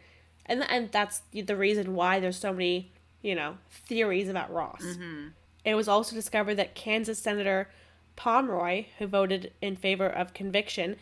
And, 0.47 0.63
and 0.69 0.93
that's 0.93 1.23
the 1.33 1.57
reason 1.57 1.95
why 1.95 2.21
there's 2.21 2.39
so 2.39 2.53
many, 2.53 2.93
you 3.23 3.35
know, 3.35 3.57
theories 3.71 4.29
about 4.29 4.53
Ross. 4.53 4.83
Mm-hmm. 4.83 5.29
It 5.65 5.75
was 5.75 5.89
also 5.89 6.15
discovered 6.15 6.57
that 6.57 6.75
Kansas 6.75 7.19
Senator 7.19 7.71
Pomeroy, 8.17 8.85
who 8.99 9.07
voted 9.07 9.53
in 9.61 9.77
favor 9.77 10.07
of 10.07 10.35
conviction, 10.35 10.97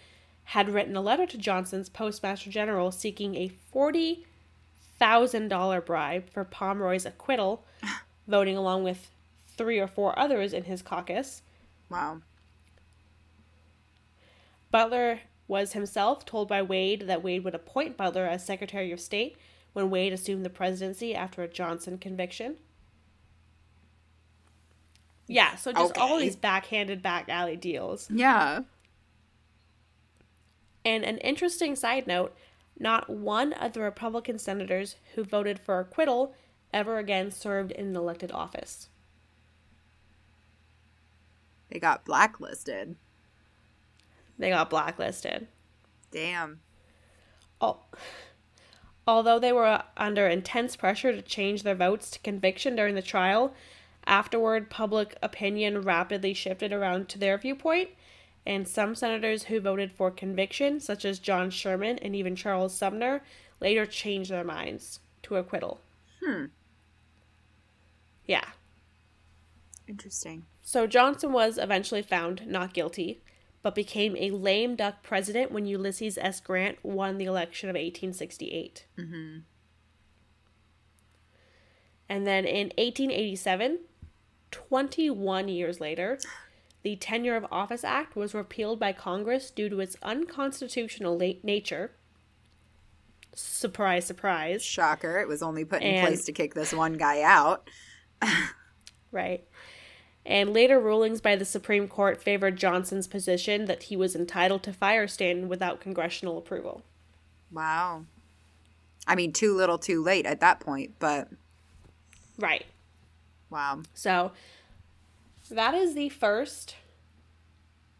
had 0.44 0.70
written 0.70 0.96
a 0.96 1.00
letter 1.00 1.26
to 1.26 1.38
Johnson's 1.38 1.88
Postmaster 1.88 2.50
General 2.50 2.92
seeking 2.92 3.34
a 3.34 3.50
$40,000 3.74 5.86
bribe 5.86 6.30
for 6.30 6.44
Pomeroy's 6.44 7.06
acquittal, 7.06 7.64
voting 8.28 8.56
along 8.56 8.84
with 8.84 9.10
three 9.56 9.78
or 9.78 9.88
four 9.88 10.18
others 10.18 10.52
in 10.52 10.64
his 10.64 10.82
caucus. 10.82 11.42
Wow. 11.90 12.20
Butler 14.70 15.20
was 15.52 15.74
himself 15.74 16.24
told 16.24 16.48
by 16.48 16.62
Wade 16.62 17.02
that 17.08 17.22
Wade 17.22 17.44
would 17.44 17.54
appoint 17.54 17.98
Butler 17.98 18.26
as 18.26 18.42
Secretary 18.42 18.90
of 18.90 18.98
State 18.98 19.36
when 19.74 19.90
Wade 19.90 20.14
assumed 20.14 20.46
the 20.46 20.50
presidency 20.50 21.14
after 21.14 21.42
a 21.42 21.48
Johnson 21.48 21.98
conviction. 21.98 22.56
Yeah, 25.28 25.56
so 25.56 25.70
just 25.70 25.98
all 25.98 26.18
these 26.18 26.36
backhanded 26.36 27.02
back 27.02 27.28
alley 27.28 27.56
deals. 27.56 28.08
Yeah. 28.10 28.62
And 30.86 31.04
an 31.04 31.18
interesting 31.18 31.76
side 31.76 32.06
note 32.06 32.34
not 32.78 33.10
one 33.10 33.52
of 33.52 33.74
the 33.74 33.80
Republican 33.82 34.38
senators 34.38 34.96
who 35.14 35.22
voted 35.22 35.60
for 35.60 35.78
acquittal 35.80 36.34
ever 36.72 36.96
again 36.96 37.30
served 37.30 37.72
in 37.72 37.88
an 37.88 37.96
elected 37.96 38.32
office. 38.32 38.88
They 41.70 41.78
got 41.78 42.06
blacklisted. 42.06 42.96
They 44.38 44.50
got 44.50 44.70
blacklisted. 44.70 45.48
Damn. 46.10 46.60
Oh. 47.60 47.80
Although 49.06 49.38
they 49.38 49.52
were 49.52 49.82
under 49.96 50.26
intense 50.28 50.76
pressure 50.76 51.12
to 51.12 51.22
change 51.22 51.62
their 51.62 51.74
votes 51.74 52.10
to 52.10 52.18
conviction 52.20 52.76
during 52.76 52.94
the 52.94 53.02
trial, 53.02 53.54
afterward 54.06 54.70
public 54.70 55.16
opinion 55.22 55.82
rapidly 55.82 56.34
shifted 56.34 56.72
around 56.72 57.08
to 57.08 57.18
their 57.18 57.38
viewpoint, 57.38 57.90
and 58.44 58.66
some 58.66 58.94
senators 58.94 59.44
who 59.44 59.60
voted 59.60 59.92
for 59.92 60.10
conviction, 60.10 60.80
such 60.80 61.04
as 61.04 61.18
John 61.18 61.50
Sherman 61.50 61.98
and 61.98 62.14
even 62.14 62.36
Charles 62.36 62.74
Sumner, 62.74 63.22
later 63.60 63.86
changed 63.86 64.30
their 64.30 64.44
minds 64.44 65.00
to 65.22 65.36
acquittal. 65.36 65.80
Hmm. 66.22 66.46
Yeah. 68.26 68.44
Interesting. 69.88 70.46
So 70.62 70.86
Johnson 70.86 71.32
was 71.32 71.58
eventually 71.58 72.02
found 72.02 72.46
not 72.46 72.72
guilty, 72.74 73.21
but 73.62 73.74
became 73.74 74.16
a 74.16 74.30
lame 74.30 74.74
duck 74.76 75.02
president 75.02 75.52
when 75.52 75.66
Ulysses 75.66 76.18
S. 76.18 76.40
Grant 76.40 76.78
won 76.82 77.18
the 77.18 77.24
election 77.26 77.68
of 77.68 77.74
1868. 77.74 78.86
Mm-hmm. 78.98 79.38
And 82.08 82.26
then 82.26 82.44
in 82.44 82.66
1887, 82.76 83.78
21 84.50 85.48
years 85.48 85.80
later, 85.80 86.18
the 86.82 86.96
Tenure 86.96 87.36
of 87.36 87.46
Office 87.50 87.84
Act 87.84 88.16
was 88.16 88.34
repealed 88.34 88.78
by 88.78 88.92
Congress 88.92 89.50
due 89.50 89.68
to 89.68 89.80
its 89.80 89.96
unconstitutional 90.02 91.16
la- 91.18 91.32
nature. 91.42 91.92
Surprise, 93.34 94.04
surprise. 94.04 94.62
Shocker. 94.62 95.20
It 95.20 95.28
was 95.28 95.42
only 95.42 95.64
put 95.64 95.80
in 95.80 95.94
And- 95.94 96.06
place 96.06 96.24
to 96.26 96.32
kick 96.32 96.54
this 96.54 96.72
one 96.72 96.94
guy 96.94 97.22
out. 97.22 97.68
Right. 99.14 99.44
And 100.24 100.52
later 100.54 100.78
rulings 100.78 101.20
by 101.20 101.34
the 101.36 101.44
Supreme 101.44 101.88
Court 101.88 102.22
favored 102.22 102.56
Johnson's 102.56 103.08
position 103.08 103.64
that 103.64 103.84
he 103.84 103.96
was 103.96 104.14
entitled 104.14 104.62
to 104.64 104.72
fire 104.72 105.08
Stanton 105.08 105.48
without 105.48 105.80
congressional 105.80 106.38
approval. 106.38 106.82
Wow. 107.50 108.04
I 109.06 109.16
mean, 109.16 109.32
too 109.32 109.54
little, 109.56 109.78
too 109.78 110.00
late 110.02 110.26
at 110.26 110.40
that 110.40 110.60
point, 110.60 110.92
but 110.98 111.28
Right. 112.38 112.66
wow. 113.50 113.82
So 113.94 114.32
that 115.50 115.74
is 115.74 115.94
the 115.94 116.08
first 116.08 116.76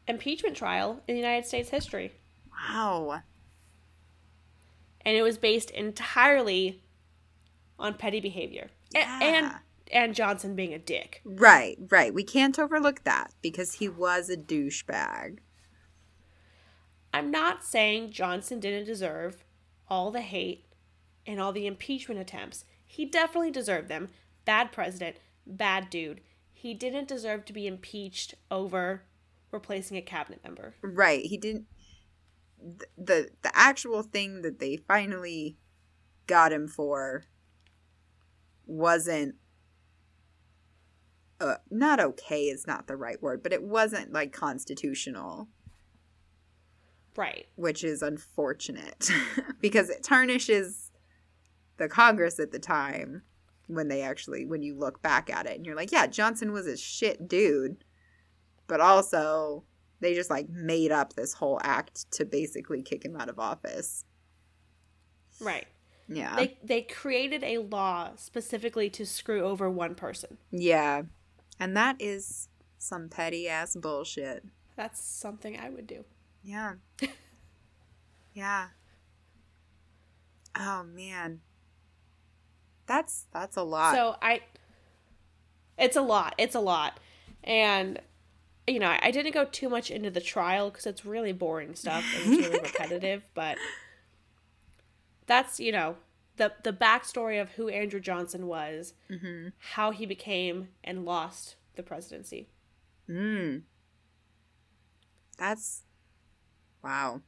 impeachment 0.07 0.57
trial 0.57 1.03
in 1.09 1.15
the 1.15 1.21
United 1.21 1.47
States 1.47 1.71
history. 1.71 2.13
Wow. 2.51 3.23
And 5.05 5.17
it 5.17 5.23
was 5.23 5.39
based 5.39 5.71
entirely 5.71 6.81
on 7.79 7.95
petty 7.95 8.21
behavior. 8.21 8.71
Yeah. 8.95 9.19
and 9.23 9.53
and 9.93 10.15
Johnson 10.15 10.55
being 10.55 10.73
a 10.73 10.79
dick. 10.79 11.21
Right, 11.25 11.79
right. 11.89 12.13
We 12.13 12.25
can't 12.25 12.59
overlook 12.59 13.05
that 13.05 13.33
because 13.43 13.75
he 13.75 13.89
was 13.89 14.29
a 14.29 14.37
douchebag. 14.37 15.39
I'm 17.15 17.31
not 17.31 17.65
saying 17.65 18.13
Johnson 18.13 18.59
didn't 18.59 18.87
deserve 18.87 19.45
all 19.89 20.11
the 20.11 20.23
hate 20.23 20.65
and 21.27 21.41
all 21.41 21.53
the 21.53 21.67
impeachment 21.67 22.21
attempts. 22.21 22.65
He 22.87 23.05
definitely 23.05 23.51
deserved 23.51 23.89
them. 23.89 24.09
Bad 24.45 24.73
president, 24.73 25.17
bad 25.47 25.91
dude. 25.91 26.23
He 26.53 26.75
didn't 26.75 27.09
deserve 27.09 27.45
to 27.47 27.53
be 27.53 27.67
impeached 27.67 28.35
over 28.51 29.03
replacing 29.51 29.97
a 29.97 30.03
cabinet 30.03 30.43
member. 30.43 30.75
Right. 30.81 31.25
He 31.25 31.37
didn't 31.37 31.67
the 32.97 33.31
the 33.43 33.51
actual 33.55 34.03
thing 34.03 34.43
that 34.43 34.59
they 34.61 34.77
finally 34.77 35.57
got 36.27 36.53
him 36.53 36.69
for 36.69 37.25
wasn't 38.67 39.35
uh, 41.43 41.57
not 41.71 42.01
okay 42.01 42.45
is 42.45 42.67
not 42.67 42.87
the 42.87 42.97
right 42.97 43.21
word, 43.23 43.43
but 43.43 43.53
it 43.53 43.63
wasn't 43.63 44.13
like 44.13 44.33
constitutional, 44.33 45.49
Right. 47.17 47.47
which 47.57 47.85
is 47.85 48.01
unfortunate 48.03 49.11
because 49.61 49.91
it 49.91 50.03
tarnishes 50.03 50.91
the 51.77 51.89
Congress 51.89 52.39
at 52.41 52.53
the 52.53 52.59
time 52.59 53.23
when 53.67 53.89
they 53.89 54.01
actually 54.03 54.47
when 54.47 54.63
you 54.63 54.75
look 54.79 55.03
back 55.03 55.29
at 55.31 55.47
it 55.47 55.57
and 55.57 55.67
you're 55.67 55.77
like, 55.77 55.93
yeah, 55.93 56.07
Johnson 56.07 56.53
was 56.53 56.67
a 56.67 56.77
shit 56.77 57.29
dude, 57.29 57.85
but 58.67 58.81
also 58.81 59.65
they 60.01 60.15
just 60.15 60.31
like 60.31 60.49
made 60.49 60.91
up 60.91 61.13
this 61.13 61.35
whole 61.35 61.61
act 61.63 62.11
to 62.13 62.25
basically 62.25 62.83
kick 62.83 63.05
him 63.05 63.17
out 63.17 63.29
of 63.29 63.39
office. 63.39 64.05
Right. 65.41 65.67
Yeah. 66.09 66.35
They 66.37 66.59
they 66.65 66.83
created 66.83 67.45
a 67.45 67.59
law 67.59 68.11
specifically 68.17 68.89
to 68.91 69.05
screw 69.07 69.43
over 69.43 69.69
one 69.71 69.95
person. 69.95 70.39
yeah. 70.51 71.03
And 71.63 71.77
that 71.77 71.95
is 72.01 72.49
some 72.77 73.09
petty 73.09 73.49
ass 73.49 73.77
bullshit. 73.77 74.45
That's 74.75 75.01
something 75.01 75.57
I 75.57 75.71
would 75.71 75.87
do. 75.87 76.05
Yeah. 76.43 76.73
yeah. 78.35 78.67
Oh 80.59 80.83
man. 80.83 81.39
That's 82.87 83.27
that's 83.33 83.57
a 83.57 83.63
lot. 83.63 83.95
So 83.95 84.17
I 84.21 84.41
It's 85.79 85.97
a 85.97 86.03
lot. 86.03 86.35
It's 86.37 86.57
a 86.57 86.61
lot. 86.61 86.99
And 87.45 88.01
you 88.67 88.81
know, 88.81 88.97
I 89.01 89.13
didn't 89.13 89.33
go 89.33 89.45
too 89.45 89.69
much 89.69 89.89
into 89.89 90.11
the 90.11 90.21
trial 90.21 90.69
because 90.69 90.87
it's 90.87 91.05
really 91.05 91.33
boring 91.33 91.77
stuff 91.77 92.05
and 92.17 92.35
it's 92.35 92.49
really 92.49 92.61
repetitive, 92.65 93.23
but 93.35 93.57
that's, 95.29 95.61
you 95.61 95.71
know, 95.71 95.95
the 96.37 96.53
the 96.65 96.73
backstory 96.73 97.41
of 97.41 97.51
who 97.53 97.69
Andrew 97.69 98.01
Johnson 98.01 98.47
was, 98.47 98.95
Mm-hmm. 99.11 99.49
how 99.75 99.91
he 99.91 100.07
became 100.07 100.69
and 100.85 101.05
lost 101.05 101.57
the 101.77 101.83
presidency. 101.83 102.49
Mm. 103.09 103.63
That's 105.39 105.83
wow. 106.83 107.21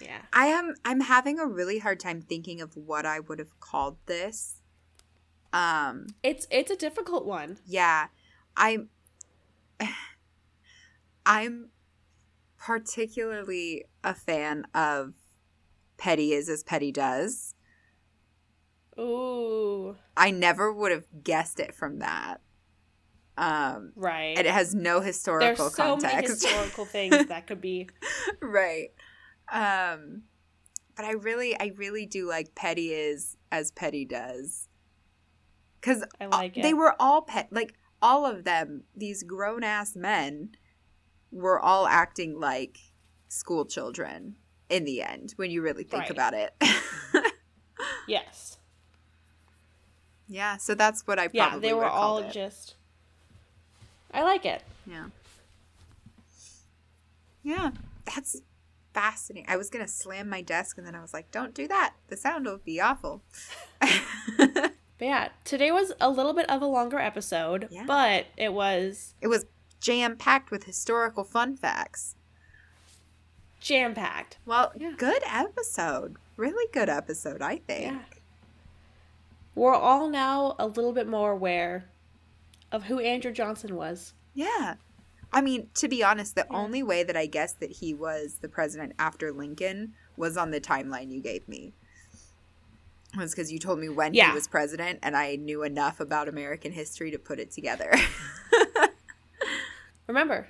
Yeah. 0.00 0.22
I 0.32 0.46
am 0.46 0.74
I'm 0.84 1.00
having 1.00 1.38
a 1.38 1.46
really 1.46 1.78
hard 1.78 2.00
time 2.00 2.20
thinking 2.20 2.60
of 2.60 2.76
what 2.76 3.06
I 3.06 3.20
would 3.20 3.38
have 3.38 3.58
called 3.60 3.96
this. 4.06 4.62
Um 5.52 6.06
It's 6.22 6.46
it's 6.50 6.70
a 6.70 6.76
difficult 6.76 7.24
one. 7.26 7.58
yeah. 7.66 8.08
I'm 8.56 8.88
I'm 11.26 11.70
particularly 12.58 13.84
a 14.04 14.14
fan 14.14 14.66
of 14.74 15.14
Petty 15.96 16.32
is 16.32 16.48
as 16.48 16.62
Petty 16.62 16.92
does. 16.92 17.54
Ooh. 18.98 19.96
I 20.16 20.30
never 20.30 20.72
would 20.72 20.92
have 20.92 21.04
guessed 21.22 21.60
it 21.60 21.74
from 21.74 21.98
that. 21.98 22.40
Um 23.38 23.92
Right. 23.94 24.36
and 24.38 24.46
it 24.46 24.52
has 24.52 24.74
no 24.74 25.00
historical 25.00 25.56
There's 25.68 25.74
so 25.76 25.96
many 25.96 26.08
context. 26.12 26.42
historical 26.46 26.84
things 26.96 27.26
that 27.26 27.46
could 27.46 27.60
be 27.60 27.88
right. 28.40 28.88
Um 29.52 30.22
but 30.96 31.04
I 31.04 31.12
really 31.12 31.58
I 31.60 31.72
really 31.76 32.06
do 32.06 32.26
like 32.28 32.54
Petty 32.54 32.92
is 32.92 33.36
as 33.52 33.70
Petty 33.70 34.04
does. 34.06 34.68
I 36.20 36.26
like 36.26 36.56
it. 36.56 36.62
they 36.62 36.74
were 36.74 36.96
all 36.98 37.22
pet 37.22 37.48
like 37.52 37.74
all 38.02 38.26
of 38.26 38.42
them 38.44 38.82
these 38.96 39.22
grown 39.22 39.62
ass 39.62 39.94
men 39.94 40.50
were 41.30 41.60
all 41.60 41.86
acting 41.86 42.40
like 42.40 42.78
school 43.28 43.64
children 43.66 44.34
in 44.68 44.84
the 44.84 45.02
end 45.02 45.32
when 45.36 45.50
you 45.50 45.62
really 45.62 45.84
think 45.84 46.02
Right. 46.04 46.10
about 46.10 46.34
it. 46.34 46.54
Yes. 48.08 48.58
yeah, 50.28 50.56
so 50.58 50.74
that's 50.74 51.06
what 51.06 51.18
I 51.18 51.26
probably 51.28 51.38
Yeah, 51.38 51.58
they 51.58 51.74
were 51.74 51.84
all 51.86 52.18
it. 52.18 52.32
just 52.32 52.74
I 54.14 54.22
like 54.22 54.44
it. 54.46 54.62
Yeah. 54.86 55.06
Yeah, 57.42 57.70
that's 58.14 58.40
fascinating. 58.94 59.46
I 59.48 59.56
was 59.56 59.70
going 59.70 59.84
to 59.84 59.90
slam 59.90 60.28
my 60.28 60.40
desk 60.42 60.78
and 60.78 60.86
then 60.86 60.94
I 60.94 61.00
was 61.02 61.12
like, 61.12 61.30
don't 61.30 61.54
do 61.54 61.66
that. 61.68 61.94
The 62.08 62.16
sound 62.16 62.44
will 62.46 62.58
be 62.58 62.80
awful. 62.80 63.22
But 64.98 65.04
yeah, 65.04 65.28
today 65.44 65.70
was 65.70 65.92
a 66.00 66.08
little 66.08 66.32
bit 66.32 66.48
of 66.48 66.62
a 66.62 66.66
longer 66.66 66.98
episode, 66.98 67.68
Yeah. 67.70 67.84
but 67.86 68.28
it 68.38 68.54
was 68.54 69.12
it 69.20 69.26
was 69.28 69.44
jam 69.78 70.16
packed 70.16 70.50
with 70.50 70.64
historical 70.64 71.22
fun 71.22 71.54
facts. 71.54 72.14
Jam 73.66 73.94
packed. 73.94 74.38
Well, 74.46 74.72
Yeah. 74.76 74.92
good 74.96 75.22
episode. 75.26 76.16
Really 76.36 76.70
good 76.72 76.88
episode, 76.88 77.42
I 77.42 77.56
think. 77.58 77.92
Yeah. 77.94 78.02
We're 79.56 79.74
all 79.74 80.08
now 80.08 80.54
a 80.58 80.66
little 80.68 80.92
bit 80.92 81.08
more 81.08 81.32
aware 81.32 81.88
of 82.70 82.84
who 82.84 83.00
Andrew 83.00 83.32
Johnson 83.32 83.74
was. 83.74 84.14
Yeah. 84.34 84.76
I 85.32 85.40
mean, 85.40 85.68
to 85.74 85.88
be 85.88 86.04
honest, 86.04 86.36
the 86.36 86.46
Yeah. 86.48 86.56
only 86.56 86.82
way 86.84 87.02
that 87.02 87.16
I 87.16 87.26
guessed 87.26 87.58
that 87.60 87.72
he 87.72 87.92
was 87.92 88.38
the 88.40 88.48
president 88.48 88.92
after 88.98 89.32
Lincoln 89.32 89.94
was 90.16 90.36
on 90.36 90.52
the 90.52 90.60
timeline 90.60 91.10
you 91.10 91.20
gave 91.20 91.48
me. 91.48 91.72
It 93.14 93.18
Was 93.18 93.32
because 93.32 93.50
you 93.50 93.58
told 93.58 93.80
me 93.80 93.88
when 93.88 94.14
Yeah. 94.14 94.28
he 94.28 94.34
was 94.34 94.46
president, 94.46 95.00
and 95.02 95.16
I 95.16 95.34
knew 95.36 95.62
enough 95.64 95.98
about 96.00 96.28
American 96.28 96.70
history 96.72 97.10
to 97.10 97.18
put 97.18 97.40
it 97.40 97.50
together. 97.50 97.92
Remember, 100.06 100.48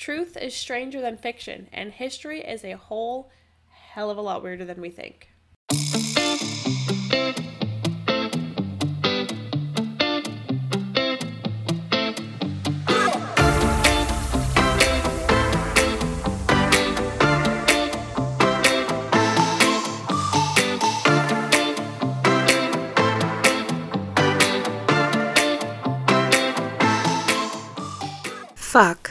truth 0.00 0.34
is 0.40 0.56
stranger 0.56 0.98
than 1.02 1.14
fiction, 1.18 1.68
and 1.74 1.92
history 1.92 2.40
is 2.40 2.64
a 2.64 2.72
whole 2.72 3.30
hell 3.92 4.10
of 4.10 4.16
a 4.16 4.22
lot 4.22 4.42
weirder 4.42 4.64
than 4.64 4.80
we 4.80 4.88
think. 4.88 5.28
Fuck. 28.54 29.09